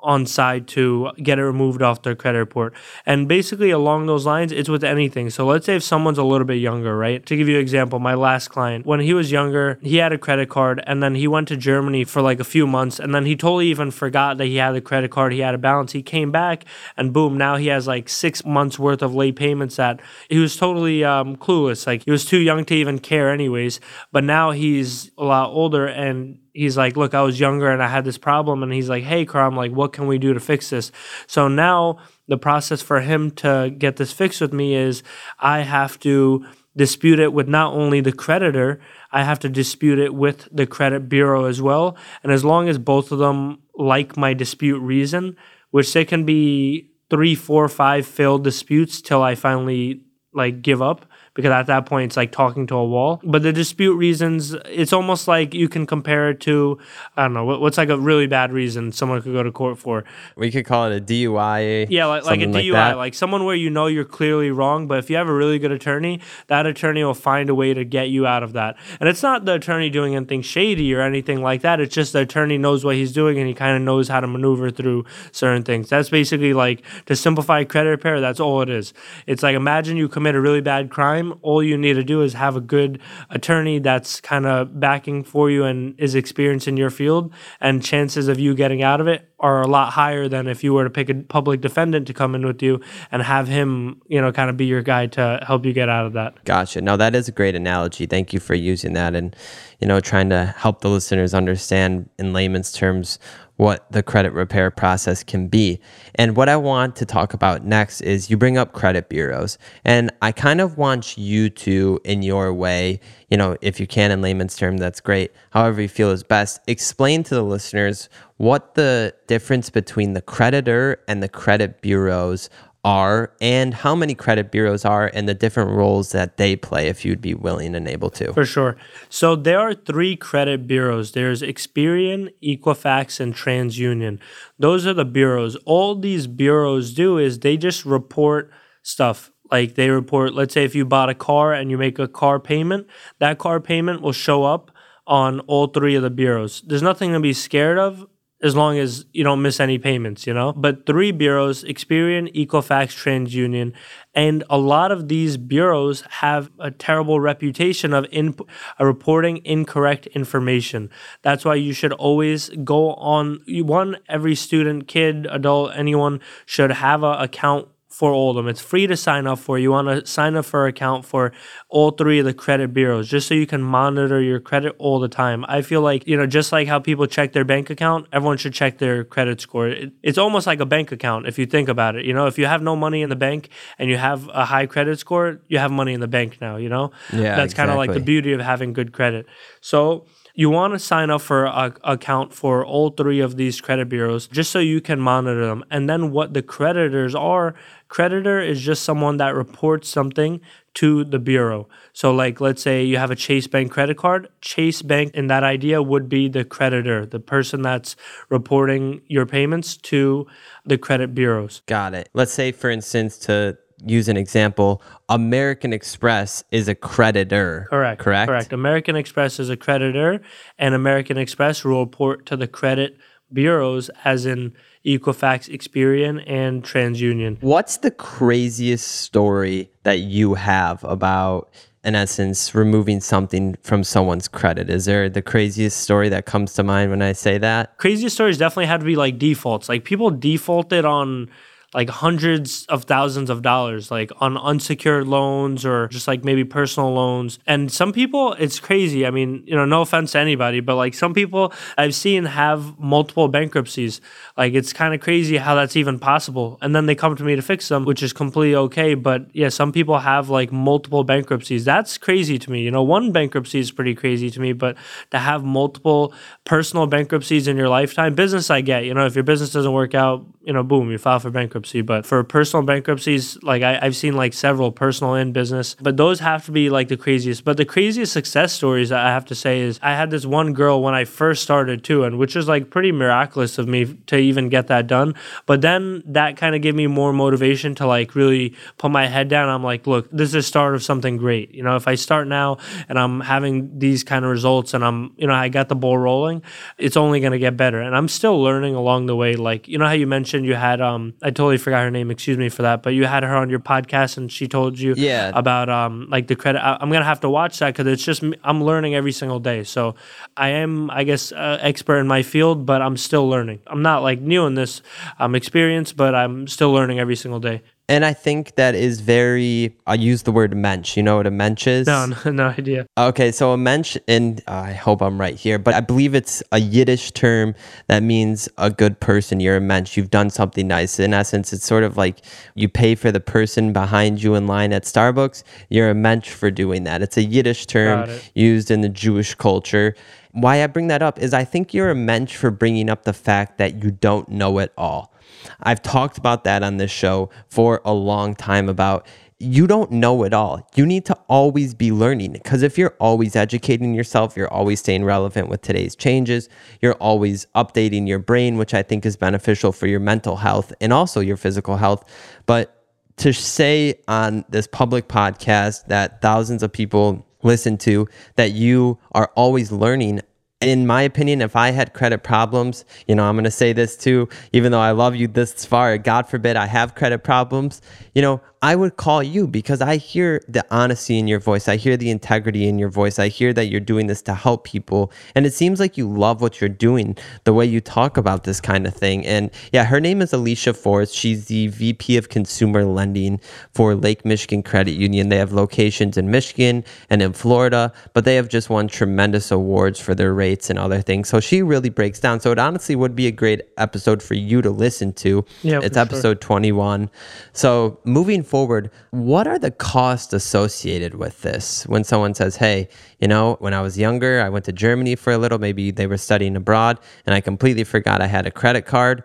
on 0.07 0.25
side 0.25 0.67
to 0.69 1.11
get 1.21 1.37
it 1.37 1.43
removed 1.43 1.81
off 1.81 2.01
their 2.01 2.15
credit 2.15 2.39
report. 2.39 2.73
And 3.05 3.27
basically 3.27 3.71
along 3.71 4.05
those 4.05 4.25
lines, 4.25 4.53
it's 4.53 4.69
with 4.69 4.83
anything. 4.83 5.29
So 5.29 5.45
let's 5.45 5.65
say 5.65 5.75
if 5.75 5.83
someone's 5.83 6.17
a 6.17 6.23
little 6.23 6.47
bit 6.47 6.55
younger, 6.55 6.97
right? 6.97 7.23
To 7.25 7.35
give 7.35 7.49
you 7.49 7.55
an 7.55 7.61
example, 7.61 7.99
my 7.99 8.13
last 8.13 8.47
client, 8.47 8.85
when 8.85 9.01
he 9.01 9.13
was 9.13 9.33
younger, 9.33 9.77
he 9.81 9.97
had 9.97 10.13
a 10.13 10.17
credit 10.17 10.47
card 10.47 10.81
and 10.87 11.03
then 11.03 11.13
he 11.15 11.27
went 11.27 11.49
to 11.49 11.57
Germany 11.57 12.05
for 12.05 12.21
like 12.21 12.39
a 12.39 12.45
few 12.45 12.65
months 12.65 12.99
and 12.99 13.13
then 13.13 13.25
he 13.25 13.35
totally 13.35 13.67
even 13.67 13.91
forgot 13.91 14.37
that 14.37 14.45
he 14.45 14.55
had 14.55 14.73
a 14.75 14.81
credit 14.81 15.11
card, 15.11 15.33
he 15.33 15.39
had 15.39 15.53
a 15.53 15.57
balance. 15.57 15.91
He 15.91 16.01
came 16.01 16.31
back 16.31 16.63
and 16.95 17.11
boom, 17.11 17.37
now 17.37 17.57
he 17.57 17.67
has 17.67 17.85
like 17.85 18.07
six 18.07 18.45
months 18.45 18.79
worth 18.79 19.01
of 19.01 19.13
late 19.13 19.35
payments 19.35 19.75
that 19.75 19.99
he 20.29 20.39
was 20.39 20.55
totally 20.55 21.03
um, 21.03 21.35
clueless. 21.35 21.85
Like 21.85 22.05
he 22.05 22.11
was 22.11 22.23
too 22.23 22.39
young 22.39 22.63
to 22.65 22.75
even 22.75 22.99
care 22.99 23.29
anyways. 23.29 23.81
But 24.13 24.23
now 24.23 24.51
he's 24.51 25.11
a 25.17 25.25
lot 25.25 25.49
older 25.49 25.85
and 25.85 26.39
he's 26.57 26.75
like, 26.75 26.97
look, 26.97 27.13
I 27.13 27.21
was 27.21 27.39
younger 27.39 27.69
and 27.69 27.83
I 27.83 27.87
had 27.87 28.03
this 28.03 28.17
problem. 28.17 28.63
And 28.63 28.73
he's 28.73 28.89
like, 28.89 29.03
hey, 29.03 29.25
Karam, 29.25 29.55
like, 29.55 29.71
what 29.71 29.93
can 29.93 30.07
we 30.07 30.17
do 30.17 30.33
to 30.33 30.39
fix 30.39 30.71
this? 30.71 30.91
So 31.27 31.47
now 31.47 31.99
the 32.27 32.37
process 32.37 32.81
for 32.81 33.01
him 33.01 33.31
to 33.31 33.73
get 33.77 33.97
this 33.97 34.11
fixed 34.11 34.41
with 34.41 34.53
me 34.53 34.75
is 34.75 35.03
I 35.39 35.59
have 35.59 35.99
to 35.99 36.45
dispute 36.75 37.19
it 37.19 37.31
with 37.33 37.47
not 37.47 37.73
only 37.73 38.01
the 38.01 38.11
creditor, 38.11 38.79
I 39.11 39.23
have 39.23 39.39
to 39.39 39.49
dispute 39.49 39.99
it 39.99 40.13
with 40.13 40.47
the 40.51 40.65
credit 40.65 41.07
bureau 41.07 41.45
as 41.45 41.61
well. 41.61 41.95
And 42.23 42.31
as 42.31 42.43
long 42.43 42.67
as 42.69 42.77
both 42.77 43.11
of 43.11 43.19
them 43.19 43.59
like 43.75 44.17
my 44.17 44.33
dispute 44.33 44.79
reason, 44.79 45.37
which 45.71 45.93
they 45.93 46.05
can 46.05 46.25
be 46.25 46.89
three, 47.09 47.35
four, 47.35 47.69
five 47.69 48.05
failed 48.05 48.43
disputes 48.43 49.01
till 49.01 49.21
I 49.21 49.35
finally 49.35 50.01
like 50.33 50.61
give 50.61 50.81
up 50.81 51.05
because 51.37 51.51
at 51.51 51.67
that 51.67 51.85
point 51.85 52.09
it's 52.09 52.17
like 52.17 52.31
talking 52.31 52.65
to 52.65 52.75
a 52.75 52.83
wall. 52.83 53.21
But 53.23 53.43
the 53.43 53.53
dispute 53.53 53.95
reasons, 53.95 54.55
it's 54.65 54.91
almost 54.91 55.27
like 55.27 55.53
you 55.53 55.69
can 55.69 55.85
compare 55.85 56.31
it 56.31 56.39
to, 56.41 56.79
I 57.15 57.23
don't 57.23 57.33
know, 57.35 57.45
what's 57.45 57.77
like 57.77 57.89
a 57.89 57.97
really 57.97 58.25
bad 58.25 58.51
reason 58.51 58.91
someone 58.91 59.21
could 59.21 59.33
go 59.33 59.43
to 59.43 59.51
court 59.51 59.77
for. 59.77 60.03
We 60.35 60.49
could 60.49 60.65
call 60.65 60.91
it 60.91 60.97
a 60.97 60.99
DUI. 60.99 61.87
Yeah, 61.91 62.07
like, 62.07 62.25
like 62.25 62.41
a 62.41 62.45
DUI, 62.45 62.73
that. 62.73 62.97
like, 62.97 63.13
someone 63.13 63.45
where 63.45 63.55
you 63.55 63.69
know 63.69 63.85
you're 63.85 64.03
clearly 64.03 64.49
wrong, 64.49 64.87
but 64.87 64.97
if 64.97 65.11
you 65.11 65.15
have 65.15 65.29
a 65.29 65.33
really 65.33 65.59
good 65.59 65.71
attorney, 65.71 66.21
that 66.47 66.65
attorney 66.65 67.03
will 67.03 67.13
find 67.13 67.51
a 67.51 67.55
way 67.55 67.71
to 67.75 67.85
get 67.85 68.09
you 68.09 68.25
out 68.25 68.41
of 68.41 68.53
that. 68.53 68.75
And 68.99 69.07
it's 69.07 69.21
not 69.21 69.45
the 69.45 69.53
attorney 69.53 69.91
doing 69.91 70.15
anything 70.15 70.41
shady 70.41 70.91
or 70.95 71.01
anything 71.01 71.43
like 71.43 71.61
that. 71.61 71.79
It's 71.79 71.93
just 71.93 72.13
the 72.13 72.21
attorney 72.21 72.57
knows 72.57 72.83
what 72.83 72.95
he's 72.95 73.13
doing 73.13 73.37
and 73.37 73.47
he 73.47 73.53
kind 73.53 73.77
of 73.77 73.83
knows 73.83 74.07
how 74.07 74.21
to 74.21 74.27
maneuver 74.27 74.71
through 74.71 75.05
certain 75.31 75.61
things. 75.61 75.89
That's 75.89 76.09
basically 76.09 76.53
like 76.53 76.81
to 77.05 77.15
simplify 77.15 77.63
credit 77.63 77.89
repair, 77.89 78.19
that's 78.19 78.39
all 78.39 78.61
it 78.63 78.69
is. 78.69 78.93
It's 79.27 79.43
like 79.43 79.55
imagine 79.55 79.97
you 79.97 80.07
commit 80.07 80.33
a 80.33 80.41
really 80.41 80.61
bad 80.61 80.89
crime, 80.89 81.26
all 81.41 81.63
you 81.63 81.77
need 81.77 81.93
to 81.93 82.03
do 82.03 82.21
is 82.21 82.33
have 82.33 82.55
a 82.55 82.61
good 82.61 83.01
attorney 83.29 83.79
that's 83.79 84.21
kind 84.21 84.45
of 84.45 84.79
backing 84.79 85.23
for 85.23 85.49
you 85.49 85.63
and 85.63 85.99
is 85.99 86.15
experienced 86.15 86.67
in 86.67 86.77
your 86.77 86.89
field, 86.89 87.33
and 87.59 87.83
chances 87.83 88.27
of 88.27 88.39
you 88.39 88.55
getting 88.55 88.83
out 88.83 89.01
of 89.01 89.07
it 89.07 89.29
are 89.39 89.61
a 89.61 89.67
lot 89.67 89.93
higher 89.93 90.27
than 90.27 90.47
if 90.47 90.63
you 90.63 90.73
were 90.73 90.83
to 90.83 90.89
pick 90.89 91.09
a 91.09 91.13
public 91.13 91.61
defendant 91.61 92.07
to 92.07 92.13
come 92.13 92.33
in 92.33 92.45
with 92.45 92.61
you 92.63 92.81
and 93.11 93.21
have 93.21 93.47
him, 93.47 94.01
you 94.07 94.19
know, 94.19 94.31
kind 94.31 94.49
of 94.49 94.57
be 94.57 94.65
your 94.65 94.81
guy 94.81 95.05
to 95.05 95.39
help 95.45 95.63
you 95.65 95.73
get 95.73 95.89
out 95.89 96.07
of 96.07 96.13
that. 96.13 96.43
Gotcha. 96.43 96.81
No, 96.81 96.97
that 96.97 97.13
is 97.13 97.27
a 97.27 97.31
great 97.31 97.53
analogy. 97.55 98.07
Thank 98.07 98.33
you 98.33 98.39
for 98.39 98.55
using 98.55 98.93
that 98.93 99.13
and, 99.13 99.35
you 99.79 99.87
know, 99.87 99.99
trying 99.99 100.29
to 100.29 100.45
help 100.57 100.81
the 100.81 100.89
listeners 100.89 101.35
understand 101.35 102.09
in 102.17 102.33
layman's 102.33 102.71
terms 102.71 103.19
what 103.57 103.91
the 103.91 104.01
credit 104.01 104.31
repair 104.31 104.71
process 104.71 105.23
can 105.23 105.47
be. 105.47 105.79
And 106.15 106.35
what 106.35 106.47
I 106.47 106.55
want 106.55 106.95
to 106.97 107.05
talk 107.05 107.33
about 107.33 107.65
next 107.65 108.01
is 108.01 108.29
you 108.29 108.37
bring 108.37 108.57
up 108.57 108.71
credit 108.71 109.09
bureaus. 109.09 109.57
And 109.83 110.11
I 110.21 110.31
kind 110.31 110.61
of 110.61 110.77
want 110.77 111.17
you 111.17 111.49
to, 111.49 111.99
in 112.03 112.21
your 112.21 112.53
way, 112.53 112.99
you 113.29 113.37
know, 113.37 113.57
if 113.61 113.79
you 113.79 113.87
can 113.87 114.11
in 114.11 114.21
layman's 114.21 114.55
term, 114.55 114.77
that's 114.77 115.01
great. 115.01 115.31
However, 115.49 115.81
you 115.81 115.89
feel 115.89 116.11
is 116.11 116.23
best, 116.23 116.61
explain 116.67 117.23
to 117.23 117.35
the 117.35 117.43
listeners 117.43 118.09
what 118.37 118.75
the 118.75 119.13
difference 119.25 119.69
between 119.69 120.13
the 120.13 120.21
creditor 120.21 120.99
and 121.07 121.21
the 121.21 121.29
credit 121.29 121.81
bureaus 121.81 122.49
are 122.87 123.33
and 123.41 123.73
how 123.73 123.93
many 123.93 124.15
credit 124.15 124.49
bureaus 124.49 124.85
are 124.85 125.11
and 125.13 125.27
the 125.27 125.33
different 125.33 125.71
roles 125.71 126.13
that 126.13 126.37
they 126.37 126.55
play 126.55 126.87
if 126.87 127.03
you'd 127.03 127.19
be 127.19 127.33
willing 127.33 127.75
and 127.75 127.85
able 127.85 128.09
to. 128.09 128.31
For 128.31 128.45
sure. 128.45 128.77
So 129.09 129.35
there 129.35 129.59
are 129.59 129.73
three 129.73 130.15
credit 130.15 130.67
bureaus. 130.67 131.11
There's 131.11 131.41
Experian, 131.41 132.29
Equifax, 132.41 133.19
and 133.19 133.35
TransUnion. 133.35 134.19
Those 134.57 134.87
are 134.87 134.93
the 134.93 135.03
bureaus. 135.03 135.57
All 135.65 135.95
these 135.95 136.27
bureaus 136.27 136.93
do 136.93 137.17
is 137.17 137.39
they 137.39 137.57
just 137.57 137.85
report 137.85 138.49
stuff. 138.83 139.31
Like 139.51 139.75
they 139.75 139.89
report, 139.89 140.33
let's 140.33 140.53
say 140.53 140.63
if 140.63 140.73
you 140.73 140.85
bought 140.85 141.09
a 141.09 141.13
car 141.13 141.51
and 141.51 141.69
you 141.69 141.77
make 141.77 141.99
a 141.99 142.07
car 142.07 142.39
payment, 142.39 142.87
that 143.19 143.37
car 143.37 143.59
payment 143.59 144.01
will 144.01 144.13
show 144.13 144.45
up 144.45 144.71
on 145.05 145.41
all 145.41 145.67
three 145.67 145.95
of 145.95 146.03
the 146.03 146.09
bureaus. 146.09 146.61
There's 146.61 146.81
nothing 146.81 147.11
to 147.11 147.19
be 147.19 147.33
scared 147.33 147.77
of 147.77 148.05
as 148.41 148.55
long 148.55 148.77
as 148.77 149.05
you 149.13 149.23
don't 149.23 149.41
miss 149.41 149.59
any 149.59 149.79
payments, 149.79 150.27
you 150.27 150.33
know? 150.33 150.53
But 150.53 150.85
three 150.85 151.11
bureaus, 151.11 151.63
Experian, 151.63 152.31
Equifax, 152.35 152.93
TransUnion, 152.93 153.73
and 154.13 154.43
a 154.49 154.57
lot 154.57 154.91
of 154.91 155.07
these 155.07 155.37
bureaus 155.37 156.01
have 156.09 156.51
a 156.59 156.69
terrible 156.69 157.19
reputation 157.19 157.93
of 157.93 158.05
in, 158.11 158.35
uh, 158.79 158.85
reporting 158.85 159.41
incorrect 159.43 160.05
information. 160.07 160.89
That's 161.23 161.45
why 161.45 161.55
you 161.55 161.73
should 161.73 161.93
always 161.93 162.49
go 162.63 162.93
on, 162.93 163.39
one, 163.47 163.97
every 164.07 164.35
student, 164.35 164.87
kid, 164.87 165.27
adult, 165.29 165.71
anyone 165.75 166.19
should 166.45 166.71
have 166.71 167.03
an 167.03 167.19
account 167.19 167.69
for 167.97 168.13
all 168.13 168.29
of 168.29 168.35
them. 168.35 168.47
It's 168.47 168.61
free 168.61 168.85
to 168.85 168.95
sign 168.95 169.25
up 169.25 169.39
for. 169.39 169.57
You 169.57 169.71
want 169.71 169.87
to 169.87 170.05
sign 170.05 170.35
up 170.35 170.45
for 170.45 170.67
an 170.67 170.69
account 170.69 171.03
for 171.03 171.33
all 171.67 171.89
three 171.89 172.19
of 172.19 172.25
the 172.25 172.33
credit 172.33 172.71
bureaus 172.71 173.09
just 173.09 173.27
so 173.27 173.33
you 173.33 173.47
can 173.47 173.63
monitor 173.63 174.21
your 174.21 174.39
credit 174.39 174.75
all 174.77 174.99
the 174.99 175.07
time. 175.07 175.43
I 175.47 175.63
feel 175.63 175.81
like, 175.81 176.05
you 176.05 176.15
know, 176.15 176.27
just 176.27 176.51
like 176.51 176.67
how 176.67 176.77
people 176.77 177.07
check 177.07 177.33
their 177.33 177.43
bank 177.43 177.71
account, 177.71 178.05
everyone 178.13 178.37
should 178.37 178.53
check 178.53 178.77
their 178.77 179.03
credit 179.03 179.41
score. 179.41 179.69
It, 179.69 179.93
it's 180.03 180.19
almost 180.19 180.45
like 180.45 180.59
a 180.59 180.65
bank 180.65 180.91
account 180.91 181.25
if 181.25 181.39
you 181.39 181.47
think 181.47 181.69
about 181.69 181.95
it. 181.95 182.05
You 182.05 182.13
know, 182.13 182.27
if 182.27 182.37
you 182.37 182.45
have 182.45 182.61
no 182.61 182.75
money 182.75 183.01
in 183.01 183.09
the 183.09 183.15
bank 183.15 183.49
and 183.79 183.89
you 183.89 183.97
have 183.97 184.29
a 184.29 184.45
high 184.45 184.67
credit 184.67 184.99
score, 184.99 185.41
you 185.47 185.57
have 185.57 185.71
money 185.71 185.93
in 185.93 185.99
the 185.99 186.07
bank 186.07 186.39
now, 186.39 186.57
you 186.57 186.69
know? 186.69 186.91
Yeah. 187.11 187.35
That's 187.35 187.55
kind 187.55 187.71
of 187.71 187.77
like 187.77 187.93
the 187.93 187.99
beauty 187.99 188.31
of 188.31 188.41
having 188.41 188.73
good 188.73 188.93
credit. 188.93 189.25
So, 189.59 190.05
you 190.37 190.51
want 190.51 190.73
to 190.73 190.79
sign 190.79 191.09
up 191.09 191.21
for 191.21 191.45
a 191.45 191.73
account 191.83 192.31
for 192.31 192.63
all 192.63 192.91
three 192.91 193.19
of 193.21 193.37
these 193.37 193.59
credit 193.59 193.89
bureaus 193.89 194.27
just 194.27 194.51
so 194.51 194.59
you 194.59 194.79
can 194.79 194.99
monitor 194.99 195.47
them. 195.47 195.65
And 195.71 195.89
then 195.89 196.11
what 196.11 196.35
the 196.35 196.43
creditors 196.43 197.15
are, 197.15 197.55
creditor 197.87 198.39
is 198.39 198.61
just 198.61 198.83
someone 198.83 199.17
that 199.17 199.35
reports 199.35 199.89
something 199.89 200.41
to 200.75 201.03
the 201.03 201.19
bureau. 201.19 201.67
So 201.93 202.13
like 202.13 202.39
let's 202.39 202.61
say 202.61 202.83
you 202.83 202.97
have 202.97 203.11
a 203.11 203.15
Chase 203.15 203.47
Bank 203.47 203.71
credit 203.71 203.97
card, 203.97 204.29
Chase 204.41 204.81
Bank 204.81 205.13
in 205.13 205.27
that 205.27 205.43
idea 205.43 205.81
would 205.81 206.07
be 206.07 206.29
the 206.29 206.45
creditor, 206.45 207.05
the 207.05 207.19
person 207.19 207.61
that's 207.61 207.95
reporting 208.29 209.01
your 209.07 209.25
payments 209.25 209.77
to 209.77 210.27
the 210.65 210.77
credit 210.77 211.15
bureaus. 211.15 211.61
Got 211.65 211.93
it. 211.93 212.09
Let's 212.13 212.33
say 212.33 212.51
for 212.51 212.69
instance 212.69 213.17
to 213.19 213.57
use 213.85 214.07
an 214.07 214.17
example, 214.17 214.81
American 215.09 215.73
Express 215.73 216.43
is 216.51 216.67
a 216.67 216.75
creditor. 216.75 217.67
Correct. 217.69 218.01
Correct. 218.01 218.27
Correct. 218.27 218.53
American 218.53 218.95
Express 218.95 219.39
is 219.39 219.49
a 219.49 219.57
creditor, 219.57 220.21
and 220.57 220.73
American 220.73 221.17
Express 221.17 221.63
will 221.63 221.79
report 221.79 222.25
to 222.27 222.35
the 222.35 222.47
credit 222.47 222.97
bureaus, 223.31 223.89
as 224.03 224.25
in 224.25 224.53
Equifax, 224.87 225.49
Experian, 225.49 226.23
and 226.25 226.63
TransUnion. 226.63 227.37
What's 227.41 227.77
the 227.77 227.91
craziest 227.91 228.87
story 228.87 229.69
that 229.83 229.99
you 229.99 230.35
have 230.35 230.83
about? 230.83 231.49
In 231.83 231.95
essence, 231.95 232.53
removing 232.53 232.99
something 232.99 233.55
from 233.61 233.81
someone's 233.81 234.27
credit. 234.27 234.69
Is 234.69 234.85
there 234.85 235.07
the 235.09 235.21
craziest 235.21 235.79
story 235.79 236.09
that 236.09 236.25
comes 236.25 236.53
to 236.55 236.63
mind 236.63 236.91
when 236.91 237.01
I 237.01 237.13
say 237.13 237.37
that? 237.37 237.77
Craziest 237.77 238.13
stories 238.13 238.37
definitely 238.37 238.65
had 238.65 238.81
to 238.81 238.85
be 238.85 238.97
like 238.97 239.17
defaults. 239.17 239.69
Like 239.69 239.85
people 239.85 240.09
defaulted 240.09 240.83
on 240.83 241.29
like 241.73 241.89
hundreds 241.89 242.65
of 242.67 242.85
thousands 242.85 243.29
of 243.29 243.41
dollars, 243.41 243.91
like 243.91 244.09
on 244.21 244.37
unsecured 244.37 245.05
loans 245.05 245.65
or 245.65 245.89
just 245.89 246.07
like 246.07 246.23
maybe 246.23 246.45
personal 246.45 246.93
loans. 246.93 247.39
And 247.45 247.69
some 247.69 247.91
people, 247.91 248.33
it's 248.39 248.57
crazy. 248.57 249.05
I 249.05 249.11
mean, 249.11 249.43
you 249.45 249.53
know, 249.53 249.65
no 249.65 249.81
offense 249.81 250.13
to 250.13 250.19
anybody, 250.19 250.61
but 250.61 250.75
like 250.75 250.93
some 250.93 251.13
people 251.13 251.53
I've 251.77 251.93
seen 251.93 252.23
have 252.23 252.79
multiple 252.79 253.27
bankruptcies. 253.27 253.99
Like 254.37 254.53
it's 254.53 254.71
kind 254.71 254.93
of 254.93 255.01
crazy 255.01 255.35
how 255.35 255.55
that's 255.55 255.75
even 255.75 255.99
possible. 255.99 256.57
And 256.61 256.73
then 256.73 256.85
they 256.85 256.95
come 256.95 257.17
to 257.17 257.23
me 257.23 257.35
to 257.35 257.41
fix 257.41 257.67
them, 257.67 257.83
which 257.83 258.01
is 258.01 258.13
completely 258.13 258.55
okay. 258.55 258.93
But 258.93 259.27
yeah, 259.35 259.49
some 259.49 259.73
people 259.73 259.99
have 259.99 260.29
like 260.29 260.53
multiple 260.53 261.03
bankruptcies. 261.03 261.65
That's 261.65 261.97
crazy 261.97 262.39
to 262.39 262.49
me. 262.49 262.61
You 262.61 262.71
know, 262.71 262.83
one 262.83 263.11
bankruptcy 263.11 263.59
is 263.59 263.71
pretty 263.71 263.93
crazy 263.93 264.29
to 264.29 264.39
me, 264.39 264.53
but 264.53 264.77
to 265.11 265.19
have 265.19 265.43
multiple 265.43 266.13
personal 266.45 266.87
bankruptcies 266.87 267.45
in 267.45 267.57
your 267.57 267.67
lifetime, 267.67 268.15
business 268.15 268.49
I 268.49 268.61
get. 268.61 268.85
You 268.85 268.93
know, 268.93 269.05
if 269.05 269.15
your 269.15 269.25
business 269.25 269.51
doesn't 269.51 269.73
work 269.73 269.93
out, 269.93 270.25
you 270.43 270.53
know, 270.53 270.63
boom, 270.63 270.89
you 270.91 270.97
file 270.97 271.19
for 271.19 271.29
bankruptcy. 271.29 271.56
But 271.57 272.05
for 272.05 272.23
personal 272.23 272.65
bankruptcies, 272.65 273.41
like 273.43 273.63
I, 273.63 273.83
have 273.83 273.95
seen 273.95 274.15
like 274.15 274.33
several 274.33 274.71
personal 274.71 275.13
and 275.15 275.33
business, 275.33 275.75
but 275.81 275.97
those 275.97 276.19
have 276.19 276.45
to 276.45 276.51
be 276.51 276.69
like 276.69 276.87
the 276.87 276.97
craziest. 276.97 277.43
But 277.43 277.57
the 277.57 277.65
craziest 277.65 278.13
success 278.13 278.53
stories 278.53 278.91
I 278.91 279.07
have 279.07 279.25
to 279.25 279.35
say 279.35 279.61
is 279.61 279.79
I 279.81 279.93
had 279.93 280.11
this 280.11 280.25
one 280.25 280.53
girl 280.53 280.81
when 280.81 280.93
I 280.93 281.05
first 281.05 281.43
started 281.43 281.83
too, 281.83 282.03
and 282.03 282.17
which 282.17 282.35
was 282.35 282.47
like 282.47 282.69
pretty 282.69 282.91
miraculous 282.91 283.57
of 283.57 283.67
me 283.67 283.85
to 284.07 284.17
even 284.17 284.49
get 284.49 284.67
that 284.67 284.87
done. 284.87 285.15
But 285.45 285.61
then 285.61 286.03
that 286.05 286.37
kind 286.37 286.55
of 286.55 286.61
gave 286.61 286.75
me 286.75 286.87
more 286.87 287.13
motivation 287.13 287.75
to 287.75 287.87
like 287.87 288.15
really 288.15 288.55
put 288.77 288.91
my 288.91 289.07
head 289.07 289.27
down. 289.27 289.49
I'm 289.49 289.63
like, 289.63 289.87
look, 289.87 290.09
this 290.11 290.29
is 290.29 290.33
the 290.33 290.43
start 290.43 290.75
of 290.75 290.83
something 290.83 291.17
great. 291.17 291.53
You 291.53 291.63
know, 291.63 291.75
if 291.75 291.87
I 291.87 291.95
start 291.95 292.27
now 292.27 292.57
and 292.89 292.99
I'm 292.99 293.21
having 293.21 293.79
these 293.79 294.03
kind 294.03 294.25
of 294.25 294.31
results 294.31 294.73
and 294.73 294.83
I'm, 294.83 295.13
you 295.17 295.27
know, 295.27 295.33
I 295.33 295.49
got 295.49 295.69
the 295.69 295.75
ball 295.75 295.97
rolling, 295.97 296.43
it's 296.77 296.97
only 296.97 297.19
going 297.19 297.31
to 297.31 297.39
get 297.39 297.57
better. 297.57 297.81
And 297.81 297.95
I'm 297.95 298.07
still 298.07 298.41
learning 298.41 298.75
along 298.75 299.05
the 299.07 299.15
way. 299.15 299.35
Like, 299.35 299.67
you 299.67 299.77
know 299.77 299.85
how 299.85 299.93
you 299.93 300.07
mentioned 300.07 300.45
you 300.45 300.55
had 300.55 300.81
um 300.81 301.13
I 301.21 301.31
totally 301.47 301.57
forgot 301.63 301.83
her 301.83 301.91
name, 301.91 302.11
excuse 302.11 302.37
me 302.37 302.49
for 302.49 302.63
that, 302.63 302.83
but 302.83 302.93
you 302.93 303.05
had 303.05 303.23
her 303.23 303.35
on 303.35 303.49
your 303.49 303.59
podcast 303.59 304.17
and 304.17 304.29
she 304.29 304.49
told 304.49 304.77
you 304.77 304.93
yeah. 304.97 305.31
about 305.33 305.69
um 305.69 306.07
like 306.09 306.27
the 306.27 306.35
credit. 306.35 306.59
I, 306.59 306.77
am 306.81 306.91
gonna 306.91 307.05
have 307.05 307.21
to 307.21 307.29
watch 307.29 307.59
that 307.59 307.73
because 307.73 307.87
it's 307.87 308.03
just 308.03 308.21
I'm 308.43 308.61
learning 308.61 308.95
every 308.95 309.13
single 309.13 309.39
day. 309.39 309.63
So 309.63 309.95
I 310.35 310.49
am 310.49 310.89
I 310.89 311.05
guess 311.05 311.31
uh, 311.31 311.57
expert 311.61 311.99
in 311.99 312.07
my 312.07 312.21
field, 312.21 312.65
but 312.65 312.81
I'm 312.81 312.97
still 312.97 313.29
learning. 313.29 313.59
I'm 313.67 313.81
not 313.81 314.03
like 314.03 314.19
new 314.19 314.45
in 314.45 314.55
this 314.55 314.81
um 315.19 315.35
experience, 315.35 315.93
but 315.93 316.13
I'm 316.13 316.47
still 316.47 316.73
learning 316.73 316.99
every 316.99 317.15
single 317.15 317.39
day. 317.39 317.61
And 317.89 318.03
I 318.03 318.11
think 318.11 318.55
that 318.55 318.75
is 318.75 318.99
very, 318.99 319.77
I'll 319.87 319.95
use 319.95 320.23
the 320.23 320.33
word 320.33 320.53
mensch. 320.57 320.97
You 320.97 321.03
know 321.03 321.17
what 321.17 321.27
a 321.27 321.31
mensch 321.31 321.67
is? 321.67 321.87
No, 321.87 322.05
no, 322.05 322.31
no 322.31 322.47
idea. 322.47 322.85
Okay, 322.97 323.31
so 323.31 323.53
a 323.53 323.57
mensch, 323.57 323.95
and 324.09 324.41
I 324.45 324.73
hope 324.73 325.01
I'm 325.01 325.17
right 325.19 325.35
here, 325.35 325.57
but 325.57 325.73
I 325.73 325.79
believe 325.79 326.13
it's 326.13 326.43
a 326.51 326.59
Yiddish 326.59 327.11
term 327.11 327.55
that 327.87 328.03
means 328.03 328.49
a 328.57 328.69
good 328.69 328.99
person. 328.99 329.39
You're 329.39 329.55
a 329.55 329.61
mensch. 329.61 329.95
You've 329.95 330.11
done 330.11 330.29
something 330.29 330.67
nice. 330.67 330.99
In 330.99 331.13
essence, 331.13 331.53
it's 331.53 331.65
sort 331.65 331.85
of 331.85 331.95
like 331.95 332.17
you 332.55 332.67
pay 332.67 332.93
for 332.93 333.09
the 333.09 333.21
person 333.21 333.71
behind 333.71 334.21
you 334.21 334.35
in 334.35 334.47
line 334.47 334.73
at 334.73 334.83
Starbucks. 334.83 335.43
You're 335.69 335.89
a 335.89 335.95
mensch 335.95 336.29
for 336.29 336.51
doing 336.51 336.83
that. 336.83 337.01
It's 337.01 337.15
a 337.15 337.23
Yiddish 337.23 337.67
term 337.67 338.09
used 338.35 338.69
in 338.69 338.81
the 338.81 338.89
Jewish 338.89 339.33
culture. 339.33 339.95
Why 340.33 340.61
I 340.61 340.67
bring 340.67 340.87
that 340.87 341.01
up 341.01 341.19
is 341.19 341.33
I 341.33 341.45
think 341.45 341.73
you're 341.73 341.89
a 341.89 341.95
mensch 341.95 342.35
for 342.35 342.51
bringing 342.51 342.89
up 342.89 343.05
the 343.05 343.13
fact 343.13 343.57
that 343.59 343.81
you 343.81 343.91
don't 343.91 344.27
know 344.27 344.59
it 344.59 344.73
all 344.77 345.13
I've 345.61 345.81
talked 345.81 346.17
about 346.17 346.43
that 346.45 346.63
on 346.63 346.77
this 346.77 346.91
show 346.91 347.29
for 347.49 347.81
a 347.85 347.93
long 347.93 348.35
time 348.35 348.69
about 348.69 349.07
you 349.39 349.67
don't 349.67 349.91
know 349.91 350.23
it 350.23 350.33
all. 350.33 350.67
You 350.75 350.85
need 350.85 351.05
to 351.05 351.15
always 351.27 351.75
be 351.75 351.91
learning 351.91 352.33
because 352.33 352.63
if 352.63 352.77
you're 352.77 352.95
always 352.99 353.35
educating 353.35 353.93
yourself, 353.93 354.35
you're 354.35 354.51
always 354.51 354.79
staying 354.79 355.05
relevant 355.05 355.47
with 355.47 355.61
today's 355.61 355.95
changes, 355.95 356.49
you're 356.81 356.95
always 356.95 357.45
updating 357.55 358.07
your 358.07 358.19
brain, 358.19 358.57
which 358.57 358.73
I 358.73 358.81
think 358.81 359.05
is 359.05 359.15
beneficial 359.15 359.71
for 359.71 359.85
your 359.85 359.99
mental 359.99 360.37
health 360.37 360.73
and 360.81 360.91
also 360.91 361.19
your 361.19 361.37
physical 361.37 361.77
health. 361.77 362.03
But 362.47 362.73
to 363.17 363.31
say 363.31 363.99
on 364.07 364.43
this 364.49 364.67
public 364.67 365.07
podcast 365.07 365.85
that 365.87 366.21
thousands 366.21 366.63
of 366.63 366.71
people 366.71 367.25
listen 367.43 367.77
to 367.77 368.07
that 368.35 368.51
you 368.51 368.97
are 369.11 369.31
always 369.35 369.71
learning 369.71 370.21
in 370.61 370.87
my 370.87 371.03
opinion, 371.03 371.41
if 371.41 371.55
I 371.55 371.69
had 371.69 371.93
credit 371.93 372.23
problems, 372.23 372.83
you 373.07 373.13
know, 373.13 373.23
I'm 373.23 373.35
going 373.35 373.43
to 373.43 373.51
say 373.51 373.73
this 373.73 373.95
too, 373.95 374.27
even 374.53 374.71
though 374.71 374.79
I 374.79 374.91
love 374.91 375.15
you 375.15 375.27
this 375.27 375.65
far, 375.65 375.97
God 375.99 376.27
forbid 376.27 376.55
I 376.55 376.65
have 376.65 376.95
credit 376.95 377.19
problems, 377.23 377.81
you 378.15 378.23
know, 378.23 378.41
I 378.61 378.75
would 378.75 378.97
call 378.97 379.21
you 379.21 379.47
because 379.47 379.81
I 379.81 379.97
hear 379.97 380.41
the 380.47 380.65
honesty 380.71 381.19
in 381.19 381.27
your 381.27 381.39
voice. 381.39 381.67
I 381.67 381.75
hear 381.75 381.95
the 381.95 382.09
integrity 382.09 382.67
in 382.67 382.79
your 382.79 382.89
voice. 382.89 383.19
I 383.19 383.27
hear 383.27 383.53
that 383.53 383.67
you're 383.67 383.79
doing 383.79 384.07
this 384.07 384.23
to 384.23 384.33
help 384.33 384.63
people. 384.63 385.11
And 385.35 385.45
it 385.45 385.53
seems 385.53 385.79
like 385.79 385.95
you 385.95 386.09
love 386.09 386.41
what 386.41 386.59
you're 386.59 386.69
doing, 386.69 387.15
the 387.43 387.53
way 387.53 387.65
you 387.65 387.81
talk 387.81 388.17
about 388.17 388.45
this 388.45 388.59
kind 388.59 388.87
of 388.87 388.95
thing. 388.95 389.25
And 389.27 389.51
yeah, 389.71 389.83
her 389.83 389.99
name 389.99 390.23
is 390.23 390.33
Alicia 390.33 390.73
Forrest. 390.73 391.13
She's 391.13 391.45
the 391.45 391.67
VP 391.67 392.17
of 392.17 392.29
Consumer 392.29 392.83
Lending 392.83 393.39
for 393.73 393.93
Lake 393.93 394.25
Michigan 394.25 394.63
Credit 394.63 394.93
Union. 394.93 395.29
They 395.29 395.37
have 395.37 395.53
locations 395.53 396.17
in 396.17 396.31
Michigan 396.31 396.83
and 397.11 397.21
in 397.21 397.33
Florida, 397.33 397.93
but 398.13 398.25
they 398.25 398.35
have 398.35 398.49
just 398.49 398.71
won 398.71 398.87
tremendous 398.87 399.51
awards 399.51 399.99
for 399.99 400.15
their 400.15 400.33
rates 400.33 400.71
and 400.71 400.79
other 400.79 401.01
things. 401.01 401.29
So 401.29 401.39
she 401.39 401.61
really 401.61 401.89
breaks 401.89 402.19
down. 402.19 402.39
So 402.39 402.51
it 402.51 402.57
honestly 402.57 402.95
would 402.95 403.15
be 403.15 403.27
a 403.27 403.31
great 403.31 403.61
episode 403.77 404.23
for 404.23 404.33
you 404.33 404.63
to 404.63 404.71
listen 404.71 405.13
to. 405.13 405.45
Yeah, 405.61 405.79
it's 405.83 405.97
episode 405.97 406.41
21. 406.41 407.11
So 407.53 407.99
moving 408.03 408.43
forward, 408.47 408.89
what 409.11 409.47
are 409.47 409.59
the 409.59 409.71
costs 409.71 410.33
associated 410.33 411.15
with 411.15 411.41
this? 411.41 411.85
When 411.87 412.03
someone 412.03 412.33
says, 412.33 412.55
hey, 412.55 412.89
you 413.19 413.27
know, 413.27 413.57
when 413.59 413.73
I 413.73 413.81
was 413.81 413.97
younger, 413.97 414.41
I 414.41 414.49
went 414.49 414.65
to 414.65 414.71
Germany 414.71 415.15
for 415.15 415.33
a 415.33 415.37
little, 415.37 415.59
maybe 415.59 415.91
they 415.91 416.07
were 416.07 416.17
studying 416.17 416.55
abroad, 416.55 416.99
and 417.25 417.35
I 417.35 417.41
completely 417.41 417.83
forgot 417.83 418.21
I 418.21 418.27
had 418.27 418.47
a 418.47 418.51
credit 418.51 418.85
card. 418.85 419.23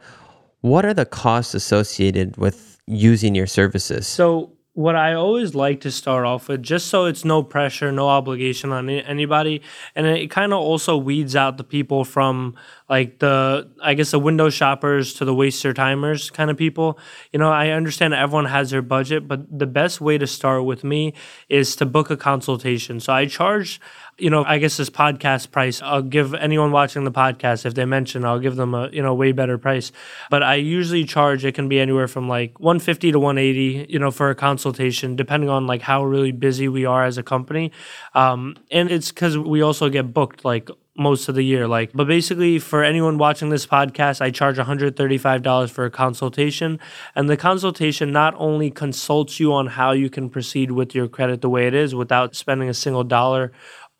What 0.61 0.85
are 0.85 0.95
the 0.95 1.07
costs 1.07 1.55
associated 1.55 2.37
with 2.37 2.81
using 2.87 3.35
your 3.35 3.47
services? 3.47 4.07
So 4.07 4.53
what 4.75 4.97
I 4.97 5.13
always 5.13 5.55
like 5.55 5.83
to 5.83 5.91
start 5.91 6.25
off 6.25 6.49
with, 6.49 6.63
just 6.63 6.87
so 6.87 7.05
it's 7.05 7.27
no 7.27 7.43
pressure, 7.43 7.93
no 7.93 8.09
obligation 8.09 8.73
on 8.73 8.89
anybody, 8.89 9.61
and 9.95 10.07
it 10.07 10.31
kind 10.31 10.53
of 10.53 10.61
also 10.61 10.97
weeds 10.97 11.37
out 11.37 11.59
the 11.59 11.65
people 11.65 12.05
from 12.05 12.55
like 12.89 13.19
the, 13.19 13.71
I 13.83 13.93
guess 13.95 14.13
the 14.13 14.19
window 14.19 14.49
shoppers 14.49 15.13
to 15.15 15.27
the 15.27 15.35
waster 15.35 15.75
timers 15.75 16.31
kind 16.31 16.51
of 16.51 16.57
people. 16.57 16.99
You 17.33 17.39
know, 17.39 17.51
I 17.51 17.71
understand 17.71 18.15
everyone 18.15 18.47
has 18.47 18.71
their 18.71 18.83
budget, 18.83 19.29
but 19.29 19.59
the 19.59 19.67
best 19.67 20.01
way 20.01 20.17
to 20.17 20.27
start 20.27 20.65
with 20.65 20.85
me 20.85 21.13
is 21.51 21.77
to 21.77 21.87
book 21.87 22.11
a 22.11 22.17
consultation. 22.17 22.99
So 22.99 23.13
I 23.13 23.27
charge 23.27 23.79
you 24.23 24.31
know, 24.31 24.45
I 24.45 24.59
guess 24.59 24.77
this 24.77 24.89
podcast 24.89 25.51
price, 25.51 25.83
I'll 25.83 26.01
give 26.01 26.33
anyone 26.33 26.71
watching 26.71 27.03
the 27.03 27.11
podcast, 27.11 27.67
if 27.67 27.75
they 27.75 27.85
mention, 27.85 28.25
I'll 28.25 28.39
give 28.39 28.55
them 28.55 28.73
a, 28.73 28.89
you 28.93 29.03
know, 29.03 29.15
way 29.15 29.33
better 29.33 29.59
price. 29.59 29.91
But 30.31 30.45
I 30.45 30.55
usually 30.55 31.05
charge, 31.05 31.45
it 31.45 31.57
can 31.57 31.69
be 31.69 31.81
anywhere 31.81 32.07
from 32.07 32.29
like 32.29 32.61
150 32.61 33.11
to 33.11 33.19
180, 33.19 33.87
you 33.93 33.99
know, 33.99 34.13
for 34.13 34.31
a 34.31 34.37
consultation, 34.37 35.17
depending 35.17 35.51
on 35.51 35.67
like 35.67 35.83
how 35.83 36.05
really 36.05 36.31
busy 36.31 36.69
we 36.69 36.85
are 36.85 37.05
as 37.05 37.19
a 37.19 37.25
company. 37.25 37.73
Um, 38.15 38.57
and 38.71 38.93
it's 38.93 39.11
because 39.11 39.37
we 39.37 39.61
also 39.61 39.89
get 39.89 40.15
booked 40.15 40.45
like 40.45 40.71
most 40.97 41.29
of 41.29 41.35
the 41.35 41.43
year 41.43 41.67
like 41.67 41.91
but 41.95 42.07
basically 42.07 42.59
for 42.59 42.85
anyone 42.85 43.17
watching 43.17 43.49
this 43.49 43.67
podcast 43.67 44.21
i 44.21 44.31
charge 44.31 44.59
$135 44.59 45.71
for 45.71 45.87
a 45.87 45.91
consultation 45.91 46.79
and 47.15 47.31
the 47.31 47.37
consultation 47.37 48.13
not 48.13 48.35
only 48.37 48.71
consults 48.71 49.41
you 49.41 49.55
on 49.55 49.69
how 49.69 49.93
you 49.93 50.11
can 50.11 50.29
proceed 50.29 50.71
with 50.71 50.95
your 50.95 51.09
credit 51.09 51.41
the 51.41 51.49
way 51.49 51.67
it 51.67 51.73
is 51.73 51.95
without 51.95 52.37
spending 52.37 52.69
a 52.69 52.75
single 52.75 53.05
dollar 53.05 53.51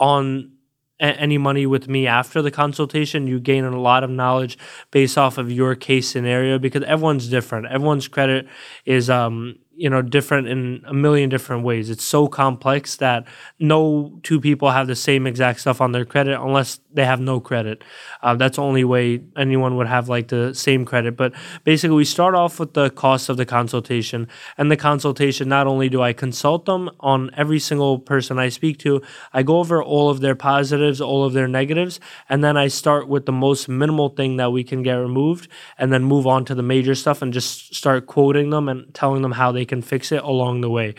on 0.01 0.53
a- 1.01 1.05
any 1.21 1.39
money 1.39 1.67
with 1.67 1.89
me 1.89 2.07
after 2.07 2.43
the 2.43 2.51
consultation 2.51 3.27
you 3.27 3.41
gain 3.41 3.65
a 3.65 3.81
lot 3.81 4.05
of 4.05 4.11
knowledge 4.11 4.59
based 4.91 5.19
off 5.19 5.39
of 5.39 5.51
your 5.51 5.75
case 5.75 6.09
scenario 6.09 6.59
because 6.59 6.83
everyone's 6.85 7.29
different. 7.29 7.67
Everyone's 7.67 8.09
credit 8.09 8.47
is 8.85 9.11
um 9.11 9.57
you 9.75 9.89
know 9.89 10.03
different 10.03 10.49
in 10.49 10.83
a 10.87 10.95
million 10.95 11.29
different 11.29 11.65
ways. 11.65 11.91
It's 11.91 12.05
so 12.05 12.29
complex 12.29 12.97
that 12.97 13.27
no 13.59 14.19
two 14.23 14.41
people 14.41 14.71
have 14.71 14.87
the 14.87 14.97
same 14.97 15.27
exact 15.27 15.61
stuff 15.61 15.81
on 15.81 15.93
their 15.93 16.05
credit 16.05 16.41
unless 16.41 16.81
they 16.93 17.05
have 17.05 17.21
no 17.21 17.41
credit. 17.41 17.83
Uh, 18.23 18.35
that's 18.35 18.57
the 18.57 18.63
only 18.63 18.85
way 18.85 19.23
anyone 19.37 19.77
would 19.77 19.87
have 19.87 20.09
like 20.09 20.29
the 20.29 20.55
same 20.55 20.85
credit. 20.85 21.17
But 21.17 21.33
basically 21.65 21.97
we 21.97 22.05
start 22.05 22.35
off 22.35 22.61
with 22.61 22.75
the 22.75 22.91
cost 22.91 23.29
of 23.29 23.37
the 23.37 23.47
consultation. 23.47 24.29
And 24.59 24.71
the 24.71 24.77
consultation 24.77 25.49
not 25.49 25.67
only 25.67 25.89
do 25.89 26.03
i 26.03 26.13
consult 26.13 26.65
them 26.67 26.91
on 27.01 27.31
every 27.37 27.59
single 27.59 27.99
person 27.99 28.39
i 28.39 28.49
speak 28.49 28.79
to 28.79 29.01
i 29.33 29.43
go 29.43 29.59
over 29.59 29.83
all 29.83 30.11
of 30.11 30.21
their 30.21 30.35
positives 30.35 31.01
all 31.01 31.25
of 31.25 31.33
their 31.33 31.49
negatives 31.49 32.01
and 32.29 32.43
then 32.43 32.57
i 32.57 32.67
start 32.69 33.09
with 33.09 33.27
the 33.27 33.33
most 33.33 33.69
minimal 33.69 34.09
thing 34.09 34.37
that 34.37 34.51
we 34.53 34.65
can 34.65 34.83
get 34.83 34.95
removed 34.95 35.49
and 35.79 35.93
then 35.93 36.03
move 36.03 36.27
on 36.27 36.45
to 36.45 36.55
the 36.55 36.63
major 36.63 36.95
stuff 36.95 37.23
and 37.23 37.33
just 37.33 37.75
start 37.75 38.07
quoting 38.07 38.51
them 38.51 38.69
and 38.69 38.93
telling 38.95 39.23
them 39.23 39.33
how 39.33 39.53
they 39.53 39.62
can 39.65 39.83
fix 39.83 40.13
it 40.13 40.23
along 40.23 40.61
the 40.61 40.71
way 40.71 40.95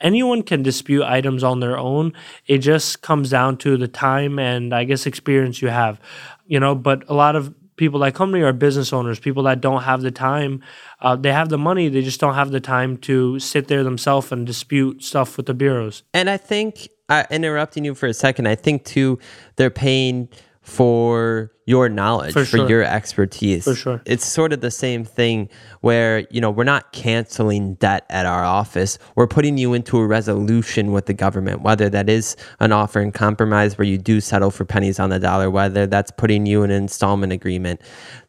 anyone 0.00 0.42
can 0.42 0.62
dispute 0.62 1.04
items 1.04 1.42
on 1.42 1.60
their 1.60 1.78
own. 1.78 2.12
It 2.46 2.58
just 2.58 3.02
comes 3.02 3.30
down 3.30 3.56
to 3.58 3.76
the 3.76 3.88
time 3.88 4.38
and 4.38 4.74
I 4.74 4.84
guess 4.84 5.06
experience 5.06 5.62
you 5.62 5.68
have, 5.68 6.00
you 6.46 6.60
know. 6.60 6.74
But 6.74 7.08
a 7.08 7.14
lot 7.14 7.36
of 7.36 7.54
people 7.76 8.00
that 8.00 8.14
come 8.14 8.32
to 8.32 8.42
are 8.42 8.52
business 8.52 8.92
owners, 8.92 9.18
people 9.18 9.42
that 9.44 9.60
don't 9.60 9.82
have 9.82 10.02
the 10.02 10.10
time. 10.10 10.62
Uh, 11.00 11.16
they 11.16 11.32
have 11.32 11.48
the 11.48 11.58
money, 11.58 11.88
they 11.88 12.02
just 12.02 12.20
don't 12.20 12.34
have 12.34 12.50
the 12.50 12.60
time 12.60 12.96
to 12.98 13.38
sit 13.38 13.68
there 13.68 13.84
themselves 13.84 14.32
and 14.32 14.46
dispute 14.46 15.02
stuff 15.02 15.36
with 15.36 15.46
the 15.46 15.54
bureaus. 15.54 16.02
And 16.14 16.30
I 16.30 16.36
think, 16.36 16.88
uh, 17.08 17.24
interrupting 17.30 17.84
you 17.84 17.94
for 17.94 18.06
a 18.06 18.14
second, 18.14 18.48
I 18.48 18.54
think 18.54 18.84
too, 18.84 19.18
they're 19.56 19.70
paying 19.70 20.28
for 20.62 21.52
your 21.66 21.88
knowledge, 21.88 22.32
For 22.32 22.44
for, 22.44 22.68
your 22.68 22.84
expertise. 22.84 23.64
For 23.64 23.74
sure. 23.74 24.00
It's 24.06 24.24
sort 24.24 24.52
of 24.52 24.60
the 24.60 24.70
same 24.70 25.04
thing 25.04 25.48
where, 25.80 26.24
you 26.30 26.40
know, 26.40 26.50
we're 26.50 26.64
not 26.64 26.92
canceling 26.92 27.74
debt 27.74 28.06
at 28.08 28.24
our 28.24 28.44
office. 28.44 28.98
We're 29.16 29.26
putting 29.26 29.58
you 29.58 29.74
into 29.74 29.98
a 29.98 30.06
resolution 30.06 30.92
with 30.92 31.06
the 31.06 31.14
government, 31.14 31.62
whether 31.62 31.90
that 31.90 32.08
is 32.08 32.36
an 32.60 32.70
offer 32.70 33.00
and 33.00 33.12
compromise 33.12 33.76
where 33.76 33.86
you 33.86 33.98
do 33.98 34.20
settle 34.20 34.52
for 34.52 34.64
pennies 34.64 35.00
on 35.00 35.10
the 35.10 35.18
dollar, 35.18 35.50
whether 35.50 35.88
that's 35.88 36.12
putting 36.12 36.46
you 36.46 36.62
in 36.62 36.70
an 36.70 36.82
installment 36.82 37.32
agreement. 37.32 37.80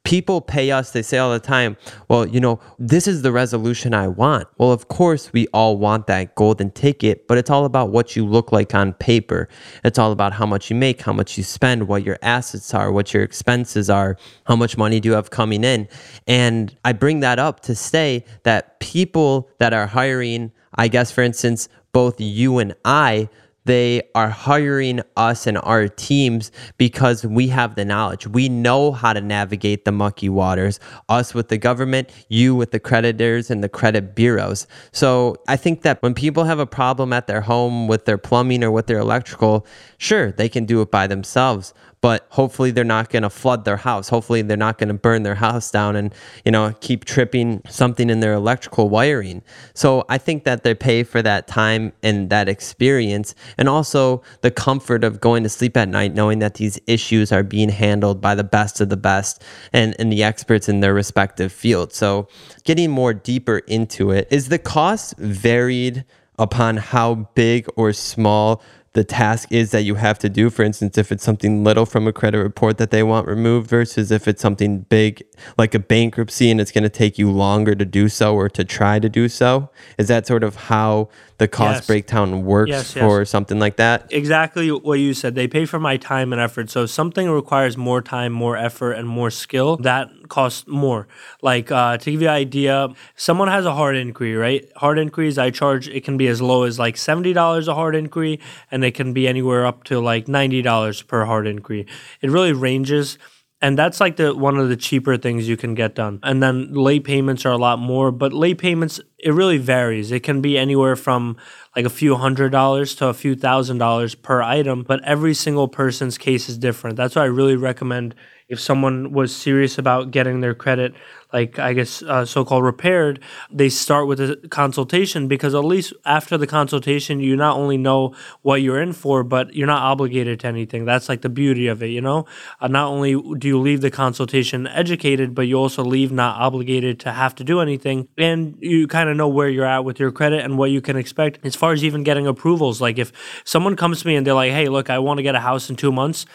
People 0.03 0.39
pay 0.39 0.71
us, 0.71 0.91
they 0.91 1.01
say 1.01 1.17
all 1.17 1.31
the 1.31 1.39
time, 1.39 1.75
well, 2.07 2.25
you 2.25 2.39
know, 2.39 2.61
this 2.79 3.07
is 3.07 3.21
the 3.23 3.31
resolution 3.31 3.93
I 3.93 4.07
want. 4.07 4.47
Well, 4.57 4.71
of 4.71 4.87
course, 4.87 5.33
we 5.33 5.47
all 5.47 5.77
want 5.77 6.07
that 6.07 6.33
golden 6.35 6.71
ticket, 6.71 7.27
but 7.27 7.37
it's 7.37 7.49
all 7.49 7.65
about 7.65 7.89
what 7.89 8.15
you 8.15 8.25
look 8.25 8.53
like 8.53 8.73
on 8.73 8.93
paper. 8.93 9.49
It's 9.83 9.99
all 9.99 10.13
about 10.13 10.31
how 10.31 10.45
much 10.45 10.69
you 10.69 10.77
make, 10.77 11.01
how 11.01 11.11
much 11.11 11.37
you 11.37 11.43
spend, 11.43 11.89
what 11.89 12.03
your 12.03 12.17
assets 12.21 12.73
are, 12.73 12.89
what 12.89 13.13
your 13.13 13.26
expenses 13.27 13.89
are, 13.89 14.17
how 14.45 14.55
much 14.55 14.77
money 14.77 14.99
do 14.99 15.09
you 15.09 15.15
have 15.15 15.29
coming 15.29 15.63
in. 15.63 15.87
And 16.25 16.75
I 16.83 16.93
bring 16.93 17.19
that 17.19 17.39
up 17.39 17.59
to 17.61 17.75
say 17.75 18.23
that 18.43 18.79
people 18.79 19.49
that 19.59 19.73
are 19.73 19.87
hiring, 19.87 20.51
I 20.73 20.87
guess, 20.87 21.11
for 21.11 21.21
instance, 21.21 21.69
both 21.91 22.19
you 22.19 22.59
and 22.59 22.73
I, 22.85 23.29
they 23.67 24.01
are 24.15 24.29
hiring 24.29 25.01
us 25.17 25.45
and 25.45 25.57
our 25.57 25.89
teams 25.89 26.51
because 26.77 27.25
we 27.25 27.49
have 27.49 27.75
the 27.75 27.83
knowledge. 27.83 28.25
We 28.25 28.47
know 28.47 28.93
how 28.93 29.11
to 29.11 29.19
navigate 29.19 29.83
the 29.83 29.91
mucky 29.91 30.29
waters, 30.29 30.79
us 31.09 31.33
with 31.33 31.49
the 31.49 31.57
government, 31.57 32.09
you 32.29 32.55
with 32.55 32.71
the 32.71 32.79
creditors 32.79 33.51
and 33.51 33.61
the 33.61 33.67
credit 33.67 34.15
bureaus. 34.15 34.67
So 34.93 35.35
I 35.49 35.57
think 35.57 35.81
that 35.81 36.01
when 36.01 36.13
people 36.13 36.45
have 36.45 36.59
a 36.59 36.65
problem 36.65 37.11
at 37.11 37.27
their 37.27 37.41
home 37.41 37.89
with 37.89 38.05
their 38.05 38.17
plumbing 38.17 38.63
or 38.63 38.71
with 38.71 38.87
their 38.87 38.99
electrical, 38.99 39.67
sure, 39.97 40.31
they 40.31 40.47
can 40.47 40.65
do 40.65 40.81
it 40.81 40.89
by 40.89 41.05
themselves 41.05 41.73
but 42.01 42.27
hopefully 42.29 42.71
they're 42.71 42.83
not 42.83 43.09
going 43.09 43.23
to 43.23 43.29
flood 43.29 43.65
their 43.65 43.77
house. 43.77 44.09
Hopefully 44.09 44.41
they're 44.41 44.55
not 44.55 44.77
going 44.77 44.89
to 44.89 44.93
burn 44.93 45.23
their 45.23 45.35
house 45.35 45.71
down 45.71 45.95
and, 45.95 46.13
you 46.45 46.51
know, 46.51 46.73
keep 46.79 47.05
tripping 47.05 47.61
something 47.67 48.09
in 48.09 48.19
their 48.19 48.33
electrical 48.33 48.89
wiring. 48.89 49.41
So 49.73 50.05
I 50.07 50.17
think 50.17 50.43
that 50.43 50.63
they 50.63 50.75
pay 50.75 51.03
for 51.03 51.21
that 51.21 51.47
time 51.47 51.93
and 52.03 52.29
that 52.29 52.47
experience 52.47 53.33
and 53.57 53.67
also 53.67 54.21
the 54.41 54.51
comfort 54.51 55.03
of 55.03 55.19
going 55.19 55.43
to 55.43 55.49
sleep 55.49 55.75
at 55.75 55.89
night 55.89 56.13
knowing 56.13 56.39
that 56.39 56.55
these 56.55 56.79
issues 56.85 57.31
are 57.31 57.43
being 57.43 57.69
handled 57.69 58.21
by 58.21 58.35
the 58.35 58.43
best 58.43 58.79
of 58.79 58.89
the 58.89 58.97
best 58.97 59.43
and, 59.73 59.95
and 59.97 60.11
the 60.11 60.23
experts 60.23 60.69
in 60.69 60.81
their 60.81 60.93
respective 60.93 61.51
field. 61.51 61.93
So 61.93 62.27
getting 62.63 62.91
more 62.91 63.13
deeper 63.13 63.59
into 63.59 64.11
it, 64.11 64.27
is 64.29 64.49
the 64.49 64.59
cost 64.59 65.17
varied 65.17 66.05
upon 66.39 66.77
how 66.77 67.15
big 67.33 67.67
or 67.75 67.93
small 67.93 68.61
the 68.97 69.03
task 69.03 69.51
is 69.51 69.69
that 69.69 69.83
you 69.83 69.93
have 69.93 70.17
to 70.17 70.27
do. 70.27 70.49
For 70.49 70.63
instance, 70.63 70.97
if 70.97 71.11
it's 71.11 71.23
something 71.23 71.63
little 71.63 71.85
from 71.85 72.07
a 72.07 72.11
credit 72.11 72.39
report 72.39 72.79
that 72.79 72.89
they 72.89 73.03
want 73.03 73.27
removed 73.27 73.69
versus 73.69 74.09
if 74.09 74.27
it's 74.27 74.41
something 74.41 74.79
big 74.89 75.23
like 75.55 75.75
a 75.75 75.79
bankruptcy 75.79 76.49
and 76.49 76.59
it's 76.59 76.71
going 76.71 76.83
to 76.83 76.89
take 76.89 77.19
you 77.19 77.29
longer 77.29 77.75
to 77.75 77.85
do 77.85 78.09
so 78.09 78.33
or 78.33 78.49
to 78.49 78.65
try 78.65 78.97
to 78.97 79.07
do 79.07 79.29
so. 79.29 79.69
Is 79.99 80.07
that 80.07 80.25
sort 80.25 80.43
of 80.43 80.55
how 80.55 81.09
the 81.37 81.47
cost 81.47 81.77
Yes. 81.81 81.87
breakdown 81.87 82.43
works 82.45 82.69
Yes, 82.69 82.95
yes. 82.95 83.03
for 83.03 83.23
something 83.25 83.59
like 83.59 83.75
that? 83.77 84.07
exactly 84.09 84.71
what 84.71 84.99
you 84.99 85.13
said. 85.13 85.35
They 85.35 85.47
pay 85.47 85.65
for 85.65 85.79
my 85.79 85.97
time 85.97 86.33
and 86.33 86.41
effort. 86.41 86.69
So 86.69 86.83
if 86.83 86.89
something 86.89 87.29
requires 87.29 87.77
more 87.77 88.01
time, 88.01 88.31
more 88.33 88.57
effort, 88.57 88.93
and 88.93 89.07
more 89.07 89.29
skill, 89.29 89.77
that 89.77 90.09
costs 90.29 90.65
more. 90.67 91.07
Like 91.41 91.71
uh, 91.71 91.97
to 91.97 92.11
give 92.11 92.21
you 92.21 92.27
an 92.27 92.33
idea, 92.33 92.89
someone 93.15 93.47
has 93.49 93.65
a 93.65 93.73
hard 93.73 93.95
inquiry, 93.95 94.35
right? 94.35 94.65
Hard 94.77 94.97
inquiries 94.99 95.37
I 95.37 95.51
charge 95.51 95.87
it 95.87 96.03
can 96.03 96.17
be 96.17 96.27
as 96.27 96.41
low 96.41 96.63
as 96.63 96.79
like 96.79 96.97
seventy 96.97 97.33
dollars 97.33 97.67
a 97.67 97.75
hard 97.75 97.95
inquiry, 97.95 98.39
and 98.71 98.83
it 98.83 98.91
can 98.95 99.13
be 99.13 99.27
anywhere 99.27 99.65
up 99.65 99.83
to 99.85 99.99
like 99.99 100.27
ninety 100.27 100.61
dollars 100.61 101.01
per 101.03 101.25
hard 101.25 101.45
inquiry. 101.47 101.85
It 102.21 102.29
really 102.31 102.53
ranges. 102.53 103.17
And 103.61 103.77
that's 103.77 103.99
like 103.99 104.17
the 104.17 104.35
one 104.35 104.59
of 104.59 104.69
the 104.69 104.75
cheaper 104.75 105.17
things 105.17 105.49
you 105.49 105.57
can 105.57 105.73
get 105.73 105.95
done. 105.95 106.19
And 106.21 106.43
then 106.43 106.73
late 106.73 107.03
payments 107.03 107.43
are 107.45 107.51
a 107.51 107.57
lot 107.57 107.79
more, 107.79 108.11
but 108.11 108.31
late 108.31 108.59
payments 108.59 108.99
it 109.17 109.31
really 109.31 109.57
varies. 109.57 110.11
It 110.11 110.21
can 110.21 110.41
be 110.41 110.57
anywhere 110.57 110.95
from 110.95 111.37
like 111.75 111.85
a 111.85 111.89
few 111.89 112.15
hundred 112.15 112.51
dollars 112.51 112.93
to 112.95 113.07
a 113.07 113.13
few 113.15 113.35
thousand 113.35 113.79
dollars 113.79 114.13
per 114.13 114.43
item, 114.43 114.83
but 114.83 115.03
every 115.03 115.33
single 115.33 115.67
person's 115.67 116.19
case 116.19 116.49
is 116.49 116.57
different. 116.57 116.97
That's 116.97 117.15
why 117.15 117.23
I 117.23 117.25
really 117.25 117.55
recommend 117.55 118.13
if 118.49 118.59
someone 118.59 119.11
was 119.11 119.35
serious 119.35 119.77
about 119.77 120.11
getting 120.11 120.41
their 120.41 120.53
credit 120.53 120.93
like 121.33 121.59
I 121.59 121.73
guess 121.73 122.01
uh, 122.03 122.25
so-called 122.25 122.63
repaired, 122.63 123.19
they 123.51 123.69
start 123.69 124.07
with 124.07 124.19
a 124.21 124.37
consultation 124.49 125.27
because 125.27 125.53
at 125.53 125.65
least 125.65 125.93
after 126.05 126.37
the 126.37 126.47
consultation, 126.47 127.19
you 127.19 127.35
not 127.35 127.57
only 127.57 127.77
know 127.77 128.15
what 128.43 128.61
you're 128.61 128.81
in 128.81 128.93
for, 128.93 129.23
but 129.23 129.53
you're 129.53 129.67
not 129.67 129.81
obligated 129.81 130.39
to 130.41 130.47
anything. 130.47 130.85
That's 130.85 131.09
like 131.09 131.21
the 131.21 131.29
beauty 131.29 131.67
of 131.67 131.83
it, 131.83 131.87
you 131.87 132.01
know. 132.01 132.25
Uh, 132.61 132.67
not 132.67 132.87
only 132.87 133.21
do 133.37 133.47
you 133.47 133.59
leave 133.59 133.81
the 133.81 133.91
consultation 133.91 134.67
educated, 134.67 135.35
but 135.35 135.47
you 135.47 135.55
also 135.57 135.83
leave 135.83 136.11
not 136.11 136.39
obligated 136.39 136.99
to 137.01 137.11
have 137.11 137.35
to 137.35 137.43
do 137.43 137.59
anything, 137.59 138.07
and 138.17 138.57
you 138.61 138.87
kind 138.87 139.09
of 139.09 139.17
know 139.17 139.27
where 139.27 139.49
you're 139.49 139.65
at 139.65 139.83
with 139.83 139.99
your 139.99 140.11
credit 140.11 140.43
and 140.43 140.57
what 140.57 140.71
you 140.71 140.81
can 140.81 140.95
expect 140.95 141.39
as 141.45 141.55
far 141.55 141.73
as 141.73 141.83
even 141.83 142.03
getting 142.03 142.25
approvals. 142.25 142.79
Like 142.79 142.97
if 142.97 143.11
someone 143.43 143.75
comes 143.75 144.01
to 144.01 144.07
me 144.07 144.15
and 144.15 144.25
they're 144.25 144.33
like, 144.33 144.51
"Hey, 144.51 144.69
look, 144.69 144.89
I 144.89 144.99
want 144.99 145.17
to 145.17 145.23
get 145.23 145.35
a 145.35 145.41
house 145.41 145.69
in 145.69 145.75
two 145.75 145.91
months," 145.91 146.25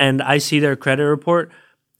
and 0.00 0.22
I 0.22 0.38
see 0.38 0.58
their 0.58 0.74
credit 0.74 1.04
report 1.04 1.52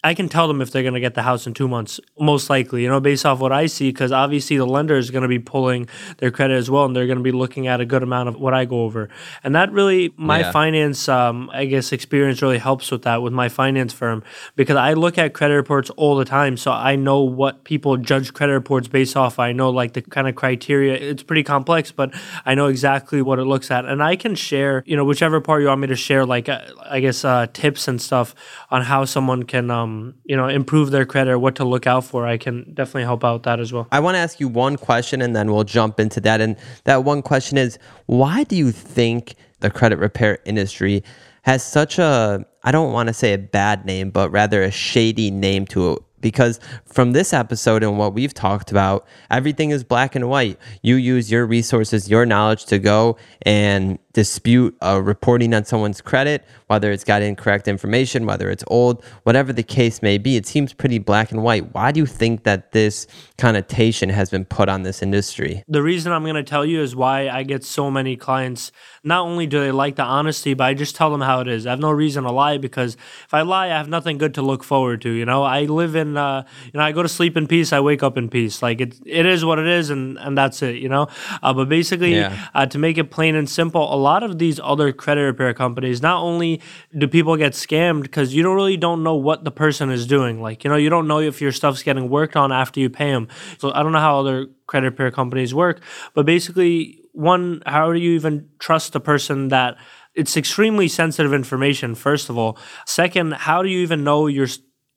I 0.02 0.14
can 0.14 0.30
tell 0.30 0.48
them 0.48 0.62
if 0.62 0.70
they're 0.70 0.82
going 0.82 0.94
to 0.94 1.00
get 1.00 1.14
the 1.14 1.22
house 1.22 1.46
in 1.46 1.52
two 1.52 1.68
months, 1.68 2.00
most 2.18 2.48
likely, 2.48 2.82
you 2.82 2.88
know, 2.88 3.00
based 3.00 3.26
off 3.26 3.38
what 3.38 3.52
I 3.52 3.66
see, 3.66 3.90
because 3.90 4.12
obviously 4.12 4.56
the 4.56 4.64
lender 4.64 4.96
is 4.96 5.10
going 5.10 5.22
to 5.22 5.28
be 5.28 5.38
pulling 5.38 5.88
their 6.18 6.30
credit 6.30 6.54
as 6.54 6.70
well, 6.70 6.86
and 6.86 6.96
they're 6.96 7.06
going 7.06 7.18
to 7.18 7.22
be 7.24 7.32
looking 7.32 7.66
at 7.66 7.82
a 7.82 7.84
good 7.84 8.02
amount 8.02 8.30
of 8.30 8.36
what 8.36 8.54
I 8.54 8.64
go 8.64 8.84
over. 8.84 9.10
And 9.44 9.54
that 9.54 9.70
really, 9.72 10.14
my 10.16 10.40
yeah. 10.40 10.52
finance, 10.52 11.06
um, 11.06 11.50
I 11.52 11.66
guess, 11.66 11.92
experience 11.92 12.40
really 12.40 12.56
helps 12.56 12.90
with 12.90 13.02
that 13.02 13.20
with 13.20 13.34
my 13.34 13.50
finance 13.50 13.92
firm, 13.92 14.22
because 14.56 14.76
I 14.76 14.94
look 14.94 15.18
at 15.18 15.34
credit 15.34 15.56
reports 15.56 15.90
all 15.90 16.16
the 16.16 16.24
time. 16.24 16.56
So 16.56 16.72
I 16.72 16.96
know 16.96 17.20
what 17.20 17.64
people 17.64 17.98
judge 17.98 18.32
credit 18.32 18.54
reports 18.54 18.88
based 18.88 19.18
off. 19.18 19.38
I 19.38 19.52
know 19.52 19.68
like 19.68 19.92
the 19.92 20.00
kind 20.00 20.26
of 20.26 20.34
criteria. 20.34 20.94
It's 20.94 21.22
pretty 21.22 21.42
complex, 21.42 21.92
but 21.92 22.14
I 22.46 22.54
know 22.54 22.68
exactly 22.68 23.20
what 23.20 23.38
it 23.38 23.44
looks 23.44 23.70
at. 23.70 23.84
And 23.84 24.02
I 24.02 24.16
can 24.16 24.34
share, 24.34 24.82
you 24.86 24.96
know, 24.96 25.04
whichever 25.04 25.42
part 25.42 25.60
you 25.60 25.68
want 25.68 25.82
me 25.82 25.88
to 25.88 25.96
share, 25.96 26.24
like, 26.24 26.48
uh, 26.48 26.62
I 26.88 27.00
guess, 27.00 27.22
uh, 27.22 27.48
tips 27.52 27.86
and 27.86 28.00
stuff 28.00 28.34
on 28.70 28.80
how 28.80 29.04
someone 29.04 29.42
can, 29.42 29.70
um, 29.70 29.89
um, 29.90 30.14
you 30.24 30.36
know 30.36 30.48
improve 30.48 30.90
their 30.90 31.04
credit 31.04 31.32
or 31.32 31.38
what 31.38 31.56
to 31.56 31.64
look 31.64 31.86
out 31.86 32.04
for, 32.04 32.26
I 32.26 32.38
can 32.38 32.72
definitely 32.74 33.04
help 33.04 33.24
out 33.24 33.42
that 33.44 33.60
as 33.60 33.72
well. 33.72 33.88
I 33.92 34.00
want 34.00 34.14
to 34.14 34.18
ask 34.18 34.40
you 34.40 34.48
one 34.48 34.76
question, 34.76 35.20
and 35.22 35.34
then 35.34 35.52
we'll 35.52 35.64
jump 35.64 36.00
into 36.00 36.20
that. 36.22 36.40
And 36.40 36.56
that 36.84 37.04
one 37.04 37.22
question 37.22 37.58
is, 37.58 37.78
why 38.06 38.44
do 38.44 38.56
you 38.56 38.72
think 38.72 39.34
the 39.60 39.70
credit 39.70 39.98
repair 39.98 40.38
industry 40.44 41.02
has 41.42 41.64
such 41.64 41.98
a 41.98 42.44
I 42.62 42.72
don't 42.72 42.92
want 42.92 43.08
to 43.08 43.14
say 43.14 43.32
a 43.32 43.38
bad 43.38 43.84
name, 43.86 44.10
but 44.10 44.30
rather 44.30 44.62
a 44.62 44.70
shady 44.70 45.30
name 45.30 45.66
to 45.66 45.92
it 45.92 46.02
because 46.20 46.60
from 46.84 47.12
this 47.12 47.32
episode 47.32 47.82
and 47.82 47.98
what 47.98 48.12
we've 48.12 48.34
talked 48.34 48.70
about, 48.70 49.06
everything 49.30 49.70
is 49.70 49.82
black 49.82 50.14
and 50.14 50.28
white. 50.28 50.58
You 50.82 50.96
use 50.96 51.30
your 51.30 51.46
resources, 51.46 52.10
your 52.10 52.26
knowledge 52.26 52.66
to 52.66 52.78
go 52.78 53.16
and 53.42 53.98
dispute 54.12 54.76
a 54.80 55.00
reporting 55.00 55.54
on 55.54 55.64
someone's 55.64 56.00
credit, 56.00 56.44
whether 56.66 56.90
it's 56.90 57.04
got 57.04 57.22
incorrect 57.22 57.68
information, 57.68 58.26
whether 58.26 58.50
it's 58.50 58.64
old, 58.66 59.04
whatever 59.22 59.52
the 59.52 59.62
case 59.62 60.02
may 60.02 60.18
be. 60.18 60.36
It 60.36 60.46
seems 60.46 60.72
pretty 60.72 60.98
black 60.98 61.30
and 61.30 61.42
white. 61.42 61.72
Why 61.74 61.92
do 61.92 62.00
you 62.00 62.06
think 62.06 62.44
that 62.44 62.72
this 62.72 63.06
connotation 63.38 64.08
has 64.08 64.30
been 64.30 64.44
put 64.44 64.68
on 64.68 64.82
this 64.82 65.02
industry? 65.02 65.62
The 65.68 65.82
reason 65.82 66.12
I'm 66.12 66.24
going 66.24 66.34
to 66.34 66.42
tell 66.42 66.64
you 66.64 66.80
is 66.80 66.96
why 66.96 67.28
I 67.28 67.42
get 67.44 67.64
so 67.64 67.90
many 67.90 68.16
clients. 68.16 68.72
Not 69.04 69.20
only 69.26 69.46
do 69.46 69.60
they 69.60 69.72
like 69.72 69.96
the 69.96 70.02
honesty, 70.02 70.54
but 70.54 70.64
I 70.64 70.74
just 70.74 70.96
tell 70.96 71.10
them 71.10 71.20
how 71.20 71.40
it 71.40 71.48
is. 71.48 71.66
I 71.66 71.70
have 71.70 71.80
no 71.80 71.90
reason 71.90 72.24
to 72.24 72.32
lie 72.32 72.58
because 72.58 72.96
if 73.24 73.32
I 73.32 73.42
lie, 73.42 73.66
I 73.66 73.78
have 73.78 73.88
nothing 73.88 74.18
good 74.18 74.34
to 74.34 74.42
look 74.42 74.64
forward 74.64 75.00
to. 75.02 75.10
You 75.10 75.24
know, 75.24 75.42
I 75.42 75.62
live 75.62 75.94
in, 75.94 76.16
uh, 76.16 76.44
you 76.64 76.78
know, 76.78 76.84
I 76.84 76.92
go 76.92 77.02
to 77.02 77.08
sleep 77.08 77.36
in 77.36 77.46
peace, 77.46 77.72
I 77.72 77.80
wake 77.80 78.02
up 78.02 78.18
in 78.18 78.28
peace. 78.28 78.62
Like 78.62 78.80
it, 78.80 79.00
it 79.06 79.26
is 79.26 79.44
what 79.44 79.58
it 79.58 79.66
is, 79.66 79.90
and 79.90 80.18
and 80.18 80.36
that's 80.36 80.62
it. 80.62 80.76
You 80.76 80.88
know, 80.88 81.08
uh, 81.42 81.54
but 81.54 81.68
basically, 81.68 82.16
yeah. 82.16 82.48
uh, 82.54 82.66
to 82.66 82.78
make 82.78 82.98
it 82.98 83.10
plain 83.10 83.34
and 83.34 83.48
simple 83.48 83.92
a 83.92 83.99
lot 84.00 84.22
of 84.22 84.38
these 84.38 84.58
other 84.62 84.92
credit 84.92 85.22
repair 85.22 85.54
companies, 85.54 86.02
not 86.02 86.22
only 86.22 86.60
do 86.96 87.06
people 87.06 87.36
get 87.36 87.52
scammed 87.52 88.02
because 88.02 88.34
you 88.34 88.42
don't 88.42 88.56
really 88.56 88.76
don't 88.76 89.02
know 89.02 89.14
what 89.14 89.44
the 89.44 89.50
person 89.50 89.90
is 89.90 90.06
doing. 90.06 90.40
Like, 90.40 90.64
you 90.64 90.70
know, 90.70 90.76
you 90.76 90.90
don't 90.90 91.06
know 91.06 91.20
if 91.20 91.40
your 91.40 91.52
stuff's 91.52 91.82
getting 91.82 92.08
worked 92.08 92.36
on 92.36 92.52
after 92.52 92.80
you 92.80 92.90
pay 92.90 93.10
them. 93.10 93.28
So 93.58 93.72
I 93.72 93.82
don't 93.82 93.92
know 93.92 94.00
how 94.00 94.20
other 94.20 94.46
credit 94.66 94.86
repair 94.86 95.10
companies 95.10 95.54
work, 95.54 95.80
but 96.14 96.26
basically, 96.26 96.98
one, 97.12 97.62
how 97.66 97.92
do 97.92 97.98
you 97.98 98.12
even 98.12 98.48
trust 98.58 98.92
the 98.92 99.00
person 99.00 99.48
that 99.48 99.76
it's 100.14 100.36
extremely 100.36 100.88
sensitive 100.88 101.32
information, 101.32 101.94
first 101.94 102.30
of 102.30 102.36
all. 102.36 102.58
Second, 102.84 103.32
how 103.34 103.62
do 103.62 103.68
you 103.68 103.80
even 103.80 104.02
know 104.02 104.26
you're 104.26 104.48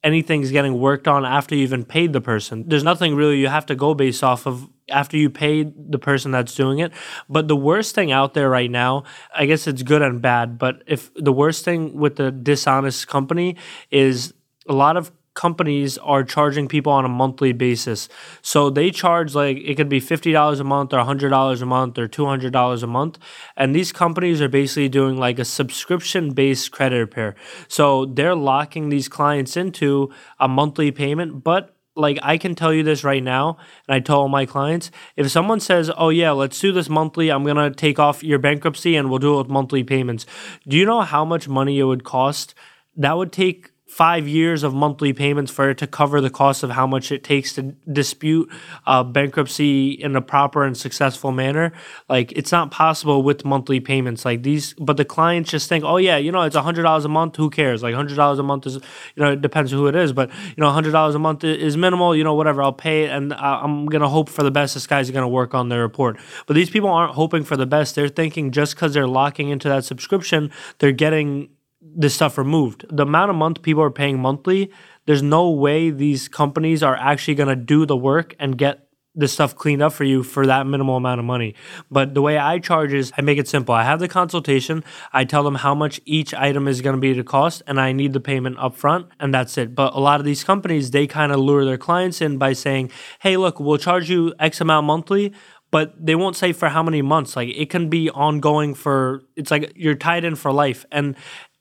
anything's 0.04 0.52
getting 0.52 0.80
worked 0.80 1.08
on 1.08 1.26
after 1.26 1.56
you 1.56 1.64
even 1.64 1.86
paid 1.86 2.14
the 2.14 2.22
person. 2.22 2.66
There's 2.68 2.84
nothing 2.84 3.16
really 3.16 3.40
you 3.40 3.48
have 3.48 3.66
to 3.68 3.76
go 3.76 3.94
based 3.94 4.24
off 4.24 4.46
of 4.46 4.68
after 4.90 5.16
you 5.16 5.30
paid 5.30 5.92
the 5.92 5.98
person 5.98 6.32
that's 6.32 6.54
doing 6.56 6.80
it. 6.80 6.92
But 7.30 7.48
the 7.48 7.56
worst 7.56 7.96
thing 7.96 8.12
out 8.12 8.34
there 8.34 8.50
right 8.50 8.70
now, 8.70 9.06
I 9.34 9.46
guess 9.46 9.66
it's 9.66 9.82
good 9.82 10.02
and 10.02 10.22
bad, 10.22 10.58
but 10.58 10.84
if 10.88 11.12
the 11.16 11.32
worst 11.32 11.64
thing 11.64 11.94
with 11.94 12.18
the 12.18 12.32
dishonest 12.32 13.08
company 13.08 13.56
is 13.92 14.34
a 14.68 14.74
lot 14.74 14.98
of 14.98 15.12
companies 15.34 15.98
are 16.00 16.24
charging 16.24 16.68
people 16.68 16.92
on 16.92 17.06
a 17.06 17.10
monthly 17.10 17.54
basis. 17.54 18.08
So 18.42 18.70
they 18.70 18.92
charge 18.92 19.34
like 19.34 19.58
it 19.58 19.76
could 19.76 19.90
be 19.90 20.00
$50 20.00 20.60
a 20.60 20.64
month 20.64 20.94
or 20.94 21.00
$100 21.00 21.62
a 21.62 21.66
month 21.66 21.98
or 21.98 22.08
$200 22.08 22.84
a 22.84 22.88
month. 22.88 23.18
And 23.58 23.76
these 23.76 23.92
companies 23.92 24.42
are 24.42 24.50
basically 24.50 24.90
doing 24.90 25.18
like 25.18 25.40
a 25.40 25.46
subscription 25.46 26.34
based 26.34 26.72
credit 26.72 26.98
repair. 26.98 27.36
So 27.68 28.06
they're 28.06 28.36
locking 28.36 28.90
these 28.90 29.08
clients 29.08 29.58
into 29.58 30.12
a 30.40 30.48
monthly 30.48 30.92
payment, 30.92 31.44
but 31.44 31.76
like 31.96 32.18
I 32.24 32.38
can 32.38 32.56
tell 32.56 32.74
you 32.74 32.84
this 32.84 33.04
right 33.04 33.24
now, 33.24 33.58
and 33.88 33.96
I 33.96 34.00
tell 34.00 34.22
all 34.22 34.30
my 34.30 34.46
clients, 34.46 34.90
if 35.16 35.30
someone 35.30 35.60
says, 35.60 35.92
"Oh 35.96 36.10
yeah, 36.10 36.32
let's 36.32 36.60
do 36.60 36.72
this 36.72 36.90
monthly. 36.90 37.30
I'm 37.30 37.44
gonna 37.44 37.70
take 37.70 38.00
off 38.00 38.24
your 38.24 38.40
bankruptcy 38.40 38.96
and 38.96 39.10
we'll 39.10 39.20
do 39.20 39.36
it 39.36 39.38
with 39.38 39.50
monthly 39.50 39.84
payments." 39.84 40.26
Do 40.68 40.76
you 40.76 40.86
know 40.86 41.02
how 41.02 41.24
much 41.24 41.48
money 41.48 41.78
it 41.80 41.84
would 41.84 42.04
cost? 42.04 42.56
That 42.96 43.18
would 43.18 43.32
take 43.32 43.73
five 43.94 44.28
years 44.28 44.64
of 44.64 44.74
monthly 44.74 45.14
payments 45.14 45.52
for 45.52 45.70
it 45.70 45.78
to 45.78 45.86
cover 45.86 46.20
the 46.20 46.30
cost 46.30 46.64
of 46.64 46.72
how 46.72 46.88
much 46.88 47.12
it 47.12 47.24
takes 47.24 47.54
to 47.54 47.62
dispute 47.92 48.52
uh, 48.88 49.04
bankruptcy 49.04 49.92
in 49.92 50.16
a 50.16 50.22
proper 50.22 50.66
and 50.66 50.76
successful 50.76 51.32
manner. 51.32 51.72
Like 52.10 52.32
it's 52.32 52.52
not 52.52 52.72
possible 52.72 53.22
with 53.22 53.46
monthly 53.46 53.80
payments 53.80 54.26
like 54.26 54.42
these. 54.42 54.74
But 54.80 54.98
the 54.98 55.06
clients 55.06 55.52
just 55.52 55.70
think, 55.70 55.84
oh 55.84 55.98
yeah, 55.98 56.18
you 56.18 56.32
know, 56.32 56.42
it's 56.42 56.56
hundred 56.56 56.82
dollars 56.82 57.06
a 57.06 57.10
month. 57.10 57.36
Who 57.36 57.52
cares? 57.52 57.84
Like 57.84 57.94
hundred 57.94 58.16
dollars 58.16 58.40
a 58.40 58.44
month 58.44 58.66
is, 58.66 58.76
you 58.76 59.24
know, 59.24 59.34
it 59.34 59.44
depends 59.44 59.70
who 59.72 59.86
it 59.86 59.96
is. 59.96 60.12
But 60.12 60.32
you 60.32 60.62
know, 60.62 60.72
hundred 60.72 60.92
dollars 60.92 61.14
a 61.14 61.20
month 61.20 61.44
is 61.44 61.78
minimal. 61.78 62.16
You 62.16 62.24
know, 62.24 62.34
whatever. 62.34 62.64
I'll 62.64 62.74
pay 62.74 63.04
it, 63.04 63.12
and 63.12 63.32
I'm 63.36 63.86
gonna 63.86 64.10
hope 64.10 64.28
for 64.28 64.42
the 64.42 64.50
best. 64.50 64.74
This 64.74 64.88
guy's 64.88 65.12
gonna 65.12 65.30
work 65.30 65.54
on 65.54 65.70
their 65.70 65.82
report. 65.82 66.20
But 66.48 66.56
these 66.56 66.72
people 66.72 66.90
aren't 66.90 67.14
hoping 67.14 67.44
for 67.44 67.58
the 67.58 67.68
best. 67.68 67.94
They're 67.94 68.08
thinking 68.08 68.50
just 68.50 68.74
because 68.74 68.96
they're 68.96 69.08
locking 69.08 69.50
into 69.50 69.70
that 69.70 69.86
subscription, 69.86 70.50
they're 70.80 70.92
getting 70.92 71.50
this 71.96 72.16
stuff 72.16 72.38
removed. 72.38 72.86
The 72.90 73.04
amount 73.04 73.30
of 73.30 73.36
month 73.36 73.62
people 73.62 73.84
are 73.84 73.92
paying 73.92 74.20
monthly, 74.20 74.72
there's 75.06 75.22
no 75.22 75.50
way 75.50 75.90
these 75.90 76.28
companies 76.28 76.82
are 76.82 76.96
actually 76.96 77.36
going 77.36 77.50
to 77.50 77.56
do 77.56 77.86
the 77.86 77.98
work 77.98 78.36
and 78.40 78.58
get 78.58 78.88
this 79.16 79.32
stuff 79.32 79.56
cleaned 79.56 79.82
up 79.82 79.94
for 79.94 80.04
you 80.04 80.24
for 80.24 80.48
that 80.48 80.66
minimal 80.66 80.98
amount 80.98 81.20
of 81.20 81.26
money. 81.26 81.54
But 81.92 82.16
the 82.16 82.22
way 82.22 82.38
I 82.38 82.58
charge 82.58 82.94
is 82.94 83.12
I 83.16 83.22
make 83.22 83.38
it 83.38 83.48
simple. 83.48 83.76
I 83.76 83.84
have 83.84 84.00
the 84.00 84.08
consultation, 84.08 84.84
I 85.12 85.24
tell 85.24 85.44
them 85.44 85.56
how 85.56 85.76
much 85.76 86.02
each 86.06 86.34
item 86.34 86.68
is 86.68 86.82
going 86.82 86.96
to 86.96 87.00
be 87.00 87.14
to 87.14 87.24
cost, 87.24 87.62
and 87.68 87.80
I 87.80 87.92
need 87.92 88.14
the 88.14 88.20
payment 88.20 88.58
up 88.58 88.76
front, 88.76 89.08
and 89.20 89.34
that's 89.34 89.58
it. 89.58 89.76
But 89.76 89.94
a 89.94 90.00
lot 90.00 90.20
of 90.20 90.26
these 90.26 90.44
companies, 90.44 90.92
they 90.92 91.06
kind 91.06 91.32
of 91.32 91.40
lure 91.40 91.64
their 91.64 91.78
clients 91.78 92.22
in 92.22 92.38
by 92.38 92.54
saying, 92.54 92.92
hey, 93.20 93.38
look, 93.38 93.60
we'll 93.60 93.78
charge 93.78 94.10
you 94.10 94.34
X 94.40 94.62
amount 94.62 94.88
monthly, 94.88 95.34
but 95.74 95.94
they 96.00 96.14
won't 96.14 96.36
say 96.36 96.54
for 96.54 96.70
how 96.70 96.84
many 96.84 97.02
months. 97.02 97.36
Like 97.36 97.50
it 97.50 97.70
can 97.72 97.90
be 97.90 98.08
ongoing 98.12 98.76
for 98.76 99.24
it's 99.36 99.50
like 99.50 99.74
you're 99.76 99.96
tied 99.96 100.24
in 100.24 100.36
for 100.36 100.52
life. 100.52 100.86
And 100.92 101.16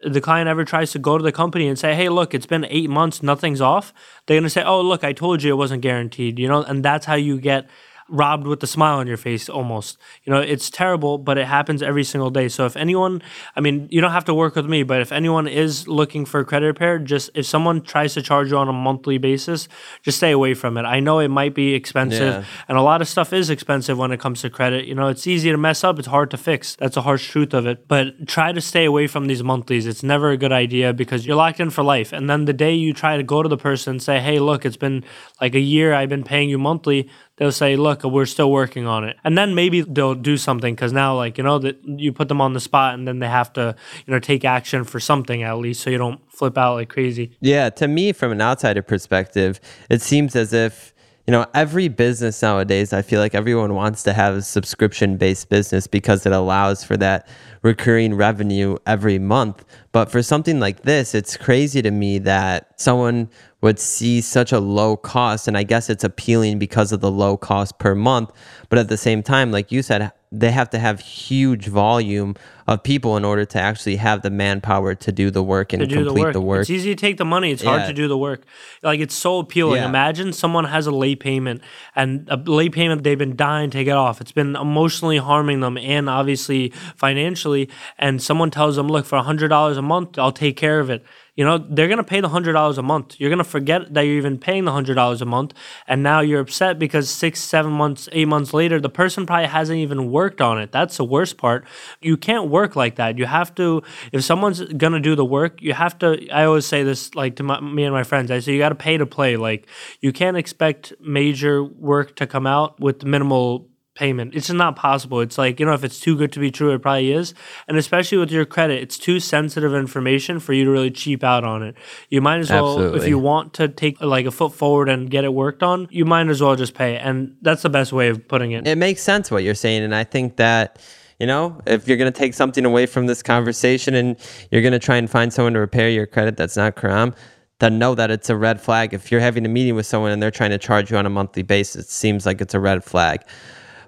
the 0.05 0.21
client 0.21 0.49
ever 0.49 0.65
tries 0.65 0.91
to 0.93 0.99
go 0.99 1.17
to 1.17 1.23
the 1.23 1.33
company 1.33 1.69
and 1.69 1.79
say, 1.79 1.95
"Hey, 1.95 2.09
look, 2.09 2.35
it's 2.35 2.47
been 2.47 2.67
eight 2.69 2.91
months, 2.91 3.23
nothing's 3.23 3.61
off," 3.61 3.93
they're 4.27 4.39
gonna 4.39 4.51
say, 4.51 4.63
"Oh, 4.63 4.81
look, 4.81 5.05
I 5.05 5.13
told 5.13 5.43
you 5.43 5.53
it 5.53 5.57
wasn't 5.57 5.83
guaranteed," 5.83 6.39
you 6.39 6.49
know, 6.49 6.63
and 6.63 6.85
that's 6.85 7.07
how 7.07 7.15
you 7.15 7.39
get 7.39 7.69
robbed 8.09 8.47
with 8.47 8.63
a 8.63 8.67
smile 8.67 8.99
on 8.99 9.07
your 9.07 9.17
face 9.17 9.49
almost. 9.49 9.99
You 10.25 10.33
know, 10.33 10.41
it's 10.41 10.71
terrible, 10.71 11.19
but 11.19 11.39
it 11.39 11.47
happens 11.47 11.83
every 11.83 12.05
single 12.05 12.31
day. 12.31 12.49
So 12.49 12.67
if 12.67 12.77
anyone, 12.77 13.23
I 13.57 13.61
mean, 13.61 13.89
you 13.91 14.01
don't 14.01 14.13
have 14.13 14.25
to 14.27 14.35
work 14.35 14.57
with 14.57 14.67
me, 14.67 14.83
but 14.83 15.01
if 15.01 15.13
anyone 15.13 15.49
is 15.49 15.89
looking 15.89 16.25
for 16.25 16.45
credit 16.45 16.67
repair, 16.67 16.99
just 16.99 17.31
if 17.35 17.47
someone 17.47 17.83
tries 17.83 18.15
to 18.15 18.23
charge 18.23 18.51
you 18.51 18.59
on 18.59 18.69
a 18.69 18.73
monthly 18.73 19.19
basis, 19.19 19.69
just 20.03 20.19
stay 20.19 20.31
away 20.31 20.55
from 20.55 20.77
it. 20.77 20.83
I 20.83 21.01
know 21.01 21.19
it 21.19 21.29
might 21.29 21.55
be 21.55 21.75
expensive, 21.75 22.35
yeah. 22.35 22.45
and 22.69 22.79
a 22.79 22.83
lot 22.83 23.01
of 23.01 23.09
stuff 23.09 23.33
is 23.33 23.51
expensive 23.51 23.99
when 23.99 24.13
it 24.13 24.21
comes 24.21 24.43
to 24.43 24.51
credit. 24.51 24.87
You 24.87 24.95
know, 24.95 25.09
it's 25.09 25.27
easy 25.27 25.51
to 25.51 25.57
mess 25.57 25.85
up, 25.85 25.99
it's 25.99 26.09
hard 26.09 26.31
to 26.33 26.37
fix. 26.37 26.77
That's 26.77 26.97
a 26.97 27.03
harsh 27.03 27.29
truth 27.31 27.55
of 27.55 27.67
it. 27.67 27.89
But 27.89 28.27
try 28.27 28.53
to 28.53 28.61
stay 28.61 28.85
away 28.85 29.07
from 29.07 29.27
these 29.27 29.43
monthlies. 29.43 29.87
It's 29.87 30.03
never 30.03 30.31
a 30.31 30.37
good 30.37 30.53
idea 30.53 30.93
because 30.93 31.27
you're 31.27 31.37
locked 31.37 31.61
in 31.61 31.71
for 31.71 31.83
life. 31.83 32.13
And 32.13 32.29
then 32.29 32.45
the 32.45 32.53
day 32.53 32.75
you 32.75 32.93
try 32.93 33.17
to 33.17 33.23
go 33.23 33.43
to 33.43 33.49
the 33.49 33.57
person 33.57 33.93
and 33.93 34.03
say, 34.03 34.21
"Hey, 34.21 34.39
look, 34.39 34.65
it's 34.65 34.77
been 34.77 35.05
like 35.41 35.55
a 35.55 35.61
year 35.61 35.95
I've 35.95 36.09
been 36.09 36.25
paying 36.25 36.49
you 36.49 36.59
monthly," 36.59 37.09
they'll 37.43 37.53
say, 37.53 37.77
"Look, 37.77 38.05
we're 38.05 38.27
still 38.27 38.51
working 38.51 38.87
on 38.87 39.05
it," 39.05 39.17
and 39.25 39.37
then 39.37 39.55
maybe 39.55 39.81
they'll 39.81 40.15
do 40.15 40.37
something 40.37 40.75
because 40.75 40.93
now, 40.93 41.17
like 41.17 41.37
you 41.39 41.45
know, 41.45 41.59
that 41.59 41.77
you 41.85 42.13
put 42.13 42.29
them 42.29 42.41
on 42.41 42.53
the 42.53 42.61
spot, 42.61 42.95
and 42.95 43.07
then 43.07 43.19
they 43.19 43.29
have 43.29 43.53
to, 43.55 43.75
you 44.07 44.13
know, 44.13 44.21
take 44.21 44.45
action 44.45 44.85
for 44.85 45.01
something 45.01 45.43
at 45.43 45.59
least, 45.59 45.83
so 45.83 45.91
you 45.91 45.99
don't 45.99 46.21
flip 46.31 46.57
out 46.57 46.75
like 46.75 46.89
crazy. 46.89 47.33
Yeah, 47.41 47.71
to 47.71 47.89
me, 47.89 48.13
from 48.13 48.33
an 48.33 48.41
outsider 48.41 48.83
perspective, 48.83 49.61
it 49.91 50.01
seems 50.01 50.37
as 50.37 50.53
if 50.53 50.93
you 51.27 51.31
know, 51.31 51.47
every 51.55 51.87
business 51.87 52.43
nowadays, 52.43 52.93
I 52.93 53.03
feel 53.03 53.21
like 53.21 53.35
everyone 53.35 53.75
wants 53.75 54.03
to 54.05 54.13
have 54.13 54.35
a 54.35 54.43
subscription 54.43 55.17
based 55.17 55.49
business 55.49 55.87
because 55.87 56.27
it 56.27 56.33
allows 56.33 56.83
for 56.83 56.97
that 56.97 57.29
recurring 57.63 58.15
revenue 58.15 58.77
every 58.87 59.21
month. 59.21 59.65
But 59.93 60.11
for 60.11 60.21
something 60.21 60.59
like 60.59 60.83
this, 60.83 61.15
it's 61.15 61.37
crazy 61.37 61.81
to 61.81 61.93
me 61.93 62.19
that 62.21 62.81
someone 62.81 63.31
would 63.63 63.79
see 63.79 64.21
such 64.21 64.53
a 64.53 64.61
low 64.61 64.97
cost. 64.97 65.49
And 65.49 65.57
I 65.57 65.63
guess 65.63 65.89
it's 65.89 66.05
appealing 66.05 66.59
because 66.59 66.93
of 66.93 67.01
the 67.01 67.11
low 67.11 67.37
cost 67.37 67.79
per 67.79 67.95
month. 67.95 68.31
But 68.69 68.79
at 68.79 68.89
the 68.89 68.97
same 68.97 69.23
time, 69.23 69.51
like 69.51 69.73
you 69.73 69.83
said, 69.83 70.13
they 70.33 70.51
have 70.51 70.71
to 70.71 70.79
have 70.79 70.99
huge 71.01 71.67
volume 71.69 72.35
of 72.67 72.83
people 72.83 73.19
in 73.19 73.25
order 73.25 73.45
to 73.45 73.61
actually 73.61 73.97
have 73.97 74.23
the 74.23 74.31
manpower 74.31 74.95
to 74.95 75.13
do 75.13 75.31
the 75.31 75.43
work 75.43 75.75
and 75.75 75.83
complete 75.83 76.05
the 76.05 76.13
work. 76.15 76.33
the 76.33 76.41
work. 76.41 76.61
It's 76.63 76.71
easy 76.71 76.95
to 76.95 77.01
take 77.01 77.19
the 77.19 77.25
money. 77.25 77.51
It's 77.51 77.63
yeah. 77.63 77.71
hard 77.71 77.89
to 77.89 77.93
do 77.93 78.09
the 78.09 78.17
work. 78.17 78.45
Like 78.83 79.01
it's 79.01 79.15
so 79.15 79.41
appealing. 79.41 79.83
Yeah. 79.83 79.89
Imagine 79.89 80.33
someone 80.33 80.65
has 80.65 80.87
a 80.87 80.91
late 80.91 81.21
payment 81.21 81.61
and 81.95 82.27
a 82.31 82.37
late 82.37 82.73
payment 82.73 83.05
they've 83.05 83.19
been 83.19 83.37
dying 83.37 83.69
to 83.71 83.85
get 83.85 83.97
off. 83.97 84.23
It's 84.23 84.33
been 84.33 84.57
emotionally 84.57 85.19
harming 85.19 85.61
them 85.61 85.77
and 85.77 86.09
obviously 86.09 86.71
financially. 86.97 87.69
And 87.99 88.23
someone 88.23 88.51
tells 88.51 88.77
them, 88.77 88.89
"Look, 88.89 89.05
for 89.05 89.19
hundred 89.19 89.49
dollars 89.49 89.77
a 89.77 89.83
month, 89.83 90.19
I'll 90.19 90.33
take 90.33 90.57
care 90.57 90.81
of 90.81 90.89
it." 90.89 91.05
You 91.35 91.47
know, 91.47 91.57
they're 91.57 91.89
going 91.89 91.99
to 91.99 92.05
pay 92.05 92.21
the 92.21 92.29
$100 92.29 92.79
a 92.79 92.83
month. 92.83 93.19
You're 93.19 93.31
going 93.31 93.39
to 93.39 93.45
forget 93.45 93.95
that 93.95 94.03
you're 94.03 94.19
even 94.19 94.39
paying 94.39 94.67
the 94.67 94.71
$100 94.71 95.21
a 95.21 95.25
month. 95.25 95.55
And 95.87 96.03
now 96.03 96.21
you're 96.21 96.41
upset 96.41 96.79
because 96.79 97.09
six, 97.09 97.41
seven 97.41 97.73
months, 97.73 98.07
eight 98.13 98.29
months 98.29 98.53
later, 98.53 98.81
the 98.81 98.91
person 98.91 99.25
probably 99.25 99.47
hasn't 99.47 99.79
even 99.79 100.11
worked 100.11 100.43
on 100.43 100.61
it. 100.61 100.73
That's 100.73 100.99
the 100.99 101.05
worst 101.05 101.39
part. 101.39 101.65
You 102.03 102.19
can't 102.19 102.51
work 102.51 102.77
like 102.77 102.97
that. 102.97 103.17
You 103.17 103.25
have 103.25 103.55
to, 103.55 103.83
if 104.13 104.23
someone's 104.25 104.61
going 104.61 104.93
to 104.93 105.01
do 105.01 105.15
the 105.17 105.25
work, 105.25 105.63
you 105.63 105.73
have 105.73 105.99
to, 106.01 106.29
I 106.31 106.45
always 106.45 106.67
say 106.67 106.83
this 106.83 107.15
like 107.15 107.37
to 107.37 107.43
my, 107.43 107.61
me 107.61 107.85
and 107.85 107.95
my 107.95 108.05
friends, 108.05 108.31
I 108.31 108.41
say, 108.41 108.53
you 108.53 108.59
got 108.59 108.71
to 108.71 108.75
pay 108.75 108.99
to 108.99 109.07
play. 109.07 109.37
Like, 109.37 109.67
you 110.01 110.13
can't 110.13 110.37
expect 110.37 110.93
major 111.01 111.65
work 111.65 112.15
to 112.17 112.27
come 112.27 112.47
out 112.47 112.79
with 112.79 113.05
minimal 113.05 113.72
payment. 113.95 114.35
It's 114.35 114.47
just 114.47 114.57
not 114.57 114.77
possible. 114.77 115.21
It's 115.21 115.37
like, 115.37 115.61
you 115.61 115.67
know, 115.67 115.75
if 115.75 115.85
it's 115.85 116.01
too 116.01 116.17
good 116.17 116.33
to 116.33 116.41
be 116.41 116.51
true, 116.51 116.73
it 116.73 116.81
probably 116.81 117.13
is. 117.13 117.35
And 117.69 117.77
especially 117.77 118.19
with 118.19 118.31
your 118.31 118.45
credit, 118.45 118.83
it's 118.83 118.99
too 118.99 119.21
sensitive 119.21 119.75
information 119.75 120.41
for 120.41 120.53
you 120.53 120.65
to 120.65 120.71
really 120.71 120.91
cheap 120.91 121.23
out 121.23 121.45
on 121.45 121.63
it. 121.63 121.75
You 122.09 122.21
might 122.21 122.39
as 122.39 122.51
well, 122.51 122.71
Absolutely. 122.71 123.01
if 123.01 123.09
you 123.09 123.19
want 123.19 123.55
to 123.55 123.69
take 123.69 124.01
like 124.01 124.27
a 124.27 124.31
foot 124.31 124.55
forward 124.55 124.89
and 124.89 125.11
get 125.11 125.25
it 125.25 125.35
worked 125.35 125.63
on, 125.63 125.89
you 125.91 126.05
might 126.05 126.29
as 126.29 126.41
well 126.41 126.57
just 126.57 126.75
pay. 126.75 126.97
And 126.97 127.37
that's 127.43 127.63
the 127.63 127.71
best 127.71 127.93
way 127.93 128.09
of 128.09 128.27
putting 128.29 128.53
it. 128.53 128.67
It 128.67 128.79
makes 128.79 129.03
sense 129.03 129.31
what 129.31 129.45
you're 129.45 129.55
saying. 129.55 129.83
And 129.83 129.95
I 129.95 130.05
think 130.05 130.37
that, 130.37 130.81
you 131.19 131.27
know, 131.27 131.61
if 131.67 131.87
you're 131.87 131.99
going 131.99 132.13
to 132.13 132.19
take 132.19 132.35
something 132.35 132.65
away 132.65 132.87
from 132.87 133.07
this 133.07 133.23
conversation 133.23 133.95
and 133.95 134.17
you're 134.51 134.63
going 134.63 134.73
to 134.73 134.79
try 134.79 134.97
and 134.97 135.11
find 135.11 135.33
someone 135.33 135.53
to 135.53 135.61
repair 135.61 135.91
your 135.91 136.07
credit 136.07 136.37
that's 136.37 136.57
not 136.57 136.77
Karam, 136.77 137.15
then 137.59 137.79
know 137.79 137.95
that 137.95 138.11
it's 138.11 138.29
a 138.29 138.37
red 138.37 138.61
flag. 138.61 138.93
If 138.93 139.13
you're 139.13 139.21
having 139.21 139.47
a 139.47 139.49
meeting 139.49 139.77
with 139.77 139.87
someone 139.87 140.11
and 140.11 140.21
they're 140.21 140.33
trying 140.33 140.51
to 140.51 140.59
charge 140.59 140.91
you 140.91 140.97
on 140.97 141.07
a 141.07 141.11
monthly 141.11 141.43
basis, 141.43 141.85
it 141.85 141.91
seems 141.91 142.27
like 142.27 142.41
it's 142.41 142.55
a 142.55 142.61
red 142.61 142.83
flag. 142.83 143.21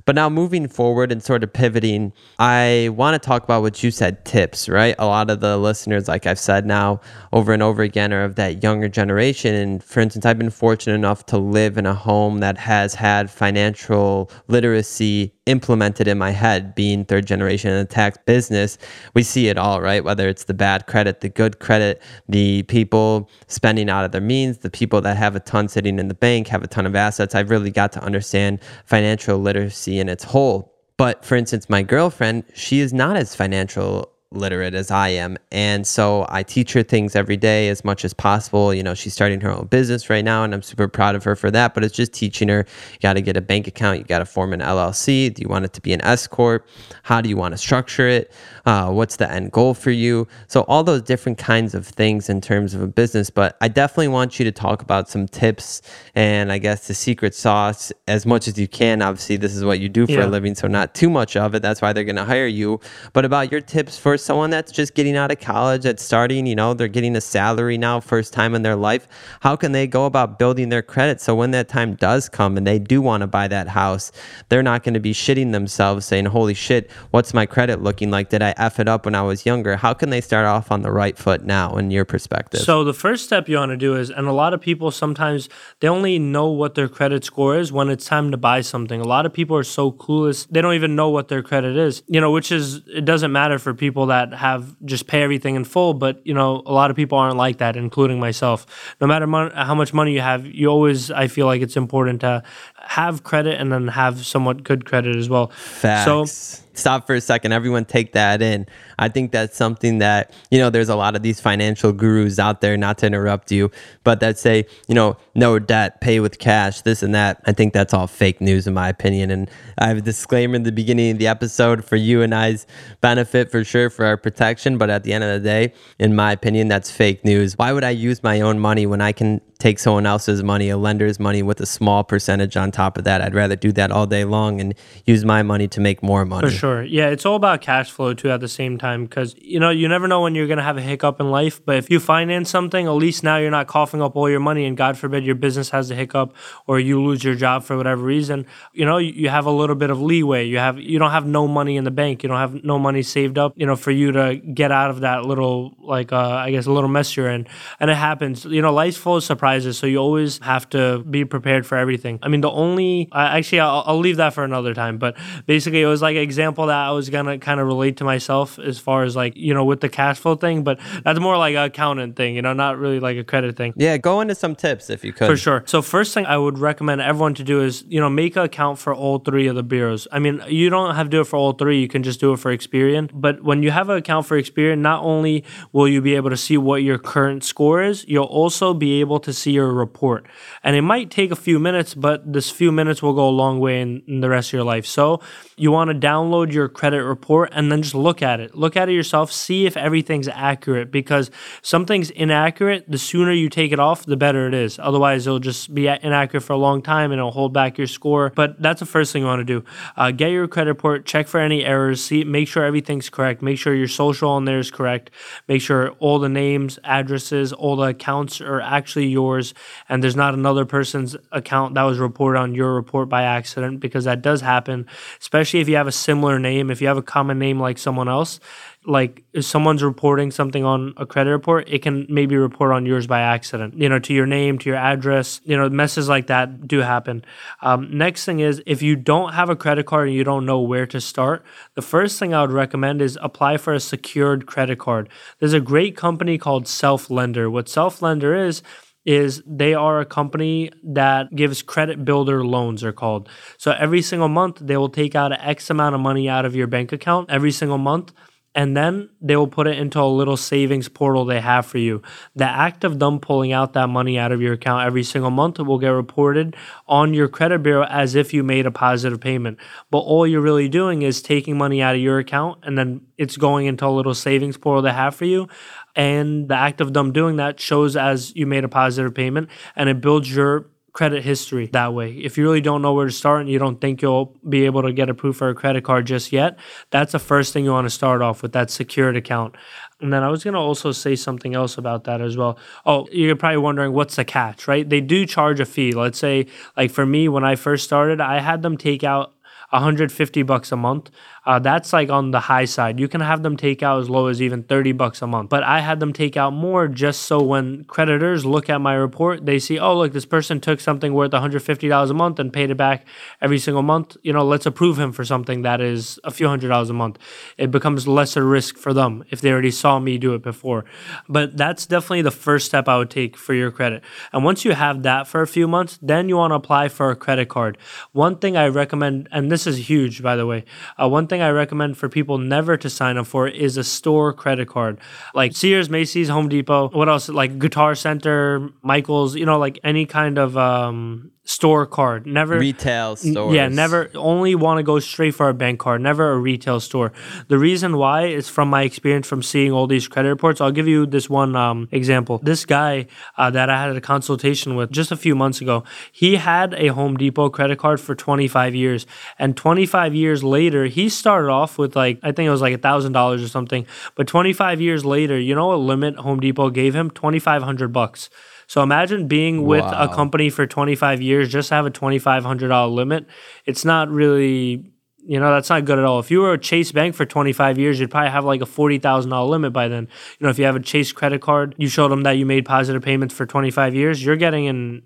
But 0.06 0.16
now 0.16 0.28
moving 0.28 0.68
forward 0.68 1.10
and 1.10 1.22
sort 1.22 1.42
of 1.42 1.52
pivoting, 1.52 2.12
I 2.38 2.90
want 2.94 3.20
to 3.20 3.26
talk 3.26 3.42
about 3.42 3.62
what 3.62 3.82
you 3.82 3.90
said 3.90 4.24
tips, 4.24 4.68
right? 4.68 4.94
A 4.98 5.06
lot 5.06 5.30
of 5.30 5.40
the 5.40 5.56
listeners, 5.56 6.08
like 6.08 6.26
I've 6.26 6.38
said 6.38 6.66
now 6.66 7.00
over 7.32 7.52
and 7.52 7.62
over 7.62 7.82
again, 7.82 8.12
are 8.12 8.24
of 8.24 8.34
that 8.36 8.62
younger 8.62 8.88
generation. 8.88 9.54
And 9.54 9.82
for 9.82 10.00
instance, 10.00 10.26
I've 10.26 10.38
been 10.38 10.50
fortunate 10.50 10.94
enough 10.94 11.24
to 11.26 11.38
live 11.38 11.78
in 11.78 11.86
a 11.86 11.94
home 11.94 12.40
that 12.40 12.58
has 12.58 12.94
had 12.94 13.30
financial 13.30 14.30
literacy 14.48 15.33
implemented 15.46 16.08
in 16.08 16.16
my 16.16 16.30
head 16.30 16.74
being 16.74 17.04
third 17.04 17.26
generation 17.26 17.70
in 17.70 17.78
the 17.78 17.84
tax 17.84 18.16
business 18.24 18.78
we 19.12 19.22
see 19.22 19.48
it 19.48 19.58
all 19.58 19.82
right? 19.82 20.02
Whether 20.02 20.28
it's 20.28 20.44
the 20.44 20.54
bad 20.54 20.86
credit 20.86 21.20
the 21.20 21.28
good 21.28 21.58
credit 21.58 22.00
the 22.28 22.62
people 22.64 23.28
spending 23.46 23.90
out 23.90 24.04
of 24.04 24.12
their 24.12 24.20
means 24.20 24.58
the 24.58 24.70
people 24.70 25.00
that 25.02 25.16
have 25.16 25.36
a 25.36 25.40
ton 25.40 25.68
sitting 25.68 25.98
in 25.98 26.08
the 26.08 26.14
bank 26.14 26.48
have 26.48 26.62
a 26.62 26.66
ton 26.66 26.86
of 26.86 26.94
assets. 26.94 27.34
I've 27.34 27.50
really 27.50 27.70
got 27.70 27.92
to 27.92 28.02
understand 28.02 28.60
financial 28.86 29.38
literacy 29.38 29.98
in 29.98 30.08
its 30.08 30.24
whole. 30.24 30.72
But 30.96 31.24
for 31.24 31.36
instance 31.36 31.68
my 31.68 31.82
girlfriend 31.82 32.44
she 32.54 32.80
is 32.80 32.94
not 32.94 33.16
as 33.16 33.34
financial 33.34 34.13
literate 34.36 34.74
as 34.74 34.90
I 34.90 35.08
am. 35.08 35.36
And 35.52 35.86
so 35.86 36.26
I 36.28 36.42
teach 36.42 36.72
her 36.72 36.82
things 36.82 37.16
every 37.16 37.36
day 37.36 37.68
as 37.68 37.84
much 37.84 38.04
as 38.04 38.12
possible. 38.12 38.74
You 38.74 38.82
know, 38.82 38.94
she's 38.94 39.12
starting 39.12 39.40
her 39.40 39.50
own 39.50 39.66
business 39.66 40.10
right 40.10 40.24
now, 40.24 40.44
and 40.44 40.54
I'm 40.54 40.62
super 40.62 40.88
proud 40.88 41.14
of 41.14 41.24
her 41.24 41.36
for 41.36 41.50
that. 41.50 41.74
But 41.74 41.84
it's 41.84 41.94
just 41.94 42.12
teaching 42.12 42.48
her 42.48 42.66
you 42.92 42.98
got 43.00 43.14
to 43.14 43.20
get 43.20 43.36
a 43.36 43.40
bank 43.40 43.66
account, 43.66 43.98
you 43.98 44.04
got 44.04 44.20
to 44.20 44.24
form 44.26 44.52
an 44.52 44.60
LLC. 44.60 45.32
Do 45.32 45.42
you 45.42 45.48
want 45.48 45.64
it 45.64 45.72
to 45.74 45.80
be 45.80 45.92
an 45.92 46.02
S 46.02 46.26
Corp? 46.26 46.66
How 47.02 47.20
do 47.20 47.28
you 47.28 47.36
want 47.36 47.52
to 47.52 47.58
structure 47.58 48.08
it? 48.08 48.32
Uh, 48.66 48.90
what's 48.90 49.16
the 49.16 49.30
end 49.30 49.52
goal 49.52 49.74
for 49.74 49.90
you? 49.90 50.26
So, 50.48 50.62
all 50.62 50.84
those 50.84 51.02
different 51.02 51.38
kinds 51.38 51.74
of 51.74 51.86
things 51.86 52.28
in 52.28 52.40
terms 52.40 52.74
of 52.74 52.82
a 52.82 52.86
business. 52.86 53.30
But 53.30 53.56
I 53.60 53.68
definitely 53.68 54.08
want 54.08 54.38
you 54.38 54.44
to 54.44 54.52
talk 54.52 54.82
about 54.82 55.08
some 55.08 55.28
tips 55.28 55.82
and 56.14 56.50
I 56.50 56.58
guess 56.58 56.86
the 56.86 56.94
secret 56.94 57.34
sauce 57.34 57.92
as 58.08 58.26
much 58.26 58.48
as 58.48 58.58
you 58.58 58.68
can. 58.68 59.02
Obviously, 59.02 59.36
this 59.36 59.54
is 59.54 59.64
what 59.64 59.80
you 59.80 59.88
do 59.88 60.06
for 60.06 60.12
yeah. 60.12 60.26
a 60.26 60.28
living, 60.28 60.54
so 60.54 60.66
not 60.66 60.94
too 60.94 61.10
much 61.10 61.36
of 61.36 61.54
it. 61.54 61.62
That's 61.62 61.82
why 61.82 61.92
they're 61.92 62.04
going 62.04 62.16
to 62.16 62.24
hire 62.24 62.46
you. 62.46 62.80
But 63.12 63.24
about 63.24 63.52
your 63.52 63.60
tips 63.60 63.98
for 63.98 64.16
someone 64.24 64.50
that's 64.50 64.72
just 64.72 64.94
getting 64.94 65.16
out 65.16 65.30
of 65.30 65.38
college, 65.38 65.82
that's 65.82 66.02
starting, 66.02 66.46
you 66.46 66.54
know, 66.54 66.74
they're 66.74 66.88
getting 66.88 67.14
a 67.14 67.20
salary 67.20 67.76
now, 67.76 68.00
first 68.00 68.32
time 68.32 68.54
in 68.54 68.62
their 68.62 68.76
life. 68.76 69.06
How 69.40 69.54
can 69.54 69.72
they 69.72 69.86
go 69.86 70.06
about 70.06 70.38
building 70.38 70.70
their 70.70 70.82
credit 70.82 71.20
so 71.20 71.34
when 71.34 71.50
that 71.50 71.68
time 71.68 71.94
does 71.94 72.28
come 72.28 72.56
and 72.56 72.66
they 72.66 72.78
do 72.78 73.02
want 73.02 73.20
to 73.20 73.26
buy 73.26 73.48
that 73.48 73.68
house, 73.68 74.10
they're 74.48 74.62
not 74.62 74.82
going 74.82 74.94
to 74.94 75.00
be 75.00 75.12
shitting 75.12 75.52
themselves 75.52 76.06
saying, 76.06 76.24
holy 76.26 76.54
shit, 76.54 76.90
what's 77.10 77.34
my 77.34 77.46
credit 77.46 77.82
looking 77.82 78.10
like? 78.10 78.30
Did 78.30 78.42
I 78.42 78.54
F 78.56 78.80
it 78.80 78.88
up 78.88 79.04
when 79.04 79.14
I 79.14 79.22
was 79.22 79.44
younger? 79.44 79.76
How 79.76 79.92
can 79.94 80.10
they 80.10 80.20
start 80.20 80.46
off 80.46 80.72
on 80.72 80.82
the 80.82 80.90
right 80.90 81.18
foot 81.18 81.44
now 81.44 81.76
in 81.76 81.90
your 81.90 82.04
perspective? 82.04 82.60
So 82.60 82.84
the 82.84 82.94
first 82.94 83.24
step 83.24 83.48
you 83.48 83.58
want 83.58 83.70
to 83.70 83.76
do 83.76 83.96
is, 83.96 84.10
and 84.10 84.26
a 84.26 84.32
lot 84.32 84.54
of 84.54 84.60
people 84.60 84.90
sometimes 84.90 85.48
they 85.80 85.88
only 85.88 86.18
know 86.18 86.48
what 86.48 86.74
their 86.74 86.88
credit 86.88 87.24
score 87.24 87.58
is 87.58 87.72
when 87.72 87.90
it's 87.90 88.06
time 88.06 88.30
to 88.30 88.36
buy 88.36 88.62
something. 88.62 89.00
A 89.00 89.06
lot 89.06 89.26
of 89.26 89.32
people 89.32 89.56
are 89.56 89.64
so 89.64 89.92
clueless, 89.92 90.46
they 90.50 90.60
don't 90.60 90.74
even 90.74 90.96
know 90.96 91.10
what 91.10 91.28
their 91.28 91.42
credit 91.42 91.76
is, 91.76 92.02
you 92.08 92.20
know, 92.20 92.30
which 92.30 92.50
is, 92.50 92.76
it 92.88 93.04
doesn't 93.04 93.32
matter 93.32 93.58
for 93.58 93.74
people 93.74 94.03
that 94.06 94.32
have 94.32 94.54
have 94.54 94.76
just 94.84 95.06
pay 95.06 95.22
everything 95.22 95.54
in 95.54 95.64
full. 95.64 95.94
But 95.94 96.26
you 96.26 96.34
know, 96.34 96.62
a 96.66 96.72
lot 96.72 96.90
of 96.90 96.96
people 96.96 97.18
aren't 97.18 97.36
like 97.36 97.58
that, 97.58 97.76
including 97.76 98.20
myself. 98.20 98.66
No 99.00 99.06
matter 99.06 99.26
mon- 99.26 99.52
how 99.52 99.74
much 99.74 99.92
money 99.92 100.12
you 100.12 100.20
have, 100.20 100.46
you 100.46 100.68
always 100.68 101.10
I 101.10 101.28
feel 101.28 101.46
like 101.46 101.62
it's 101.62 101.76
important 101.76 102.20
to 102.20 102.42
have 102.76 103.22
credit 103.22 103.60
and 103.60 103.72
then 103.72 103.88
have 103.88 104.24
somewhat 104.24 104.62
good 104.64 104.84
credit 104.84 105.16
as 105.16 105.28
well. 105.28 105.48
Facts. 105.48 106.04
So 106.04 106.63
stop 106.74 107.06
for 107.06 107.14
a 107.14 107.20
second. 107.20 107.52
Everyone 107.52 107.84
take 107.84 108.12
that 108.12 108.42
in. 108.42 108.66
I 108.98 109.08
think 109.08 109.32
that's 109.32 109.56
something 109.56 109.98
that, 109.98 110.32
you 110.50 110.58
know, 110.58 110.70
there's 110.70 110.88
a 110.88 110.96
lot 110.96 111.16
of 111.16 111.22
these 111.22 111.40
financial 111.40 111.92
gurus 111.92 112.38
out 112.38 112.60
there, 112.60 112.76
not 112.76 112.98
to 112.98 113.06
interrupt 113.06 113.50
you, 113.50 113.70
but 114.02 114.20
that 114.20 114.38
say, 114.38 114.66
you 114.88 114.94
know, 114.94 115.16
no 115.34 115.58
debt, 115.58 116.00
pay 116.00 116.20
with 116.20 116.38
cash, 116.38 116.82
this 116.82 117.02
and 117.02 117.14
that. 117.14 117.40
I 117.46 117.52
think 117.52 117.72
that's 117.72 117.94
all 117.94 118.06
fake 118.06 118.40
news, 118.40 118.66
in 118.66 118.74
my 118.74 118.88
opinion. 118.88 119.30
And 119.30 119.50
I 119.78 119.88
have 119.88 119.98
a 119.98 120.02
disclaimer 120.02 120.54
in 120.56 120.62
the 120.62 120.72
beginning 120.72 121.12
of 121.12 121.18
the 121.18 121.26
episode 121.26 121.84
for 121.84 121.96
you 121.96 122.22
and 122.22 122.34
I's 122.34 122.66
benefit 123.00 123.50
for 123.50 123.64
sure, 123.64 123.90
for 123.90 124.04
our 124.04 124.16
protection. 124.16 124.78
But 124.78 124.90
at 124.90 125.04
the 125.04 125.12
end 125.12 125.24
of 125.24 125.42
the 125.42 125.48
day, 125.48 125.72
in 125.98 126.14
my 126.14 126.32
opinion, 126.32 126.68
that's 126.68 126.90
fake 126.90 127.24
news. 127.24 127.56
Why 127.58 127.72
would 127.72 127.84
I 127.84 127.90
use 127.90 128.22
my 128.22 128.40
own 128.40 128.58
money 128.58 128.86
when 128.86 129.00
I 129.00 129.12
can 129.12 129.40
take 129.64 129.78
someone 129.78 130.04
else's 130.04 130.42
money, 130.42 130.68
a 130.68 130.76
lender's 130.76 131.18
money, 131.18 131.42
with 131.42 131.58
a 131.58 131.64
small 131.64 132.04
percentage 132.04 132.54
on 132.54 132.70
top 132.70 132.98
of 132.98 133.04
that. 133.04 133.22
I'd 133.22 133.34
rather 133.34 133.56
do 133.56 133.72
that 133.72 133.90
all 133.90 134.06
day 134.06 134.26
long 134.26 134.60
and 134.60 134.74
use 135.06 135.24
my 135.24 135.42
money 135.42 135.68
to 135.68 135.80
make 135.80 136.02
more 136.02 136.26
money. 136.26 136.50
For 136.50 136.54
sure. 136.54 136.82
Yeah, 136.82 137.08
it's 137.08 137.24
all 137.24 137.36
about 137.36 137.62
cash 137.62 137.90
flow 137.90 138.12
too 138.12 138.30
at 138.30 138.40
the 138.40 138.48
same 138.48 138.76
time 138.76 139.06
because, 139.06 139.34
you 139.38 139.58
know, 139.58 139.70
you 139.70 139.88
never 139.88 140.06
know 140.06 140.20
when 140.20 140.34
you're 140.34 140.46
going 140.46 140.58
to 140.58 140.62
have 140.62 140.76
a 140.76 140.82
hiccup 140.82 141.18
in 141.18 141.30
life. 141.30 141.64
But 141.64 141.76
if 141.76 141.88
you 141.88 141.98
finance 141.98 142.50
something, 142.50 142.86
at 142.86 142.90
least 142.90 143.24
now 143.24 143.38
you're 143.38 143.50
not 143.50 143.66
coughing 143.66 144.02
up 144.02 144.16
all 144.16 144.28
your 144.28 144.38
money 144.38 144.66
and 144.66 144.76
God 144.76 144.98
forbid 144.98 145.24
your 145.24 145.34
business 145.34 145.70
has 145.70 145.90
a 145.90 145.94
hiccup 145.94 146.34
or 146.66 146.78
you 146.78 147.02
lose 147.02 147.24
your 147.24 147.34
job 147.34 147.64
for 147.64 147.74
whatever 147.78 148.02
reason. 148.02 148.44
You 148.74 148.84
know, 148.84 148.98
you 148.98 149.30
have 149.30 149.46
a 149.46 149.50
little 149.50 149.76
bit 149.76 149.88
of 149.88 149.98
leeway. 149.98 150.44
You 150.44 150.58
have, 150.58 150.78
you 150.78 150.98
don't 150.98 151.12
have 151.12 151.24
no 151.24 151.48
money 151.48 151.78
in 151.78 151.84
the 151.84 151.90
bank. 151.90 152.22
You 152.22 152.28
don't 152.28 152.36
have 152.36 152.64
no 152.64 152.78
money 152.78 153.02
saved 153.02 153.38
up, 153.38 153.54
you 153.56 153.64
know, 153.64 153.76
for 153.76 153.92
you 153.92 154.12
to 154.12 154.36
get 154.36 154.70
out 154.72 154.90
of 154.90 155.00
that 155.00 155.24
little, 155.24 155.72
like, 155.78 156.12
uh, 156.12 156.18
I 156.18 156.50
guess, 156.50 156.66
a 156.66 156.70
little 156.70 156.90
mess 156.90 157.16
you're 157.16 157.30
in. 157.30 157.46
And 157.80 157.90
it 157.90 157.96
happens. 157.96 158.44
You 158.44 158.60
know, 158.60 158.70
life's 158.70 158.98
full 158.98 159.16
of 159.16 159.24
surprises 159.24 159.53
surprises. 159.54 159.78
So 159.78 159.86
you 159.86 159.98
always 159.98 160.38
have 160.38 160.68
to 160.70 160.98
be 161.04 161.24
prepared 161.24 161.66
for 161.66 161.76
everything. 161.76 162.18
I 162.22 162.28
mean, 162.28 162.40
the 162.40 162.50
only, 162.50 163.08
uh, 163.12 163.30
actually, 163.32 163.60
I'll, 163.60 163.84
I'll, 163.86 164.04
leave 164.04 164.16
that 164.18 164.34
for 164.34 164.44
another 164.44 164.74
time. 164.74 164.98
But 164.98 165.16
basically, 165.46 165.80
it 165.80 165.86
was 165.86 166.02
like 166.02 166.16
an 166.16 166.22
example 166.22 166.66
that 166.66 166.76
I 166.76 166.90
was 166.90 167.08
going 167.08 167.26
to 167.26 167.38
kind 167.38 167.60
of 167.60 167.66
relate 167.66 167.96
to 167.98 168.04
myself 168.04 168.58
as 168.58 168.78
far 168.78 169.04
as 169.04 169.16
like, 169.16 169.34
you 169.36 169.54
know, 169.54 169.64
with 169.64 169.80
the 169.80 169.88
cash 169.88 170.18
flow 170.18 170.36
thing. 170.36 170.62
But 170.62 170.78
that's 171.04 171.20
more 171.20 171.38
like 171.38 171.54
an 171.54 171.64
accountant 171.64 172.16
thing, 172.16 172.36
you 172.36 172.42
know, 172.42 172.52
not 172.52 172.78
really 172.78 173.00
like 173.00 173.16
a 173.16 173.24
credit 173.24 173.56
thing. 173.56 173.72
Yeah, 173.76 173.96
go 173.96 174.20
into 174.20 174.34
some 174.34 174.54
tips 174.54 174.90
if 174.90 175.04
you 175.04 175.12
could. 175.12 175.26
For 175.26 175.36
sure. 175.36 175.62
So, 175.66 175.80
first 175.80 176.12
thing 176.12 176.26
I 176.26 176.36
would 176.36 176.58
recommend 176.58 177.00
everyone 177.00 177.34
to 177.34 177.44
do 177.44 177.62
is, 177.62 177.84
you 177.88 178.00
know, 178.00 178.10
make 178.10 178.36
an 178.36 178.42
account 178.42 178.78
for 178.78 178.94
all 178.94 179.18
three 179.18 179.46
of 179.46 179.54
the 179.54 179.62
bureaus. 179.62 180.06
I 180.12 180.18
mean, 180.18 180.42
you 180.48 180.70
don't 180.70 180.94
have 180.94 181.06
to 181.06 181.10
do 181.10 181.20
it 181.22 181.26
for 181.26 181.36
all 181.36 181.52
three, 181.52 181.80
you 181.80 181.88
can 181.88 182.02
just 182.02 182.20
do 182.20 182.32
it 182.32 182.38
for 182.38 182.54
Experian. 182.56 183.10
But 183.12 183.42
when 183.42 183.62
you 183.62 183.70
have 183.70 183.88
an 183.88 183.96
account 183.96 184.26
for 184.26 184.40
Experian, 184.40 184.78
not 184.78 185.02
only 185.02 185.44
will 185.72 185.88
you 185.88 186.02
be 186.02 186.14
able 186.14 186.30
to 186.30 186.36
see 186.36 186.58
what 186.58 186.82
your 186.82 186.98
current 186.98 187.44
score 187.44 187.82
is, 187.82 188.04
you'll 188.06 188.24
also 188.24 188.74
be 188.74 189.00
able 189.00 189.20
to 189.20 189.32
see 189.34 189.52
your 189.52 189.72
report. 189.72 190.26
And 190.62 190.76
it 190.76 190.82
might 190.82 191.10
take 191.10 191.30
a 191.30 191.36
few 191.36 191.58
minutes, 191.58 191.94
but 191.94 192.32
this 192.32 192.50
few 192.50 192.72
minutes 192.72 193.02
will 193.02 193.12
go 193.12 193.28
a 193.28 193.30
long 193.30 193.60
way 193.60 193.80
in, 193.80 194.02
in 194.06 194.20
the 194.20 194.28
rest 194.28 194.48
of 194.48 194.52
your 194.54 194.64
life. 194.64 194.86
So 194.86 195.20
you 195.56 195.70
want 195.70 195.90
to 195.90 195.94
download 195.94 196.52
your 196.52 196.68
credit 196.68 197.02
report 197.04 197.50
and 197.52 197.70
then 197.70 197.82
just 197.82 197.94
look 197.94 198.22
at 198.22 198.40
it. 198.40 198.54
Look 198.54 198.76
at 198.76 198.88
it 198.88 198.92
yourself, 198.92 199.32
see 199.32 199.66
if 199.66 199.76
everything's 199.76 200.28
accurate 200.28 200.90
because 200.90 201.30
something's 201.62 202.10
inaccurate, 202.10 202.84
the 202.88 202.98
sooner 202.98 203.32
you 203.32 203.48
take 203.48 203.72
it 203.72 203.78
off, 203.78 204.04
the 204.06 204.16
better 204.16 204.46
it 204.46 204.54
is. 204.54 204.78
Otherwise, 204.78 205.26
it'll 205.26 205.38
just 205.38 205.74
be 205.74 205.86
inaccurate 205.86 206.42
for 206.42 206.52
a 206.52 206.58
long 206.58 206.82
time 206.82 207.12
and 207.12 207.18
it'll 207.18 207.30
hold 207.30 207.52
back 207.52 207.78
your 207.78 207.86
score. 207.86 208.32
But 208.34 208.60
that's 208.60 208.80
the 208.80 208.86
first 208.86 209.12
thing 209.12 209.22
you 209.22 209.28
want 209.28 209.40
to 209.40 209.44
do. 209.44 209.64
Uh, 209.96 210.10
get 210.10 210.30
your 210.30 210.48
credit 210.48 210.70
report, 210.70 211.06
check 211.06 211.28
for 211.28 211.40
any 211.40 211.64
errors, 211.64 212.04
see, 212.04 212.24
make 212.24 212.48
sure 212.48 212.64
everything's 212.64 213.10
correct, 213.10 213.42
make 213.42 213.58
sure 213.58 213.74
your 213.74 213.88
social 213.88 214.30
on 214.30 214.44
there 214.44 214.58
is 214.58 214.70
correct, 214.70 215.10
make 215.48 215.62
sure 215.62 215.90
all 215.98 216.18
the 216.18 216.28
names, 216.28 216.78
addresses, 216.84 217.52
all 217.52 217.76
the 217.76 217.88
accounts 217.88 218.40
are 218.40 218.60
actually 218.60 219.06
yours, 219.24 219.54
and 219.88 220.02
there's 220.02 220.16
not 220.16 220.34
another 220.34 220.64
person's 220.64 221.16
account 221.32 221.74
that 221.74 221.82
was 221.82 221.98
reported 221.98 222.38
on 222.38 222.54
your 222.54 222.74
report 222.74 223.08
by 223.08 223.22
accident 223.22 223.80
because 223.80 224.04
that 224.04 224.22
does 224.22 224.40
happen, 224.40 224.86
especially 225.20 225.60
if 225.60 225.68
you 225.68 225.76
have 225.76 225.86
a 225.86 225.92
similar 225.92 226.38
name, 226.38 226.70
if 226.70 226.80
you 226.80 226.88
have 226.88 226.98
a 226.98 227.02
common 227.02 227.38
name 227.38 227.58
like 227.60 227.78
someone 227.78 228.08
else 228.08 228.40
like 228.86 229.22
if 229.32 229.44
someone's 229.44 229.82
reporting 229.82 230.30
something 230.30 230.64
on 230.64 230.92
a 230.96 231.06
credit 231.06 231.30
report, 231.30 231.68
it 231.68 231.82
can 231.82 232.06
maybe 232.08 232.36
report 232.36 232.72
on 232.72 232.84
yours 232.84 233.06
by 233.06 233.20
accident, 233.20 233.74
you 233.74 233.88
know, 233.88 233.98
to 233.98 234.12
your 234.12 234.26
name, 234.26 234.58
to 234.58 234.68
your 234.68 234.76
address, 234.76 235.40
you 235.44 235.56
know, 235.56 235.68
messes 235.70 236.08
like 236.08 236.26
that 236.26 236.68
do 236.68 236.80
happen. 236.80 237.24
Um, 237.62 237.96
next 237.96 238.24
thing 238.24 238.40
is 238.40 238.62
if 238.66 238.82
you 238.82 238.96
don't 238.96 239.32
have 239.32 239.48
a 239.48 239.56
credit 239.56 239.86
card 239.86 240.08
and 240.08 240.16
you 240.16 240.24
don't 240.24 240.44
know 240.44 240.60
where 240.60 240.86
to 240.86 241.00
start, 241.00 241.44
the 241.74 241.82
first 241.82 242.18
thing 242.18 242.34
I 242.34 242.42
would 242.42 242.52
recommend 242.52 243.00
is 243.00 243.18
apply 243.22 243.56
for 243.56 243.72
a 243.72 243.80
secured 243.80 244.46
credit 244.46 244.78
card. 244.78 245.08
There's 245.38 245.54
a 245.54 245.60
great 245.60 245.96
company 245.96 246.36
called 246.36 246.68
Self 246.68 247.10
Lender. 247.10 247.50
What 247.50 247.68
Self 247.68 248.02
Lender 248.02 248.34
is, 248.34 248.62
is 249.04 249.42
they 249.46 249.74
are 249.74 250.00
a 250.00 250.06
company 250.06 250.70
that 250.82 251.34
gives 251.34 251.62
credit 251.62 252.04
builder 252.04 252.44
loans 252.44 252.82
are 252.82 252.92
called. 252.92 253.28
So 253.58 253.72
every 253.72 254.02
single 254.02 254.28
month 254.28 254.58
they 254.60 254.76
will 254.76 254.88
take 254.88 255.14
out 255.14 255.32
an 255.32 255.40
X 255.40 255.70
amount 255.70 255.94
of 255.94 256.00
money 256.00 256.28
out 256.28 256.44
of 256.44 256.56
your 256.56 256.66
bank 256.66 256.92
account 256.92 257.30
every 257.30 257.52
single 257.52 257.78
month 257.78 258.12
and 258.54 258.76
then 258.76 259.10
they 259.20 259.34
will 259.34 259.48
put 259.48 259.66
it 259.66 259.78
into 259.78 260.00
a 260.00 260.06
little 260.06 260.36
savings 260.36 260.88
portal 260.88 261.24
they 261.24 261.40
have 261.40 261.66
for 261.66 261.78
you. 261.78 262.02
The 262.36 262.44
act 262.44 262.84
of 262.84 263.00
them 263.00 263.18
pulling 263.18 263.52
out 263.52 263.72
that 263.72 263.88
money 263.88 264.16
out 264.16 264.30
of 264.30 264.40
your 264.40 264.52
account 264.52 264.86
every 264.86 265.02
single 265.02 265.30
month 265.30 265.58
will 265.58 265.78
get 265.78 265.88
reported 265.88 266.54
on 266.86 267.14
your 267.14 267.26
credit 267.26 267.62
bureau 267.62 267.84
as 267.86 268.14
if 268.14 268.32
you 268.32 268.44
made 268.44 268.66
a 268.66 268.70
positive 268.70 269.20
payment. 269.20 269.58
But 269.90 269.98
all 269.98 270.26
you're 270.26 270.40
really 270.40 270.68
doing 270.68 271.02
is 271.02 271.20
taking 271.20 271.58
money 271.58 271.82
out 271.82 271.96
of 271.96 272.00
your 272.00 272.18
account 272.18 272.60
and 272.62 272.78
then 272.78 273.00
it's 273.18 273.36
going 273.36 273.66
into 273.66 273.86
a 273.86 273.88
little 273.88 274.14
savings 274.14 274.56
portal 274.56 274.82
they 274.82 274.92
have 274.92 275.16
for 275.16 275.24
you. 275.24 275.48
And 275.96 276.48
the 276.48 276.56
act 276.56 276.80
of 276.80 276.92
them 276.92 277.12
doing 277.12 277.36
that 277.36 277.60
shows 277.60 277.96
as 277.96 278.34
you 278.34 278.46
made 278.46 278.64
a 278.64 278.68
positive 278.68 279.14
payment 279.14 279.48
and 279.76 279.88
it 279.88 280.00
builds 280.00 280.34
your 280.34 280.66
credit 280.94 281.24
history 281.24 281.66
that 281.72 281.92
way. 281.92 282.12
If 282.12 282.38
you 282.38 282.44
really 282.44 282.60
don't 282.60 282.80
know 282.80 282.94
where 282.94 283.06
to 283.06 283.12
start 283.12 283.40
and 283.40 283.50
you 283.50 283.58
don't 283.58 283.80
think 283.80 284.00
you'll 284.00 284.36
be 284.48 284.64
able 284.64 284.82
to 284.82 284.92
get 284.92 285.10
approved 285.10 285.38
for 285.38 285.48
a 285.48 285.54
credit 285.54 285.82
card 285.82 286.06
just 286.06 286.32
yet, 286.32 286.56
that's 286.90 287.12
the 287.12 287.18
first 287.18 287.52
thing 287.52 287.64
you 287.64 287.72
want 287.72 287.84
to 287.84 287.90
start 287.90 288.22
off 288.22 288.42
with 288.42 288.52
that 288.52 288.70
secured 288.70 289.16
account. 289.16 289.56
And 290.00 290.12
then 290.12 290.22
I 290.22 290.28
was 290.28 290.44
going 290.44 290.54
to 290.54 290.60
also 290.60 290.92
say 290.92 291.16
something 291.16 291.52
else 291.52 291.76
about 291.78 292.04
that 292.04 292.20
as 292.20 292.36
well. 292.36 292.58
Oh, 292.86 293.08
you're 293.10 293.34
probably 293.34 293.58
wondering 293.58 293.92
what's 293.92 294.16
the 294.16 294.24
catch, 294.24 294.68
right? 294.68 294.88
They 294.88 295.00
do 295.00 295.26
charge 295.26 295.58
a 295.58 295.64
fee. 295.64 295.92
Let's 295.92 296.18
say, 296.18 296.46
like 296.76 296.92
for 296.92 297.04
me, 297.04 297.28
when 297.28 297.42
I 297.42 297.56
first 297.56 297.84
started, 297.84 298.20
I 298.20 298.38
had 298.38 298.62
them 298.62 298.76
take 298.76 299.02
out 299.02 299.33
150 299.74 300.42
bucks 300.44 300.72
a 300.72 300.76
month. 300.76 301.10
Uh, 301.46 301.58
that's 301.58 301.92
like 301.92 302.08
on 302.08 302.30
the 302.30 302.40
high 302.40 302.64
side. 302.64 302.98
You 302.98 303.08
can 303.08 303.20
have 303.20 303.42
them 303.42 303.56
take 303.56 303.82
out 303.82 304.00
as 304.00 304.08
low 304.08 304.28
as 304.28 304.40
even 304.40 304.62
30 304.62 304.92
bucks 304.92 305.20
a 305.20 305.26
month. 305.26 305.50
But 305.50 305.62
I 305.62 305.80
had 305.80 306.00
them 306.00 306.12
take 306.12 306.36
out 306.36 306.52
more 306.52 306.88
just 306.88 307.22
so 307.22 307.42
when 307.42 307.84
creditors 307.84 308.46
look 308.46 308.70
at 308.70 308.80
my 308.80 308.94
report, 308.94 309.44
they 309.44 309.58
see, 309.58 309.78
oh, 309.78 309.98
look, 309.98 310.12
this 310.12 310.24
person 310.24 310.60
took 310.60 310.80
something 310.80 311.12
worth 311.12 311.32
$150 311.32 312.10
a 312.10 312.14
month 312.14 312.38
and 312.38 312.52
paid 312.52 312.70
it 312.70 312.76
back 312.76 313.06
every 313.42 313.58
single 313.58 313.82
month. 313.82 314.16
You 314.22 314.32
know, 314.32 314.44
let's 314.44 314.64
approve 314.64 314.98
him 314.98 315.12
for 315.12 315.24
something 315.24 315.62
that 315.62 315.80
is 315.80 316.18
a 316.24 316.30
few 316.30 316.48
hundred 316.48 316.68
dollars 316.68 316.88
a 316.88 316.94
month. 316.94 317.18
It 317.58 317.70
becomes 317.70 318.08
lesser 318.08 318.46
risk 318.46 318.78
for 318.78 318.94
them 318.94 319.24
if 319.30 319.40
they 319.40 319.50
already 319.50 319.70
saw 319.72 319.98
me 319.98 320.16
do 320.16 320.34
it 320.34 320.42
before. 320.42 320.84
But 321.28 321.56
that's 321.56 321.84
definitely 321.84 322.22
the 322.22 322.30
first 322.30 322.66
step 322.66 322.88
I 322.88 322.96
would 322.96 323.10
take 323.10 323.36
for 323.36 323.52
your 323.54 323.70
credit. 323.70 324.02
And 324.32 324.44
once 324.44 324.64
you 324.64 324.72
have 324.72 325.02
that 325.02 325.26
for 325.26 325.42
a 325.42 325.46
few 325.46 325.68
months, 325.68 325.98
then 326.00 326.28
you 326.28 326.36
want 326.36 326.52
to 326.52 326.56
apply 326.56 326.88
for 326.88 327.10
a 327.10 327.16
credit 327.16 327.48
card. 327.48 327.76
One 328.12 328.36
thing 328.36 328.56
I 328.56 328.68
recommend, 328.68 329.28
and 329.30 329.50
this 329.50 329.63
is 329.66 329.88
huge, 329.88 330.22
by 330.22 330.36
the 330.36 330.46
way, 330.46 330.64
uh, 331.00 331.08
one 331.08 331.26
thing 331.26 331.34
thing 331.34 331.42
I 331.42 331.50
recommend 331.50 331.98
for 331.98 332.08
people 332.08 332.38
never 332.38 332.76
to 332.76 332.88
sign 332.88 333.16
up 333.16 333.26
for 333.26 333.48
is 333.48 333.76
a 333.76 333.84
store 333.84 334.32
credit 334.32 334.68
card, 334.68 334.98
like 335.34 335.54
Sears, 335.54 335.90
Macy's, 335.90 336.28
Home 336.28 336.48
Depot. 336.48 336.88
What 336.90 337.08
else? 337.08 337.28
Like 337.28 337.58
Guitar 337.58 337.94
Center, 337.94 338.70
Michaels. 338.82 339.34
You 339.34 339.46
know, 339.46 339.58
like 339.58 339.80
any 339.82 340.06
kind 340.06 340.38
of 340.38 340.56
um, 340.56 341.32
store 341.44 341.84
card. 341.86 342.26
Never 342.26 342.58
retail 342.58 343.16
stores. 343.16 343.54
Yeah, 343.54 343.68
never 343.68 344.10
only 344.14 344.54
want 344.54 344.78
to 344.78 344.82
go 344.82 344.98
straight 344.98 345.34
for 345.34 345.48
a 345.50 345.54
bank 345.54 345.78
card, 345.78 346.00
never 346.00 346.32
a 346.32 346.38
retail 346.38 346.80
store. 346.80 347.12
The 347.48 347.58
reason 347.58 347.98
why 347.98 348.26
is 348.26 348.48
from 348.48 348.68
my 348.68 348.82
experience 348.82 349.28
from 349.28 349.42
seeing 349.42 349.70
all 349.70 349.86
these 349.86 350.08
credit 350.08 350.30
reports. 350.30 350.60
I'll 350.60 350.72
give 350.72 350.88
you 350.88 351.04
this 351.04 351.28
one 351.28 351.54
um, 351.54 351.88
example. 351.92 352.40
This 352.42 352.64
guy 352.64 353.06
uh, 353.36 353.50
that 353.50 353.68
I 353.68 353.80
had 353.80 353.94
a 353.94 354.00
consultation 354.00 354.74
with 354.74 354.90
just 354.90 355.12
a 355.12 355.16
few 355.16 355.34
months 355.34 355.60
ago, 355.60 355.84
he 356.10 356.36
had 356.36 356.72
a 356.74 356.88
Home 356.88 357.16
Depot 357.16 357.50
credit 357.50 357.78
card 357.78 358.00
for 358.00 358.14
25 358.14 358.74
years, 358.74 359.06
and 359.38 359.56
25 359.56 360.14
years 360.14 360.42
later, 360.42 360.86
he 360.86 361.08
started 361.10 361.50
off 361.50 361.76
with 361.76 361.94
like 361.94 362.18
I 362.22 362.32
think 362.32 362.46
it 362.46 362.50
was 362.50 362.62
like 362.62 362.74
a 362.74 362.78
thousand 362.78 363.12
dollars 363.12 363.42
or 363.42 363.48
something. 363.48 363.86
But 364.14 364.26
25 364.26 364.80
years 364.80 365.04
later, 365.04 365.38
you 365.38 365.54
know 365.54 365.68
what 365.68 365.80
limit 365.80 366.16
Home 366.16 366.40
Depot 366.40 366.70
gave 366.70 366.94
him? 366.94 367.10
2,500 367.10 367.92
bucks. 367.92 368.30
So 368.66 368.82
imagine 368.82 369.28
being 369.28 369.64
with 369.64 369.84
wow. 369.84 370.08
a 370.10 370.14
company 370.14 370.50
for 370.50 370.66
25 370.66 371.20
years, 371.20 371.50
just 371.50 371.70
have 371.70 371.86
a 371.86 371.90
$2,500 371.90 372.92
limit. 372.92 373.26
It's 373.66 373.84
not 373.84 374.08
really, 374.08 374.90
you 375.26 375.40
know, 375.40 375.52
that's 375.52 375.70
not 375.70 375.84
good 375.84 375.98
at 375.98 376.04
all. 376.04 376.18
If 376.18 376.30
you 376.30 376.40
were 376.40 376.52
a 376.52 376.58
Chase 376.58 376.92
Bank 376.92 377.14
for 377.14 377.26
25 377.26 377.78
years, 377.78 378.00
you'd 378.00 378.10
probably 378.10 378.30
have 378.30 378.44
like 378.44 378.62
a 378.62 378.66
$40,000 378.66 379.48
limit 379.48 379.72
by 379.72 379.88
then. 379.88 380.08
You 380.38 380.44
know, 380.44 380.50
if 380.50 380.58
you 380.58 380.64
have 380.64 380.76
a 380.76 380.80
Chase 380.80 381.12
credit 381.12 381.40
card, 381.40 381.74
you 381.78 381.88
showed 381.88 382.08
them 382.08 382.22
that 382.22 382.32
you 382.32 382.46
made 382.46 382.64
positive 382.64 383.02
payments 383.02 383.34
for 383.34 383.46
25 383.46 383.94
years, 383.94 384.24
you're 384.24 384.36
getting 384.36 384.68
an 384.68 385.02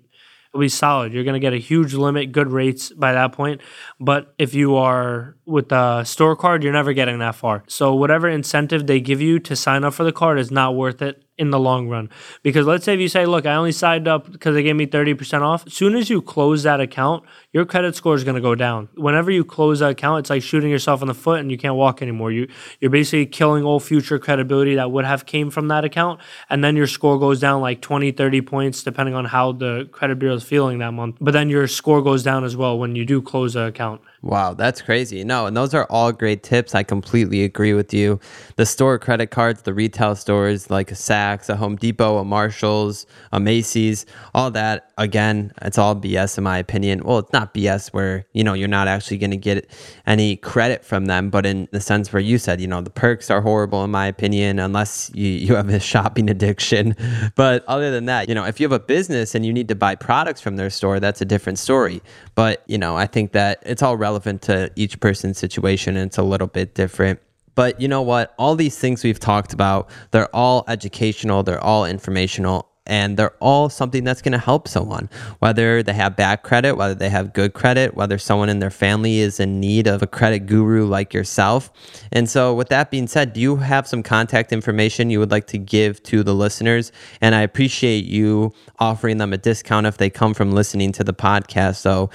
it'll 0.49 0.61
be 0.61 0.69
solid. 0.69 1.13
You're 1.13 1.23
going 1.23 1.35
to 1.35 1.39
get 1.39 1.53
a 1.53 1.57
huge 1.57 1.93
limit, 1.93 2.31
good 2.31 2.51
rates 2.51 2.91
by 2.91 3.13
that 3.13 3.33
point. 3.33 3.61
But 3.99 4.33
if 4.37 4.53
you 4.53 4.77
are 4.77 5.37
with 5.49 5.69
the 5.69 6.03
store 6.03 6.35
card, 6.35 6.63
you're 6.63 6.73
never 6.73 6.93
getting 6.93 7.19
that 7.19 7.35
far. 7.35 7.63
So 7.67 7.93
whatever 7.95 8.29
incentive 8.29 8.87
they 8.87 8.99
give 8.99 9.21
you 9.21 9.39
to 9.39 9.55
sign 9.55 9.83
up 9.83 9.93
for 9.93 10.03
the 10.03 10.11
card 10.11 10.39
is 10.39 10.51
not 10.51 10.75
worth 10.75 11.01
it 11.01 11.23
in 11.39 11.51
the 11.51 11.59
long 11.59 11.87
run. 11.87 12.09
Because 12.43 12.67
let's 12.67 12.83
say 12.83 12.93
if 12.93 12.99
you 12.99 13.07
say, 13.07 13.25
look, 13.25 13.45
I 13.45 13.55
only 13.55 13.71
signed 13.71 14.09
up 14.09 14.29
because 14.29 14.53
they 14.53 14.61
gave 14.61 14.75
me 14.75 14.85
30% 14.85 15.41
off, 15.41 15.65
as 15.65 15.73
soon 15.73 15.95
as 15.95 16.09
you 16.09 16.21
close 16.21 16.63
that 16.63 16.81
account, 16.81 17.23
your 17.53 17.65
credit 17.65 17.95
score 17.95 18.13
is 18.13 18.25
going 18.25 18.35
to 18.35 18.41
go 18.41 18.55
down. 18.55 18.89
Whenever 18.95 19.31
you 19.31 19.45
close 19.45 19.79
that 19.79 19.91
account, 19.91 20.19
it's 20.19 20.29
like 20.29 20.43
shooting 20.43 20.69
yourself 20.69 21.01
in 21.01 21.07
the 21.07 21.13
foot 21.13 21.39
and 21.39 21.49
you 21.49 21.57
can't 21.57 21.75
walk 21.75 22.01
anymore. 22.01 22.31
You, 22.31 22.49
you're 22.81 22.91
basically 22.91 23.25
killing 23.25 23.63
all 23.63 23.79
future 23.79 24.19
credibility 24.19 24.75
that 24.75 24.91
would 24.91 25.05
have 25.05 25.25
came 25.25 25.49
from 25.49 25.69
that 25.69 25.85
account. 25.85 26.19
And 26.49 26.61
then 26.61 26.75
your 26.75 26.87
score 26.87 27.17
goes 27.17 27.39
down 27.39 27.61
like 27.61 27.81
20, 27.81 28.11
30 28.11 28.41
points, 28.41 28.83
depending 28.83 29.15
on 29.15 29.23
how 29.23 29.53
the 29.53 29.87
credit 29.93 30.19
bureau 30.19 30.35
is 30.35 30.43
feeling 30.43 30.79
that 30.79 30.91
month. 30.91 31.15
But 31.21 31.31
then 31.31 31.49
your 31.49 31.67
score 31.67 32.01
goes 32.01 32.21
down 32.21 32.43
as 32.43 32.57
well 32.57 32.77
when 32.77 32.97
you 32.97 33.05
do 33.05 33.21
close 33.21 33.53
the 33.53 33.67
account. 33.67 34.01
Wow, 34.21 34.53
that's 34.53 34.81
crazy. 34.81 35.23
No, 35.23 35.45
and 35.45 35.55
those 35.55 35.73
are 35.73 35.85
all 35.89 36.11
great 36.11 36.43
tips. 36.43 36.75
I 36.75 36.83
completely 36.83 37.45
agree 37.45 37.73
with 37.73 37.93
you. 37.93 38.19
The 38.57 38.65
store 38.65 38.99
credit 38.99 39.27
cards, 39.27 39.61
the 39.61 39.73
retail 39.73 40.13
stores 40.17 40.69
like 40.69 40.91
a 40.91 40.95
Saks, 40.95 41.47
a 41.47 41.55
Home 41.55 41.77
Depot, 41.77 42.17
a 42.17 42.25
Marshalls, 42.25 43.05
a 43.31 43.39
Macy's, 43.39 44.05
all 44.35 44.51
that, 44.51 44.91
again, 44.97 45.53
it's 45.61 45.77
all 45.77 45.95
BS 45.95 46.37
in 46.37 46.43
my 46.43 46.57
opinion. 46.57 47.01
Well, 47.05 47.19
it's 47.19 47.31
not 47.31 47.53
BS 47.53 47.93
where, 47.93 48.25
you 48.33 48.43
know, 48.43 48.53
you're 48.53 48.67
not 48.67 48.89
actually 48.89 49.19
going 49.19 49.31
to 49.31 49.37
get 49.37 49.69
any 50.05 50.35
credit 50.35 50.83
from 50.83 51.05
them, 51.05 51.29
but 51.29 51.45
in 51.45 51.69
the 51.71 51.79
sense 51.79 52.11
where 52.11 52.21
you 52.21 52.37
said, 52.37 52.59
you 52.59 52.67
know, 52.67 52.81
the 52.81 52.89
perks 52.89 53.31
are 53.31 53.39
horrible 53.39 53.85
in 53.85 53.91
my 53.91 54.05
opinion 54.05 54.59
unless 54.59 55.09
you, 55.13 55.29
you 55.29 55.55
have 55.55 55.69
a 55.69 55.79
shopping 55.79 56.29
addiction. 56.29 56.93
But 57.35 57.63
other 57.69 57.89
than 57.89 58.03
that, 58.05 58.27
you 58.27 58.35
know, 58.35 58.43
if 58.43 58.59
you 58.59 58.65
have 58.65 58.73
a 58.73 58.83
business 58.83 59.33
and 59.33 59.45
you 59.45 59.53
need 59.53 59.69
to 59.69 59.75
buy 59.75 59.95
products 59.95 60.41
from 60.41 60.57
their 60.57 60.69
store, 60.69 60.99
that's 60.99 61.21
a 61.21 61.25
different 61.25 61.57
story. 61.57 62.01
But, 62.35 62.63
you 62.67 62.77
know, 62.77 62.97
I 62.97 63.07
think 63.07 63.31
that 63.31 63.63
it's 63.65 63.81
all 63.81 63.95
relevant 64.09 64.41
to 64.41 64.71
each 64.75 64.99
person's 64.99 65.37
situation 65.37 65.95
and 65.95 66.07
it's 66.07 66.17
a 66.17 66.23
little 66.23 66.47
bit 66.47 66.73
different. 66.73 67.19
But 67.53 67.79
you 67.79 67.87
know 67.87 68.01
what? 68.01 68.33
All 68.39 68.55
these 68.55 68.77
things 68.77 69.03
we've 69.03 69.19
talked 69.19 69.53
about, 69.53 69.87
they're 70.09 70.33
all 70.35 70.63
educational, 70.67 71.43
they're 71.43 71.63
all 71.63 71.85
informational, 71.85 72.67
and 72.87 73.17
they're 73.17 73.35
all 73.39 73.69
something 73.69 74.03
that's 74.03 74.23
going 74.23 74.31
to 74.31 74.39
help 74.39 74.67
someone, 74.67 75.09
whether 75.39 75.83
they 75.83 75.93
have 75.93 76.15
bad 76.15 76.41
credit, 76.41 76.75
whether 76.75 76.95
they 76.95 77.09
have 77.09 77.33
good 77.33 77.53
credit, 77.53 77.93
whether 77.93 78.17
someone 78.17 78.49
in 78.49 78.57
their 78.57 78.71
family 78.71 79.19
is 79.19 79.39
in 79.39 79.59
need 79.59 79.85
of 79.85 80.01
a 80.01 80.07
credit 80.07 80.47
guru 80.47 80.87
like 80.87 81.13
yourself. 81.13 81.71
And 82.11 82.27
so, 82.27 82.55
with 82.55 82.69
that 82.69 82.89
being 82.89 83.05
said, 83.05 83.33
do 83.33 83.39
you 83.39 83.57
have 83.57 83.87
some 83.87 84.01
contact 84.01 84.51
information 84.51 85.11
you 85.11 85.19
would 85.19 85.29
like 85.29 85.45
to 85.47 85.59
give 85.59 86.01
to 86.03 86.23
the 86.23 86.33
listeners? 86.33 86.91
And 87.21 87.35
I 87.35 87.41
appreciate 87.41 88.05
you 88.05 88.53
offering 88.79 89.17
them 89.17 89.33
a 89.33 89.37
discount 89.37 89.85
if 89.85 89.97
they 89.97 90.09
come 90.09 90.33
from 90.33 90.51
listening 90.51 90.91
to 90.93 91.03
the 91.03 91.13
podcast. 91.13 91.75
So, 91.75 92.09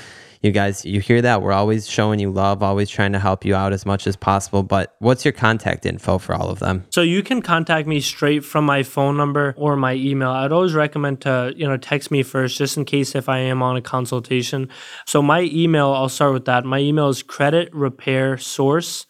you 0.44 0.52
guys, 0.52 0.84
you 0.84 1.00
hear 1.00 1.22
that? 1.22 1.40
We're 1.40 1.52
always 1.52 1.88
showing 1.88 2.20
you 2.20 2.30
love, 2.30 2.62
always 2.62 2.90
trying 2.90 3.12
to 3.12 3.18
help 3.18 3.46
you 3.46 3.54
out 3.54 3.72
as 3.72 3.86
much 3.86 4.06
as 4.06 4.14
possible. 4.14 4.62
But 4.62 4.94
what's 4.98 5.24
your 5.24 5.32
contact 5.32 5.86
info 5.86 6.18
for 6.18 6.34
all 6.34 6.50
of 6.50 6.58
them? 6.58 6.84
So 6.90 7.00
you 7.00 7.22
can 7.22 7.40
contact 7.40 7.88
me 7.88 8.00
straight 8.00 8.44
from 8.44 8.66
my 8.66 8.82
phone 8.82 9.16
number 9.16 9.54
or 9.56 9.74
my 9.74 9.94
email. 9.94 10.30
I'd 10.30 10.52
always 10.52 10.74
recommend 10.74 11.22
to, 11.22 11.54
you 11.56 11.66
know, 11.66 11.78
text 11.78 12.10
me 12.10 12.22
first 12.22 12.58
just 12.58 12.76
in 12.76 12.84
case 12.84 13.14
if 13.14 13.28
I 13.28 13.38
am 13.38 13.62
on 13.62 13.76
a 13.76 13.80
consultation. 13.80 14.68
So 15.06 15.22
my 15.22 15.42
email, 15.50 15.92
I'll 15.92 16.10
start 16.10 16.34
with 16.34 16.44
that. 16.44 16.64
My 16.64 16.78
email 16.78 17.08
is 17.08 17.22
credit 17.22 17.74
repair 17.74 18.36
source 18.36 19.06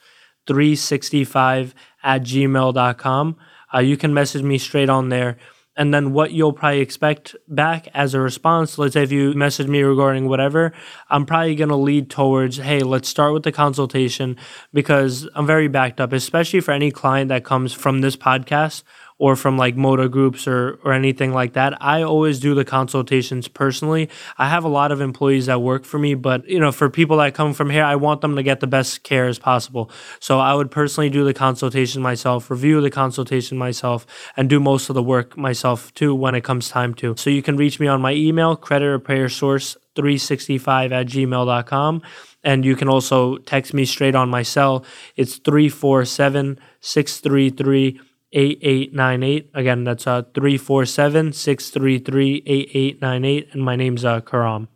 365 0.46 1.74
at 2.04 2.22
gmail.com. 2.22 3.36
Uh, 3.74 3.78
you 3.80 3.96
can 3.96 4.14
message 4.14 4.42
me 4.42 4.56
straight 4.56 4.88
on 4.88 5.08
there 5.08 5.36
and 5.76 5.92
then 5.92 6.12
what 6.12 6.32
you'll 6.32 6.52
probably 6.52 6.80
expect 6.80 7.34
back 7.48 7.88
as 7.94 8.14
a 8.14 8.20
response. 8.20 8.78
Let's 8.78 8.94
say 8.94 9.02
if 9.02 9.12
you 9.12 9.34
message 9.34 9.66
me 9.66 9.82
regarding 9.82 10.28
whatever 10.28 10.72
i'm 11.10 11.26
probably 11.26 11.54
going 11.54 11.68
to 11.68 11.76
lead 11.76 12.10
towards 12.10 12.56
hey 12.56 12.80
let's 12.80 13.08
start 13.08 13.32
with 13.32 13.42
the 13.42 13.52
consultation 13.52 14.36
because 14.72 15.28
i'm 15.34 15.46
very 15.46 15.68
backed 15.68 16.00
up 16.00 16.12
especially 16.12 16.60
for 16.60 16.72
any 16.72 16.90
client 16.90 17.28
that 17.28 17.44
comes 17.44 17.72
from 17.72 18.00
this 18.00 18.16
podcast 18.16 18.82
or 19.18 19.36
from 19.36 19.56
like 19.56 19.76
motor 19.76 20.08
groups 20.08 20.46
or 20.46 20.78
or 20.84 20.92
anything 20.92 21.32
like 21.32 21.52
that. 21.52 21.80
I 21.82 22.02
always 22.02 22.40
do 22.40 22.54
the 22.54 22.64
consultations 22.64 23.48
personally. 23.48 24.08
I 24.38 24.48
have 24.48 24.64
a 24.64 24.68
lot 24.68 24.92
of 24.92 25.00
employees 25.00 25.46
that 25.46 25.62
work 25.62 25.84
for 25.84 25.98
me, 25.98 26.14
but 26.14 26.46
you 26.48 26.58
know, 26.58 26.72
for 26.72 26.90
people 26.90 27.18
that 27.18 27.34
come 27.34 27.54
from 27.54 27.70
here, 27.70 27.84
I 27.84 27.96
want 27.96 28.20
them 28.20 28.36
to 28.36 28.42
get 28.42 28.60
the 28.60 28.66
best 28.66 29.02
care 29.02 29.26
as 29.26 29.38
possible. 29.38 29.90
So 30.20 30.40
I 30.40 30.54
would 30.54 30.70
personally 30.70 31.10
do 31.10 31.24
the 31.24 31.34
consultation 31.34 32.02
myself, 32.02 32.50
review 32.50 32.80
the 32.80 32.90
consultation 32.90 33.56
myself, 33.56 34.06
and 34.36 34.50
do 34.50 34.58
most 34.58 34.88
of 34.88 34.94
the 34.94 35.02
work 35.02 35.36
myself 35.36 35.94
too 35.94 36.14
when 36.14 36.34
it 36.34 36.44
comes 36.44 36.68
time 36.68 36.94
to. 36.94 37.14
So 37.16 37.30
you 37.30 37.42
can 37.42 37.56
reach 37.56 37.78
me 37.78 37.86
on 37.86 38.00
my 38.00 38.12
email, 38.12 38.56
credit 38.56 38.86
repair 38.86 39.28
source 39.28 39.76
365 39.94 40.92
at 40.92 41.06
gmail.com. 41.06 42.02
And 42.42 42.64
you 42.64 42.76
can 42.76 42.88
also 42.88 43.38
text 43.38 43.72
me 43.72 43.86
straight 43.86 44.14
on 44.14 44.28
my 44.28 44.42
cell. 44.42 44.84
It's 45.16 45.36
347 45.36 46.58
633 46.80 48.00
8898. 48.34 49.50
Again, 49.54 49.84
that's 49.84 50.06
uh 50.06 50.22
347 50.34 51.32
633 51.32 52.42
8898. 52.46 53.48
And 53.52 53.64
my 53.64 53.76
name's 53.76 54.04
uh, 54.04 54.20
Karam. 54.20 54.68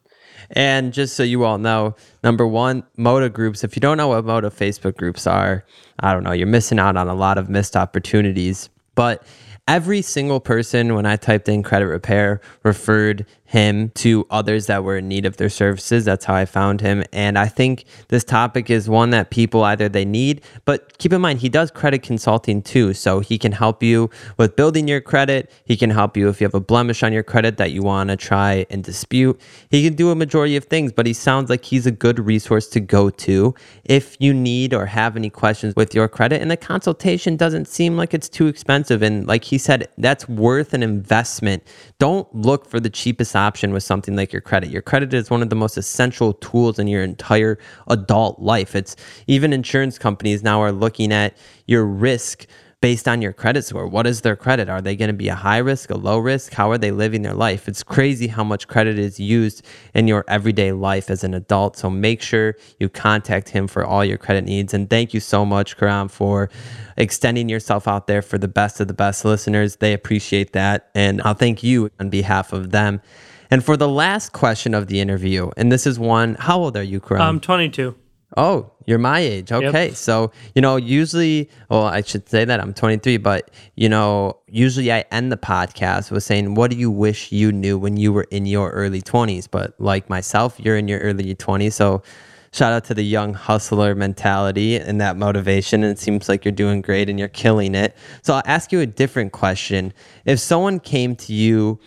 And 0.50 0.92
just 0.92 1.14
so 1.14 1.22
you 1.22 1.44
all 1.44 1.59
know, 1.59 1.94
number 2.24 2.46
one, 2.46 2.84
Moto 2.96 3.28
groups. 3.28 3.64
If 3.64 3.76
you 3.76 3.80
don't 3.80 3.96
know 3.96 4.09
what 4.09 4.24
Moto 4.24 4.48
Facebook 4.48 4.96
groups 4.96 5.26
are, 5.26 5.64
I 6.00 6.14
don't 6.14 6.22
know, 6.22 6.32
you're 6.32 6.46
missing 6.46 6.78
out 6.78 6.96
on 6.96 7.09
a 7.09 7.14
lot 7.14 7.36
of 7.36 7.50
missed 7.50 7.76
opportunities. 7.76 8.70
But 8.94 9.24
every 9.66 10.00
single 10.00 10.40
person, 10.40 10.94
when 10.94 11.06
I 11.06 11.16
typed 11.16 11.48
in 11.48 11.62
credit 11.62 11.86
repair, 11.86 12.40
referred 12.62 13.26
him 13.49 13.88
to 13.94 14.26
others 14.30 14.66
that 14.66 14.84
were 14.84 14.99
in 14.99 15.09
need 15.09 15.24
of 15.24 15.38
their 15.38 15.49
services. 15.49 16.05
That's 16.05 16.26
how 16.26 16.34
I 16.34 16.44
found 16.44 16.82
him. 16.82 17.03
And 17.14 17.38
I 17.38 17.46
think 17.46 17.86
this 18.09 18.22
topic 18.22 18.68
is 18.68 18.90
one 18.90 19.09
that 19.11 19.30
people 19.30 19.64
either 19.64 19.88
they 19.88 20.05
need, 20.05 20.42
but 20.66 20.99
keep 20.99 21.14
in 21.14 21.22
mind, 21.22 21.38
he 21.38 21.49
does 21.49 21.70
credit 21.70 22.03
consulting 22.03 22.61
too. 22.61 22.92
So 22.92 23.20
he 23.20 23.38
can 23.38 23.53
help 23.53 23.82
you 23.82 24.11
with 24.36 24.55
building 24.55 24.86
your 24.86 25.01
credit. 25.01 25.51
He 25.64 25.78
can 25.78 25.88
help 25.88 26.14
you 26.14 26.28
if 26.28 26.42
you 26.42 26.44
have 26.44 26.55
a 26.55 26.61
blemish 26.61 27.03
on 27.03 27.11
your 27.11 27.22
credit 27.22 27.57
that 27.57 27.72
you 27.72 27.82
want 27.82 28.11
to 28.11 28.16
try 28.16 28.66
and 28.68 28.84
dispute. 28.84 29.40
He 29.70 29.82
can 29.82 29.94
do 29.94 30.11
a 30.11 30.14
majority 30.14 30.55
of 30.57 30.64
things, 30.64 30.92
but 30.92 31.07
he 31.07 31.14
sounds 31.14 31.49
like 31.49 31.64
he's 31.64 31.86
a 31.86 31.90
good 31.90 32.18
resource 32.18 32.68
to 32.68 32.80
go 32.80 33.09
to 33.09 33.55
if 33.84 34.14
you 34.20 34.34
need 34.34 34.74
or 34.74 34.84
have 34.84 35.16
any 35.16 35.30
questions 35.30 35.74
with 35.74 35.94
your 35.94 36.07
credit. 36.07 36.42
And 36.42 36.51
the 36.51 36.59
consultation 36.59 37.36
doesn't 37.36 37.66
seem 37.66 37.96
like 37.96 38.12
it's 38.12 38.28
too 38.28 38.46
expensive. 38.46 39.01
And 39.01 39.26
like 39.26 39.44
he 39.44 39.57
said, 39.57 39.88
that's 39.96 40.28
worth 40.28 40.74
an 40.74 40.82
investment. 40.82 41.62
Don't 41.99 42.32
look 42.34 42.66
for 42.66 42.78
the 42.78 42.90
cheapest 42.90 43.38
option 43.39 43.72
with 43.72 43.82
something 43.82 44.16
like 44.16 44.32
your 44.32 44.43
credit. 44.43 44.70
Your 44.70 44.82
credit 44.82 45.14
is 45.14 45.30
one 45.30 45.43
of 45.43 45.49
the 45.49 45.57
most 45.57 45.78
essential 45.78 46.34
tools 46.34 46.78
in 46.78 46.89
your 46.89 47.03
entire 47.03 47.59
adult 47.86 48.41
life. 48.41 48.76
It's 48.76 48.97
even 49.26 49.53
insurance 49.53 49.99
companies 49.99 50.43
now 50.43 50.61
are 50.61 50.72
looking 50.72 51.12
at 51.12 51.36
your 51.66 51.86
risk 51.86 52.47
based 52.81 53.09
on 53.09 53.20
your 53.20 53.33
credit 53.33 53.64
score. 53.64 53.89
What 53.89 54.07
is 54.07 54.20
their 54.20 54.37
credit? 54.37 54.68
Are 54.68 54.81
they 54.81 54.95
going 54.95 55.09
to 55.09 55.14
be 55.14 55.29
a 55.29 55.35
high 55.35 55.59
risk, 55.59 55.91
a 55.91 55.97
low 55.97 56.18
risk? 56.18 56.53
How 56.53 56.70
are 56.70 56.79
they 56.79 56.93
living 56.93 57.22
their 57.22 57.35
life? 57.35 57.66
It's 57.66 57.83
crazy 57.83 58.29
how 58.29 58.45
much 58.45 58.68
credit 58.68 58.99
is 58.99 59.18
used 59.18 59.64
in 59.95 60.07
your 60.07 60.24
everyday 60.29 60.70
life 60.70 61.11
as 61.11 61.24
an 61.24 61.35
adult. 61.35 61.76
So 61.76 61.91
make 61.91 62.22
sure 62.22 62.55
you 62.79 62.89
contact 62.89 63.49
him 63.49 63.66
for 63.66 63.85
all 63.85 64.05
your 64.05 64.18
credit 64.18 64.45
needs. 64.45 64.72
And 64.74 64.89
thank 64.89 65.12
you 65.12 65.18
so 65.18 65.45
much, 65.45 65.76
Karam, 65.76 66.09
for 66.09 66.51
extending 66.97 67.49
yourself 67.49 67.89
out 67.89 68.07
there 68.07 68.22
for 68.22 68.39
the 68.39 68.49
best 68.49 68.81
of 68.81 68.87
the 68.87 68.95
best 68.95 69.24
listeners. 69.24 69.76
They 69.76 69.93
appreciate 69.93 70.53
that. 70.53 70.91
And 70.95 71.20
I'll 71.22 71.35
thank 71.35 71.64
you 71.64 71.91
on 71.99 72.11
behalf 72.11 72.53
of 72.53 72.70
them. 72.70 73.01
And 73.51 73.64
for 73.64 73.76
the 73.76 73.89
last 73.89 74.33
question 74.33 74.74
of 74.74 74.87
the 74.87 75.01
interview, 75.01 75.51
and 75.57 75.72
this 75.72 75.87
is 75.87 75.99
one, 75.99 76.37
how 76.37 76.59
old 76.59 76.76
are 76.76 76.83
you, 76.83 77.01
Karam? 77.01 77.22
I'm 77.22 77.41
22. 77.41 77.97
Oh, 78.37 78.72
you're 78.89 78.99
my 78.99 79.18
age. 79.18 79.53
Okay. 79.53 79.89
Yep. 79.89 79.97
So, 79.97 80.32
you 80.55 80.62
know, 80.62 80.76
usually, 80.76 81.51
well, 81.68 81.84
I 81.84 82.01
should 82.01 82.26
say 82.26 82.47
that 82.47 82.59
I'm 82.59 82.72
23, 82.72 83.18
but, 83.18 83.51
you 83.76 83.86
know, 83.86 84.39
usually 84.47 84.91
I 84.91 85.05
end 85.11 85.30
the 85.30 85.36
podcast 85.36 86.11
with 86.11 86.24
saying, 86.24 86.55
what 86.55 86.70
do 86.70 86.78
you 86.78 86.91
wish 86.91 87.30
you 87.30 87.53
knew 87.53 87.76
when 87.76 87.99
you 87.99 88.14
were 88.14 88.26
in 88.30 88.47
your 88.47 88.70
early 88.70 89.03
20s? 89.03 89.47
But 89.51 89.78
like 89.78 90.09
myself, 90.09 90.59
you're 90.59 90.78
in 90.78 90.89
your 90.89 91.01
early 91.01 91.34
20s. 91.34 91.74
So, 91.74 92.03
shout 92.51 92.72
out 92.72 92.84
to 92.84 92.95
the 92.95 93.03
young 93.03 93.34
hustler 93.34 93.95
mentality 93.95 94.76
and 94.76 94.99
that 95.03 95.18
motivation. 95.18 95.84
And 95.84 95.93
it 95.93 95.99
seems 95.99 96.26
like 96.26 96.47
you're 96.47 96.53
doing 96.53 96.80
great 96.80 97.11
and 97.11 97.18
you're 97.18 97.28
killing 97.28 97.74
it. 97.74 97.95
So, 98.22 98.36
I'll 98.36 98.43
ask 98.47 98.72
you 98.72 98.80
a 98.80 98.86
different 98.86 99.32
question. 99.32 99.93
If 100.24 100.41
someone 100.41 100.80
came 100.80 101.14
to 101.16 101.34
you 101.34 101.78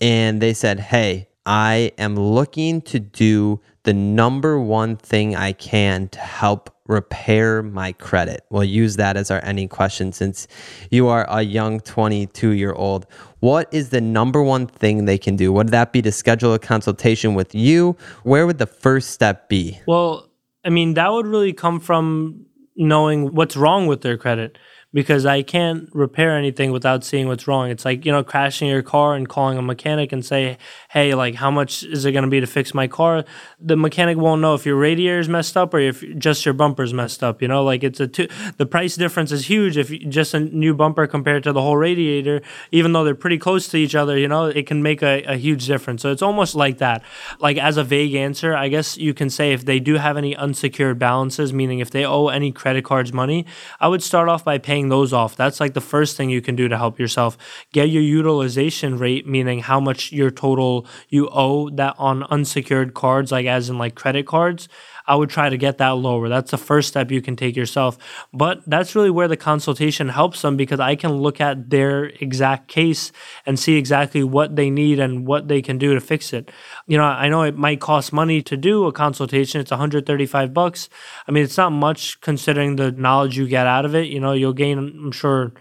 and 0.00 0.40
they 0.40 0.54
said, 0.54 0.80
Hey, 0.80 1.28
I 1.44 1.92
am 1.98 2.16
looking 2.16 2.80
to 2.82 2.98
do 2.98 3.60
the 3.86 3.94
number 3.94 4.58
one 4.58 4.96
thing 4.96 5.36
I 5.36 5.52
can 5.52 6.08
to 6.08 6.18
help 6.18 6.70
repair 6.86 7.62
my 7.62 7.92
credit. 7.92 8.44
We'll 8.50 8.64
use 8.64 8.96
that 8.96 9.16
as 9.16 9.30
our 9.30 9.40
ending 9.44 9.68
question 9.68 10.12
since 10.12 10.48
you 10.90 11.06
are 11.06 11.24
a 11.28 11.42
young 11.42 11.78
22 11.78 12.50
year 12.50 12.72
old. 12.72 13.06
What 13.38 13.72
is 13.72 13.90
the 13.90 14.00
number 14.00 14.42
one 14.42 14.66
thing 14.66 15.04
they 15.04 15.18
can 15.18 15.36
do? 15.36 15.52
Would 15.52 15.68
that 15.68 15.92
be 15.92 16.02
to 16.02 16.10
schedule 16.10 16.52
a 16.52 16.58
consultation 16.58 17.34
with 17.34 17.54
you? 17.54 17.96
Where 18.24 18.44
would 18.44 18.58
the 18.58 18.66
first 18.66 19.10
step 19.10 19.48
be? 19.48 19.80
Well, 19.86 20.28
I 20.64 20.70
mean, 20.70 20.94
that 20.94 21.12
would 21.12 21.26
really 21.28 21.52
come 21.52 21.78
from 21.78 22.44
knowing 22.74 23.34
what's 23.34 23.56
wrong 23.56 23.86
with 23.86 24.02
their 24.02 24.18
credit 24.18 24.58
because 24.96 25.26
I 25.26 25.42
can't 25.42 25.90
repair 25.92 26.38
anything 26.38 26.72
without 26.72 27.04
seeing 27.04 27.28
what's 27.28 27.46
wrong. 27.46 27.68
It's 27.68 27.84
like, 27.84 28.06
you 28.06 28.12
know, 28.12 28.24
crashing 28.24 28.66
your 28.66 28.80
car 28.80 29.14
and 29.14 29.28
calling 29.28 29.58
a 29.58 29.62
mechanic 29.62 30.10
and 30.10 30.24
say, 30.24 30.56
hey, 30.88 31.12
like, 31.12 31.34
how 31.34 31.50
much 31.50 31.82
is 31.82 32.06
it 32.06 32.12
going 32.12 32.24
to 32.24 32.30
be 32.30 32.40
to 32.40 32.46
fix 32.46 32.72
my 32.72 32.88
car? 32.88 33.22
The 33.60 33.76
mechanic 33.76 34.16
won't 34.16 34.40
know 34.40 34.54
if 34.54 34.64
your 34.64 34.76
radiator 34.76 35.18
is 35.18 35.28
messed 35.28 35.54
up 35.54 35.74
or 35.74 35.80
if 35.80 36.02
just 36.16 36.46
your 36.46 36.54
bumper's 36.54 36.94
messed 36.94 37.22
up, 37.22 37.42
you 37.42 37.48
know, 37.48 37.62
like 37.62 37.84
it's 37.84 38.00
a 38.00 38.06
two, 38.06 38.26
the 38.56 38.64
price 38.64 38.96
difference 38.96 39.32
is 39.32 39.50
huge 39.50 39.76
if 39.76 39.90
just 40.08 40.32
a 40.32 40.40
new 40.40 40.72
bumper 40.72 41.06
compared 41.06 41.42
to 41.42 41.52
the 41.52 41.60
whole 41.60 41.76
radiator, 41.76 42.40
even 42.72 42.94
though 42.94 43.04
they're 43.04 43.14
pretty 43.14 43.36
close 43.36 43.68
to 43.68 43.76
each 43.76 43.94
other, 43.94 44.16
you 44.16 44.28
know, 44.28 44.46
it 44.46 44.66
can 44.66 44.82
make 44.82 45.02
a, 45.02 45.22
a 45.24 45.36
huge 45.36 45.66
difference. 45.66 46.00
So 46.00 46.10
it's 46.10 46.22
almost 46.22 46.54
like 46.54 46.78
that. 46.78 47.02
Like, 47.38 47.58
as 47.58 47.76
a 47.76 47.84
vague 47.84 48.14
answer, 48.14 48.56
I 48.56 48.68
guess 48.68 48.96
you 48.96 49.12
can 49.12 49.28
say 49.28 49.52
if 49.52 49.66
they 49.66 49.78
do 49.78 49.96
have 49.96 50.16
any 50.16 50.34
unsecured 50.34 50.98
balances, 50.98 51.52
meaning 51.52 51.80
if 51.80 51.90
they 51.90 52.06
owe 52.06 52.28
any 52.28 52.50
credit 52.50 52.86
cards 52.86 53.12
money, 53.12 53.44
I 53.78 53.88
would 53.88 54.02
start 54.02 54.30
off 54.30 54.42
by 54.42 54.56
paying 54.56 54.85
those 54.88 55.12
off. 55.12 55.36
That's 55.36 55.60
like 55.60 55.74
the 55.74 55.80
first 55.80 56.16
thing 56.16 56.30
you 56.30 56.40
can 56.40 56.56
do 56.56 56.68
to 56.68 56.76
help 56.76 56.98
yourself. 56.98 57.36
Get 57.72 57.90
your 57.90 58.02
utilization 58.02 58.98
rate, 58.98 59.26
meaning 59.26 59.60
how 59.60 59.80
much 59.80 60.12
your 60.12 60.30
total 60.30 60.86
you 61.08 61.28
owe 61.32 61.70
that 61.70 61.94
on 61.98 62.22
unsecured 62.24 62.94
cards, 62.94 63.32
like 63.32 63.46
as 63.46 63.68
in 63.70 63.78
like 63.78 63.94
credit 63.94 64.26
cards. 64.26 64.68
I 65.06 65.14
would 65.14 65.30
try 65.30 65.48
to 65.48 65.56
get 65.56 65.78
that 65.78 65.90
lower. 65.90 66.28
That's 66.28 66.50
the 66.50 66.58
first 66.58 66.88
step 66.88 67.10
you 67.10 67.22
can 67.22 67.36
take 67.36 67.56
yourself. 67.56 67.96
But 68.32 68.62
that's 68.66 68.94
really 68.94 69.10
where 69.10 69.28
the 69.28 69.36
consultation 69.36 70.08
helps 70.08 70.42
them 70.42 70.56
because 70.56 70.80
I 70.80 70.96
can 70.96 71.12
look 71.12 71.40
at 71.40 71.70
their 71.70 72.06
exact 72.20 72.68
case 72.68 73.12
and 73.44 73.58
see 73.58 73.76
exactly 73.76 74.24
what 74.24 74.56
they 74.56 74.70
need 74.70 74.98
and 74.98 75.26
what 75.26 75.48
they 75.48 75.62
can 75.62 75.78
do 75.78 75.94
to 75.94 76.00
fix 76.00 76.32
it. 76.32 76.50
You 76.86 76.98
know, 76.98 77.04
I 77.04 77.28
know 77.28 77.42
it 77.42 77.56
might 77.56 77.80
cost 77.80 78.12
money 78.12 78.42
to 78.42 78.56
do 78.56 78.86
a 78.86 78.92
consultation. 78.92 79.60
It's 79.60 79.70
135 79.70 80.52
bucks. 80.52 80.88
I 81.28 81.32
mean, 81.32 81.44
it's 81.44 81.56
not 81.56 81.70
much 81.70 82.20
considering 82.20 82.76
the 82.76 82.92
knowledge 82.92 83.38
you 83.38 83.46
get 83.46 83.66
out 83.66 83.84
of 83.84 83.94
it. 83.94 84.08
You 84.08 84.20
know, 84.20 84.32
you'll 84.32 84.52
gain, 84.52 84.78
I'm 84.78 85.12
sure, 85.12 85.52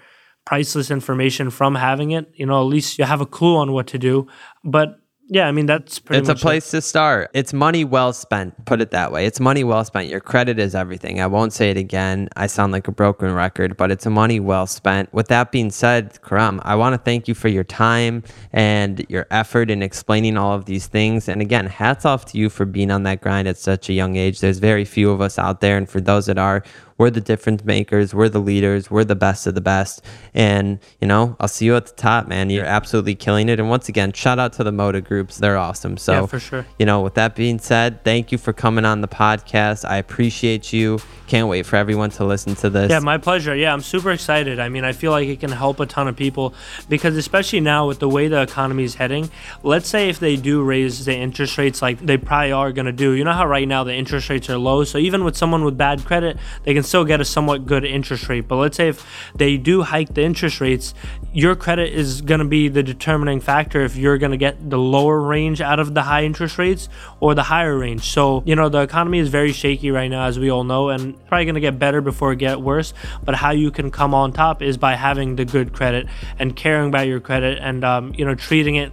priceless 0.45 0.91
information 0.91 1.49
from 1.49 1.75
having 1.75 2.11
it. 2.11 2.31
You 2.35 2.45
know, 2.45 2.59
at 2.61 2.67
least 2.67 2.97
you 2.97 3.05
have 3.05 3.21
a 3.21 3.25
clue 3.25 3.57
on 3.57 3.71
what 3.71 3.87
to 3.87 3.97
do. 3.97 4.27
But 4.63 4.99
yeah, 5.27 5.47
I 5.47 5.51
mean 5.51 5.65
that's 5.65 5.97
pretty. 5.97 6.19
It's 6.19 6.29
a 6.29 6.35
place 6.35 6.67
it. 6.67 6.77
to 6.77 6.81
start. 6.81 7.31
It's 7.33 7.51
money 7.51 7.83
well 7.83 8.13
spent. 8.13 8.65
Put 8.65 8.79
it 8.79 8.91
that 8.91 9.11
way. 9.11 9.25
It's 9.25 9.39
money 9.39 9.63
well 9.63 9.83
spent. 9.83 10.07
Your 10.07 10.19
credit 10.19 10.59
is 10.59 10.75
everything. 10.75 11.19
I 11.19 11.25
won't 11.25 11.51
say 11.51 11.71
it 11.71 11.77
again. 11.77 12.29
I 12.35 12.45
sound 12.45 12.71
like 12.73 12.87
a 12.87 12.91
broken 12.91 13.33
record, 13.33 13.75
but 13.75 13.89
it's 13.89 14.05
a 14.05 14.11
money 14.11 14.39
well 14.39 14.67
spent. 14.67 15.11
With 15.13 15.27
that 15.29 15.51
being 15.51 15.71
said, 15.71 16.21
Karam, 16.21 16.61
I 16.63 16.75
want 16.75 16.93
to 16.93 16.99
thank 16.99 17.27
you 17.27 17.33
for 17.33 17.47
your 17.47 17.63
time 17.63 18.21
and 18.53 19.03
your 19.09 19.25
effort 19.31 19.71
in 19.71 19.81
explaining 19.81 20.37
all 20.37 20.53
of 20.53 20.65
these 20.65 20.85
things. 20.85 21.27
And 21.27 21.41
again, 21.41 21.65
hats 21.65 22.05
off 22.05 22.25
to 22.25 22.37
you 22.37 22.49
for 22.49 22.65
being 22.65 22.91
on 22.91 23.01
that 23.03 23.21
grind 23.21 23.47
at 23.47 23.57
such 23.57 23.89
a 23.89 23.93
young 23.93 24.17
age. 24.17 24.41
There's 24.41 24.59
very 24.59 24.85
few 24.85 25.09
of 25.09 25.21
us 25.21 25.39
out 25.39 25.59
there, 25.59 25.75
and 25.75 25.89
for 25.89 25.99
those 25.99 26.27
that 26.27 26.37
are, 26.37 26.63
we're 26.97 27.09
the 27.09 27.21
difference 27.21 27.63
makers. 27.65 28.13
We're 28.13 28.29
the 28.29 28.39
leaders. 28.39 28.89
We're 28.89 29.03
the 29.03 29.15
best 29.15 29.47
of 29.47 29.55
the 29.55 29.61
best. 29.61 30.03
And 30.33 30.79
you 31.01 31.07
know, 31.07 31.35
I'll 31.39 31.47
see 31.47 31.65
you 31.65 31.75
at 31.75 31.87
the 31.87 31.93
top, 31.93 32.27
man. 32.27 32.49
You're 32.49 32.65
absolutely 32.65 33.15
killing 33.15 33.49
it. 33.49 33.59
And 33.59 33.69
once 33.69 33.89
again, 33.89 34.13
shout 34.13 34.39
out 34.39 34.53
to 34.53 34.63
the 34.63 34.71
Moto 34.71 35.01
Group 35.01 35.14
groups. 35.15 35.37
They're 35.37 35.57
awesome. 35.57 35.95
So, 35.97 36.11
Yeah, 36.13 36.25
for 36.25 36.39
sure. 36.39 36.65
you 36.77 36.85
know, 36.85 37.01
with 37.01 37.13
that 37.13 37.35
being 37.35 37.57
said, 37.59 38.03
thank 38.03 38.31
you 38.33 38.37
for 38.37 38.51
coming 38.51 38.83
on 38.83 38.99
the 38.99 39.07
podcast. 39.07 39.87
I 39.87 39.95
appreciate 39.97 40.73
you. 40.73 40.99
Can't 41.27 41.47
wait 41.47 41.65
for 41.65 41.77
everyone 41.77 42.09
to 42.11 42.25
listen 42.25 42.53
to 42.55 42.69
this. 42.69 42.91
Yeah, 42.91 42.99
my 42.99 43.17
pleasure. 43.17 43.55
Yeah, 43.55 43.73
I'm 43.73 43.81
super 43.81 44.11
excited. 44.11 44.59
I 44.59 44.69
mean, 44.69 44.83
I 44.83 44.91
feel 44.91 45.11
like 45.11 45.27
it 45.27 45.39
can 45.39 45.51
help 45.51 45.79
a 45.79 45.85
ton 45.85 46.07
of 46.07 46.15
people 46.15 46.53
because, 46.89 47.15
especially 47.17 47.61
now 47.61 47.87
with 47.87 47.99
the 47.99 48.09
way 48.09 48.27
the 48.27 48.41
economy 48.41 48.83
is 48.83 48.95
heading, 48.95 49.31
let's 49.63 49.87
say 49.87 50.09
if 50.09 50.19
they 50.19 50.35
do 50.35 50.61
raise 50.61 51.05
the 51.05 51.15
interest 51.15 51.57
rates 51.57 51.81
like 51.81 51.99
they 51.99 52.17
probably 52.17 52.51
are 52.51 52.71
going 52.71 52.85
to 52.85 52.91
do, 52.91 53.13
you 53.13 53.23
know 53.23 53.31
how 53.33 53.47
right 53.47 53.67
now 53.67 53.83
the 53.83 53.93
interest 53.95 54.29
rates 54.29 54.49
are 54.49 54.57
low? 54.57 54.83
So 54.83 54.97
even 54.99 55.23
with 55.23 55.35
someone 55.35 55.63
with 55.63 55.77
bad 55.77 56.05
credit, 56.05 56.37
they 56.63 56.73
can 56.75 56.83
still 56.83 57.05
get 57.05 57.19
a 57.21 57.25
somewhat 57.25 57.65
good 57.65 57.83
interest 57.85 58.29
rate. 58.29 58.47
But 58.47 58.57
let's 58.57 58.77
say 58.77 58.89
if 58.89 59.03
they 59.33 59.57
do 59.57 59.81
hike 59.81 60.13
the 60.13 60.21
interest 60.23 60.61
rates, 60.61 60.93
your 61.33 61.55
credit 61.55 61.91
is 61.91 62.21
going 62.21 62.39
to 62.39 62.45
be 62.45 62.67
the 62.67 62.83
determining 62.83 63.39
factor 63.39 63.81
if 63.81 63.95
you're 63.95 64.17
going 64.19 64.31
to 64.31 64.37
get 64.37 64.69
the 64.69 64.77
lower 65.05 65.21
range 65.21 65.61
out 65.61 65.79
of 65.79 65.93
the 65.93 66.01
high 66.01 66.23
interest 66.23 66.57
rates 66.57 66.89
or 67.19 67.35
the 67.35 67.43
higher 67.43 67.77
range. 67.77 68.03
So, 68.03 68.43
you 68.45 68.55
know, 68.55 68.69
the 68.69 68.81
economy 68.81 69.19
is 69.19 69.29
very 69.29 69.51
shaky 69.51 69.91
right 69.91 70.09
now, 70.09 70.25
as 70.25 70.39
we 70.39 70.49
all 70.49 70.63
know, 70.63 70.89
and 70.89 71.13
probably 71.27 71.45
going 71.45 71.55
to 71.55 71.61
get 71.61 71.77
better 71.77 72.01
before 72.01 72.33
it 72.33 72.37
get 72.37 72.61
worse. 72.61 72.93
But 73.23 73.35
how 73.35 73.51
you 73.51 73.71
can 73.71 73.91
come 73.91 74.13
on 74.13 74.31
top 74.31 74.61
is 74.61 74.77
by 74.77 74.95
having 74.95 75.35
the 75.35 75.45
good 75.45 75.73
credit 75.73 76.07
and 76.39 76.55
caring 76.55 76.89
about 76.89 77.07
your 77.07 77.19
credit 77.19 77.59
and, 77.59 77.83
um, 77.83 78.13
you 78.17 78.25
know, 78.25 78.35
treating 78.35 78.75
it 78.75 78.91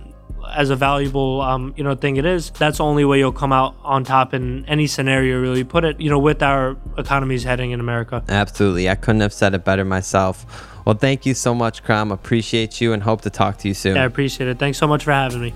as 0.54 0.70
a 0.70 0.76
valuable 0.76 1.40
um, 1.40 1.72
you 1.76 1.84
know 1.84 1.94
thing 1.94 2.16
it 2.16 2.26
is 2.26 2.50
that's 2.50 2.78
the 2.78 2.84
only 2.84 3.04
way 3.04 3.16
you'll 3.18 3.32
come 3.32 3.52
out 3.52 3.74
on 3.84 4.04
top 4.04 4.34
in 4.34 4.66
any 4.66 4.86
scenario 4.88 5.40
really 5.40 5.62
put 5.64 5.84
it 5.84 5.98
you 6.00 6.10
know 6.10 6.18
with 6.18 6.42
our 6.42 6.76
economies 6.98 7.44
heading 7.44 7.70
in 7.70 7.80
america 7.80 8.22
Absolutely. 8.28 8.90
I 8.90 8.96
couldn't 8.96 9.20
have 9.20 9.32
said 9.32 9.54
it 9.54 9.64
better 9.64 9.84
myself. 9.84 10.44
Well, 10.84 10.96
thank 10.96 11.24
you 11.26 11.34
so 11.34 11.54
much, 11.54 11.84
Karam. 11.84 12.10
Appreciate 12.10 12.80
you 12.80 12.92
and 12.92 13.02
hope 13.02 13.20
to 13.22 13.30
talk 13.30 13.58
to 13.58 13.68
you 13.68 13.74
soon. 13.74 13.94
yeah 13.94 14.02
i 14.02 14.04
appreciate 14.04 14.48
it 14.48 14.58
thanks 14.58 14.78
so 14.78 14.86
much 14.86 15.04
for 15.04 15.12
having 15.12 15.40
me 15.40 15.54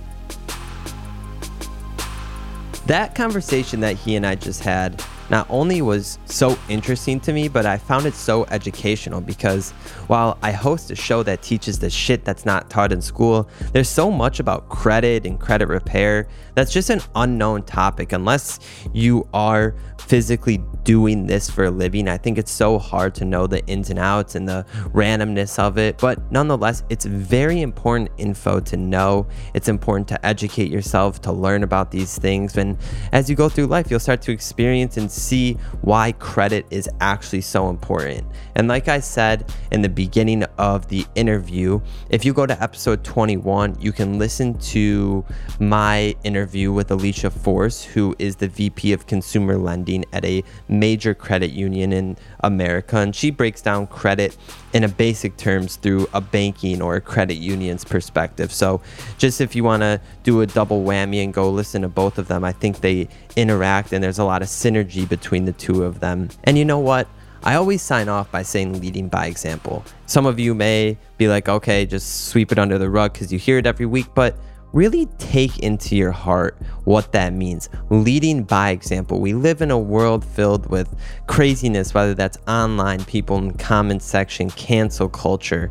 That 2.86 3.14
conversation 3.14 3.80
that 3.80 3.96
he 3.96 4.14
and 4.14 4.24
I 4.24 4.36
just 4.36 4.62
had 4.62 5.02
not 5.28 5.46
only 5.50 5.82
was 5.82 6.18
so 6.26 6.56
interesting 6.68 7.18
to 7.20 7.32
me, 7.32 7.48
but 7.48 7.66
I 7.66 7.78
found 7.78 8.06
it 8.06 8.14
so 8.14 8.44
educational 8.46 9.20
because 9.20 9.72
while 10.06 10.38
I 10.42 10.52
host 10.52 10.90
a 10.90 10.94
show 10.94 11.22
that 11.24 11.42
teaches 11.42 11.78
the 11.78 11.90
shit 11.90 12.24
that's 12.24 12.46
not 12.46 12.70
taught 12.70 12.92
in 12.92 13.00
school, 13.02 13.48
there's 13.72 13.88
so 13.88 14.10
much 14.10 14.38
about 14.38 14.68
credit 14.68 15.26
and 15.26 15.40
credit 15.40 15.66
repair 15.66 16.28
that's 16.54 16.72
just 16.72 16.90
an 16.90 17.00
unknown 17.16 17.64
topic 17.64 18.12
unless 18.12 18.60
you 18.92 19.26
are 19.34 19.74
physically 19.98 20.62
doing 20.86 21.26
this 21.26 21.50
for 21.50 21.64
a 21.64 21.70
living. 21.70 22.06
I 22.06 22.16
think 22.16 22.38
it's 22.38 22.50
so 22.50 22.78
hard 22.78 23.12
to 23.16 23.24
know 23.24 23.48
the 23.48 23.66
ins 23.66 23.90
and 23.90 23.98
outs 23.98 24.36
and 24.36 24.48
the 24.48 24.64
randomness 24.94 25.58
of 25.58 25.78
it, 25.78 25.98
but 25.98 26.30
nonetheless, 26.30 26.84
it's 26.88 27.04
very 27.04 27.60
important 27.60 28.08
info 28.18 28.60
to 28.60 28.76
know. 28.76 29.26
It's 29.52 29.68
important 29.68 30.06
to 30.08 30.24
educate 30.24 30.70
yourself, 30.70 31.20
to 31.22 31.32
learn 31.32 31.64
about 31.64 31.90
these 31.90 32.16
things. 32.16 32.56
And 32.56 32.78
as 33.10 33.28
you 33.28 33.34
go 33.34 33.48
through 33.48 33.66
life, 33.66 33.90
you'll 33.90 33.98
start 33.98 34.22
to 34.22 34.32
experience 34.32 34.96
and 34.96 35.10
see 35.10 35.54
why 35.80 36.12
credit 36.12 36.64
is 36.70 36.88
actually 37.00 37.40
so 37.40 37.68
important. 37.68 38.24
And 38.54 38.68
like 38.68 38.86
I 38.86 39.00
said 39.00 39.52
in 39.72 39.82
the 39.82 39.88
beginning 39.88 40.44
of 40.56 40.86
the 40.86 41.04
interview, 41.16 41.80
if 42.10 42.24
you 42.24 42.32
go 42.32 42.46
to 42.46 42.62
episode 42.62 43.02
21, 43.02 43.76
you 43.80 43.90
can 43.90 44.20
listen 44.20 44.56
to 44.58 45.24
my 45.58 46.14
interview 46.22 46.72
with 46.72 46.92
Alicia 46.92 47.30
Force, 47.30 47.82
who 47.82 48.14
is 48.20 48.36
the 48.36 48.46
VP 48.46 48.92
of 48.92 49.08
Consumer 49.08 49.58
Lending 49.58 50.04
at 50.12 50.24
a 50.24 50.44
major 50.78 51.14
credit 51.14 51.50
union 51.50 51.92
in 51.92 52.16
America. 52.40 52.98
And 52.98 53.14
she 53.14 53.30
breaks 53.30 53.62
down 53.62 53.86
credit 53.86 54.36
in 54.72 54.84
a 54.84 54.88
basic 54.88 55.36
terms 55.36 55.76
through 55.76 56.08
a 56.12 56.20
banking 56.20 56.82
or 56.82 56.96
a 56.96 57.00
credit 57.00 57.34
union's 57.34 57.84
perspective. 57.84 58.52
So, 58.52 58.80
just 59.18 59.40
if 59.40 59.56
you 59.56 59.64
want 59.64 59.82
to 59.82 60.00
do 60.22 60.40
a 60.40 60.46
double 60.46 60.84
whammy 60.84 61.22
and 61.24 61.32
go 61.32 61.50
listen 61.50 61.82
to 61.82 61.88
both 61.88 62.18
of 62.18 62.28
them, 62.28 62.44
I 62.44 62.52
think 62.52 62.80
they 62.80 63.08
interact 63.36 63.92
and 63.92 64.02
there's 64.02 64.18
a 64.18 64.24
lot 64.24 64.42
of 64.42 64.48
synergy 64.48 65.08
between 65.08 65.44
the 65.44 65.52
two 65.52 65.84
of 65.84 66.00
them. 66.00 66.28
And 66.44 66.58
you 66.58 66.64
know 66.64 66.78
what? 66.78 67.08
I 67.42 67.54
always 67.54 67.80
sign 67.80 68.08
off 68.08 68.30
by 68.32 68.42
saying 68.42 68.80
leading 68.80 69.08
by 69.08 69.26
example. 69.26 69.84
Some 70.06 70.26
of 70.26 70.40
you 70.40 70.52
may 70.52 70.98
be 71.16 71.28
like, 71.28 71.48
okay, 71.48 71.86
just 71.86 72.26
sweep 72.26 72.50
it 72.50 72.58
under 72.58 72.76
the 72.76 72.90
rug 72.90 73.12
because 73.12 73.32
you 73.32 73.38
hear 73.38 73.58
it 73.58 73.66
every 73.66 73.86
week, 73.86 74.06
but 74.14 74.36
really 74.72 75.06
take 75.18 75.58
into 75.60 75.96
your 75.96 76.12
heart 76.12 76.58
what 76.84 77.12
that 77.12 77.32
means. 77.32 77.68
Leading 77.90 78.42
by 78.42 78.70
example. 78.70 79.20
We 79.20 79.32
live 79.32 79.62
in 79.62 79.70
a 79.70 79.78
world 79.78 80.24
filled 80.24 80.66
with 80.66 80.94
craziness, 81.26 81.94
whether 81.94 82.14
that's 82.14 82.38
online, 82.46 83.04
people 83.04 83.38
in 83.38 83.48
the 83.48 83.58
comment 83.58 84.02
section, 84.02 84.50
cancel 84.50 85.08
culture. 85.08 85.70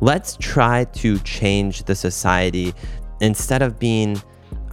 Let's 0.00 0.36
try 0.40 0.84
to 0.84 1.18
change 1.20 1.84
the 1.84 1.94
society 1.94 2.74
instead 3.20 3.62
of 3.62 3.78
being 3.78 4.20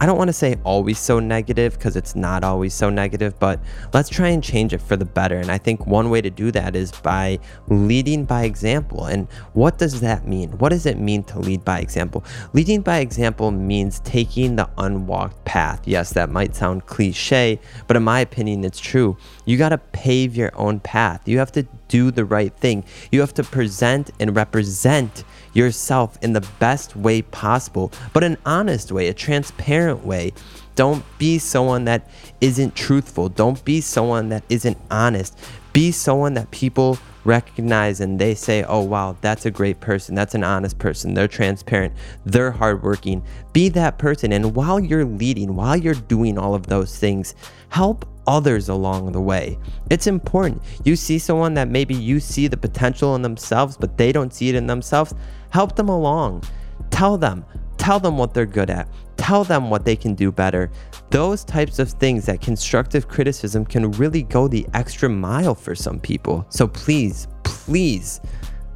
I 0.02 0.06
don't 0.06 0.16
want 0.16 0.28
to 0.28 0.32
say 0.32 0.56
always 0.64 0.98
so 0.98 1.20
negative 1.20 1.74
because 1.74 1.94
it's 1.94 2.16
not 2.16 2.42
always 2.42 2.72
so 2.72 2.88
negative, 2.88 3.38
but 3.38 3.60
let's 3.92 4.08
try 4.08 4.28
and 4.28 4.42
change 4.42 4.72
it 4.72 4.80
for 4.80 4.96
the 4.96 5.04
better. 5.04 5.36
And 5.36 5.50
I 5.50 5.58
think 5.58 5.86
one 5.86 6.08
way 6.08 6.22
to 6.22 6.30
do 6.30 6.50
that 6.52 6.74
is 6.74 6.90
by 6.90 7.38
leading 7.68 8.24
by 8.24 8.44
example. 8.44 9.04
And 9.04 9.30
what 9.52 9.76
does 9.76 10.00
that 10.00 10.26
mean? 10.26 10.52
What 10.52 10.70
does 10.70 10.86
it 10.86 10.98
mean 10.98 11.22
to 11.24 11.38
lead 11.38 11.66
by 11.66 11.80
example? 11.80 12.24
Leading 12.54 12.80
by 12.80 13.00
example 13.00 13.50
means 13.50 14.00
taking 14.00 14.56
the 14.56 14.70
unwalked 14.78 15.44
path. 15.44 15.82
Yes, 15.84 16.14
that 16.14 16.30
might 16.30 16.56
sound 16.56 16.86
cliche, 16.86 17.60
but 17.86 17.94
in 17.94 18.02
my 18.02 18.20
opinion, 18.20 18.64
it's 18.64 18.80
true. 18.80 19.18
You 19.44 19.58
got 19.58 19.68
to 19.68 19.78
pave 19.78 20.34
your 20.34 20.50
own 20.58 20.80
path. 20.80 21.28
You 21.28 21.36
have 21.38 21.52
to 21.52 21.66
do 21.88 22.10
the 22.10 22.24
right 22.24 22.54
thing. 22.54 22.84
You 23.12 23.20
have 23.20 23.34
to 23.34 23.44
present 23.44 24.12
and 24.18 24.34
represent 24.34 25.24
yourself 25.52 26.18
in 26.22 26.32
the 26.32 26.46
best 26.58 26.96
way 26.96 27.22
possible, 27.22 27.92
but 28.12 28.24
an 28.24 28.36
honest 28.46 28.92
way, 28.92 29.08
a 29.08 29.14
transparent 29.14 30.04
way. 30.04 30.32
Don't 30.76 31.04
be 31.18 31.38
someone 31.38 31.84
that 31.84 32.08
isn't 32.40 32.74
truthful. 32.74 33.28
Don't 33.28 33.62
be 33.64 33.80
someone 33.80 34.28
that 34.30 34.44
isn't 34.48 34.78
honest. 34.90 35.38
Be 35.72 35.90
someone 35.92 36.34
that 36.34 36.50
people 36.50 36.98
recognize 37.24 38.00
and 38.00 38.18
they 38.18 38.34
say, 38.34 38.62
oh, 38.64 38.80
wow, 38.80 39.16
that's 39.20 39.44
a 39.46 39.50
great 39.50 39.80
person. 39.80 40.14
That's 40.14 40.34
an 40.34 40.44
honest 40.44 40.78
person. 40.78 41.14
They're 41.14 41.28
transparent. 41.28 41.94
They're 42.24 42.50
hardworking. 42.50 43.22
Be 43.52 43.68
that 43.70 43.98
person. 43.98 44.32
And 44.32 44.54
while 44.54 44.80
you're 44.80 45.04
leading, 45.04 45.54
while 45.54 45.76
you're 45.76 45.94
doing 45.94 46.38
all 46.38 46.54
of 46.54 46.66
those 46.66 46.98
things, 46.98 47.34
help 47.68 48.06
others 48.26 48.68
along 48.68 49.12
the 49.12 49.20
way. 49.20 49.58
It's 49.90 50.06
important. 50.06 50.62
You 50.84 50.96
see 50.96 51.18
someone 51.18 51.54
that 51.54 51.68
maybe 51.68 51.94
you 51.94 52.20
see 52.20 52.46
the 52.46 52.56
potential 52.56 53.14
in 53.16 53.22
themselves, 53.22 53.76
but 53.76 53.96
they 53.96 54.12
don't 54.12 54.32
see 54.32 54.48
it 54.48 54.54
in 54.54 54.66
themselves. 54.66 55.14
Help 55.50 55.76
them 55.76 55.88
along. 55.88 56.44
Tell 56.90 57.18
them. 57.18 57.44
Tell 57.76 58.00
them 58.00 58.18
what 58.18 58.34
they're 58.34 58.46
good 58.46 58.70
at. 58.70 58.88
Tell 59.16 59.44
them 59.44 59.70
what 59.70 59.84
they 59.84 59.96
can 59.96 60.14
do 60.14 60.32
better. 60.32 60.70
Those 61.10 61.44
types 61.44 61.78
of 61.78 61.90
things 61.90 62.26
that 62.26 62.40
constructive 62.40 63.08
criticism 63.08 63.64
can 63.64 63.90
really 63.92 64.22
go 64.22 64.48
the 64.48 64.66
extra 64.74 65.08
mile 65.08 65.54
for 65.54 65.74
some 65.74 66.00
people. 66.00 66.46
So 66.48 66.66
please, 66.66 67.26
please, 67.42 68.20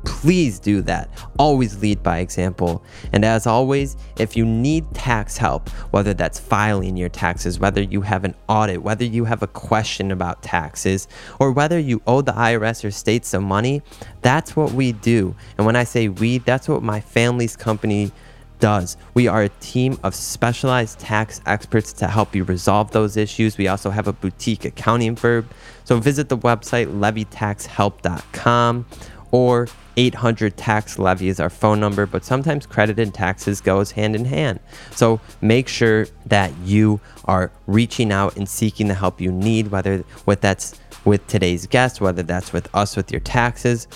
please 0.04 0.58
do 0.58 0.82
that. 0.82 1.08
Always 1.38 1.80
lead 1.80 2.02
by 2.02 2.18
example. 2.18 2.82
And 3.12 3.24
as 3.24 3.46
always, 3.46 3.96
if 4.18 4.36
you 4.36 4.44
need 4.44 4.92
tax 4.94 5.36
help, 5.36 5.68
whether 5.90 6.14
that's 6.14 6.38
filing 6.38 6.96
your 6.96 7.08
taxes, 7.08 7.58
whether 7.58 7.82
you 7.82 8.02
have 8.02 8.24
an 8.24 8.34
audit, 8.48 8.82
whether 8.82 9.04
you 9.04 9.24
have 9.24 9.42
a 9.42 9.46
question 9.46 10.10
about 10.10 10.42
taxes, 10.42 11.08
or 11.40 11.52
whether 11.52 11.78
you 11.78 12.02
owe 12.06 12.20
the 12.20 12.32
IRS 12.32 12.84
or 12.84 12.90
state 12.90 13.24
some 13.24 13.44
money, 13.44 13.82
that's 14.22 14.56
what 14.56 14.72
we 14.72 14.92
do. 14.92 15.34
And 15.56 15.66
when 15.66 15.76
I 15.76 15.84
say 15.84 16.08
we, 16.08 16.38
that's 16.38 16.68
what 16.68 16.82
my 16.82 17.00
family's 17.00 17.56
company 17.56 18.12
does. 18.60 18.96
We 19.14 19.28
are 19.28 19.42
a 19.42 19.48
team 19.60 19.98
of 20.02 20.14
specialized 20.14 20.98
tax 20.98 21.40
experts 21.44 21.92
to 21.94 22.08
help 22.08 22.34
you 22.34 22.44
resolve 22.44 22.92
those 22.92 23.16
issues. 23.16 23.58
We 23.58 23.68
also 23.68 23.90
have 23.90 24.08
a 24.08 24.12
boutique 24.12 24.64
accounting 24.64 25.16
firm. 25.16 25.48
So 25.84 26.00
visit 26.00 26.28
the 26.28 26.38
website 26.38 26.86
levytaxhelp.com 26.86 28.86
or 29.34 29.66
800 29.96 30.56
tax 30.56 30.96
levy 30.96 31.26
is 31.26 31.40
our 31.40 31.50
phone 31.50 31.80
number, 31.80 32.06
but 32.06 32.24
sometimes 32.24 32.66
credit 32.66 33.00
and 33.00 33.12
taxes 33.12 33.60
goes 33.60 33.90
hand 33.90 34.14
in 34.14 34.24
hand. 34.24 34.60
So 34.92 35.20
make 35.40 35.66
sure 35.66 36.06
that 36.26 36.56
you 36.58 37.00
are 37.24 37.50
reaching 37.66 38.12
out 38.12 38.36
and 38.36 38.48
seeking 38.48 38.86
the 38.86 38.94
help 38.94 39.20
you 39.20 39.32
need, 39.32 39.72
whether 39.72 40.04
what 40.24 40.40
that's 40.40 40.78
with 41.04 41.26
today's 41.26 41.66
guest, 41.66 42.00
whether 42.00 42.22
that's 42.22 42.52
with 42.52 42.72
us 42.76 42.96
with 42.96 43.10
your 43.10 43.22
taxes, 43.22 43.86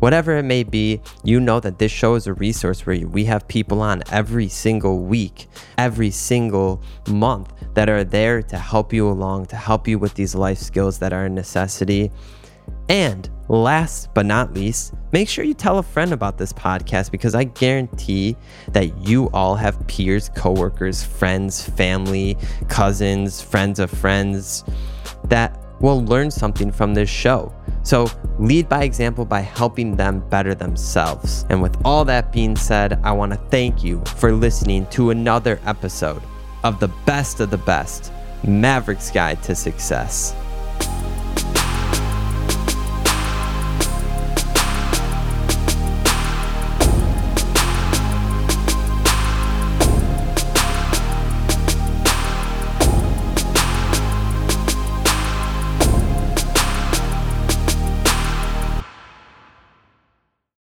whatever 0.00 0.36
it 0.36 0.42
may 0.42 0.64
be, 0.64 1.00
you 1.22 1.38
know 1.38 1.60
that 1.60 1.78
this 1.78 1.92
show 1.92 2.16
is 2.16 2.26
a 2.26 2.34
resource 2.34 2.84
where 2.84 3.06
we 3.06 3.24
have 3.26 3.46
people 3.46 3.80
on 3.80 4.02
every 4.10 4.48
single 4.48 5.04
week, 5.04 5.46
every 5.78 6.10
single 6.10 6.82
month 7.08 7.52
that 7.74 7.88
are 7.88 8.02
there 8.02 8.42
to 8.42 8.58
help 8.58 8.92
you 8.92 9.08
along, 9.08 9.46
to 9.46 9.54
help 9.54 9.86
you 9.86 9.96
with 9.96 10.14
these 10.14 10.34
life 10.34 10.58
skills 10.58 10.98
that 10.98 11.12
are 11.12 11.26
a 11.26 11.30
necessity. 11.30 12.10
And 12.88 13.28
last 13.48 14.08
but 14.14 14.26
not 14.26 14.54
least, 14.54 14.94
make 15.12 15.28
sure 15.28 15.44
you 15.44 15.54
tell 15.54 15.78
a 15.78 15.82
friend 15.82 16.12
about 16.12 16.38
this 16.38 16.52
podcast 16.52 17.10
because 17.10 17.34
I 17.34 17.44
guarantee 17.44 18.36
that 18.68 18.96
you 18.98 19.28
all 19.30 19.54
have 19.56 19.86
peers, 19.86 20.30
coworkers, 20.30 21.04
friends, 21.04 21.62
family, 21.62 22.36
cousins, 22.68 23.42
friends 23.42 23.78
of 23.78 23.90
friends 23.90 24.64
that 25.24 25.58
will 25.80 26.04
learn 26.04 26.30
something 26.30 26.72
from 26.72 26.94
this 26.94 27.08
show. 27.08 27.54
So 27.82 28.06
lead 28.38 28.68
by 28.68 28.84
example 28.84 29.24
by 29.24 29.40
helping 29.40 29.96
them 29.96 30.20
better 30.28 30.54
themselves. 30.54 31.46
And 31.50 31.62
with 31.62 31.76
all 31.84 32.04
that 32.06 32.32
being 32.32 32.56
said, 32.56 33.00
I 33.04 33.12
want 33.12 33.32
to 33.32 33.38
thank 33.50 33.84
you 33.84 34.02
for 34.16 34.32
listening 34.32 34.86
to 34.88 35.10
another 35.10 35.60
episode 35.64 36.22
of 36.64 36.80
the 36.80 36.88
best 37.06 37.40
of 37.40 37.50
the 37.50 37.58
best 37.58 38.12
Maverick's 38.44 39.10
Guide 39.10 39.42
to 39.44 39.54
Success. 39.54 40.34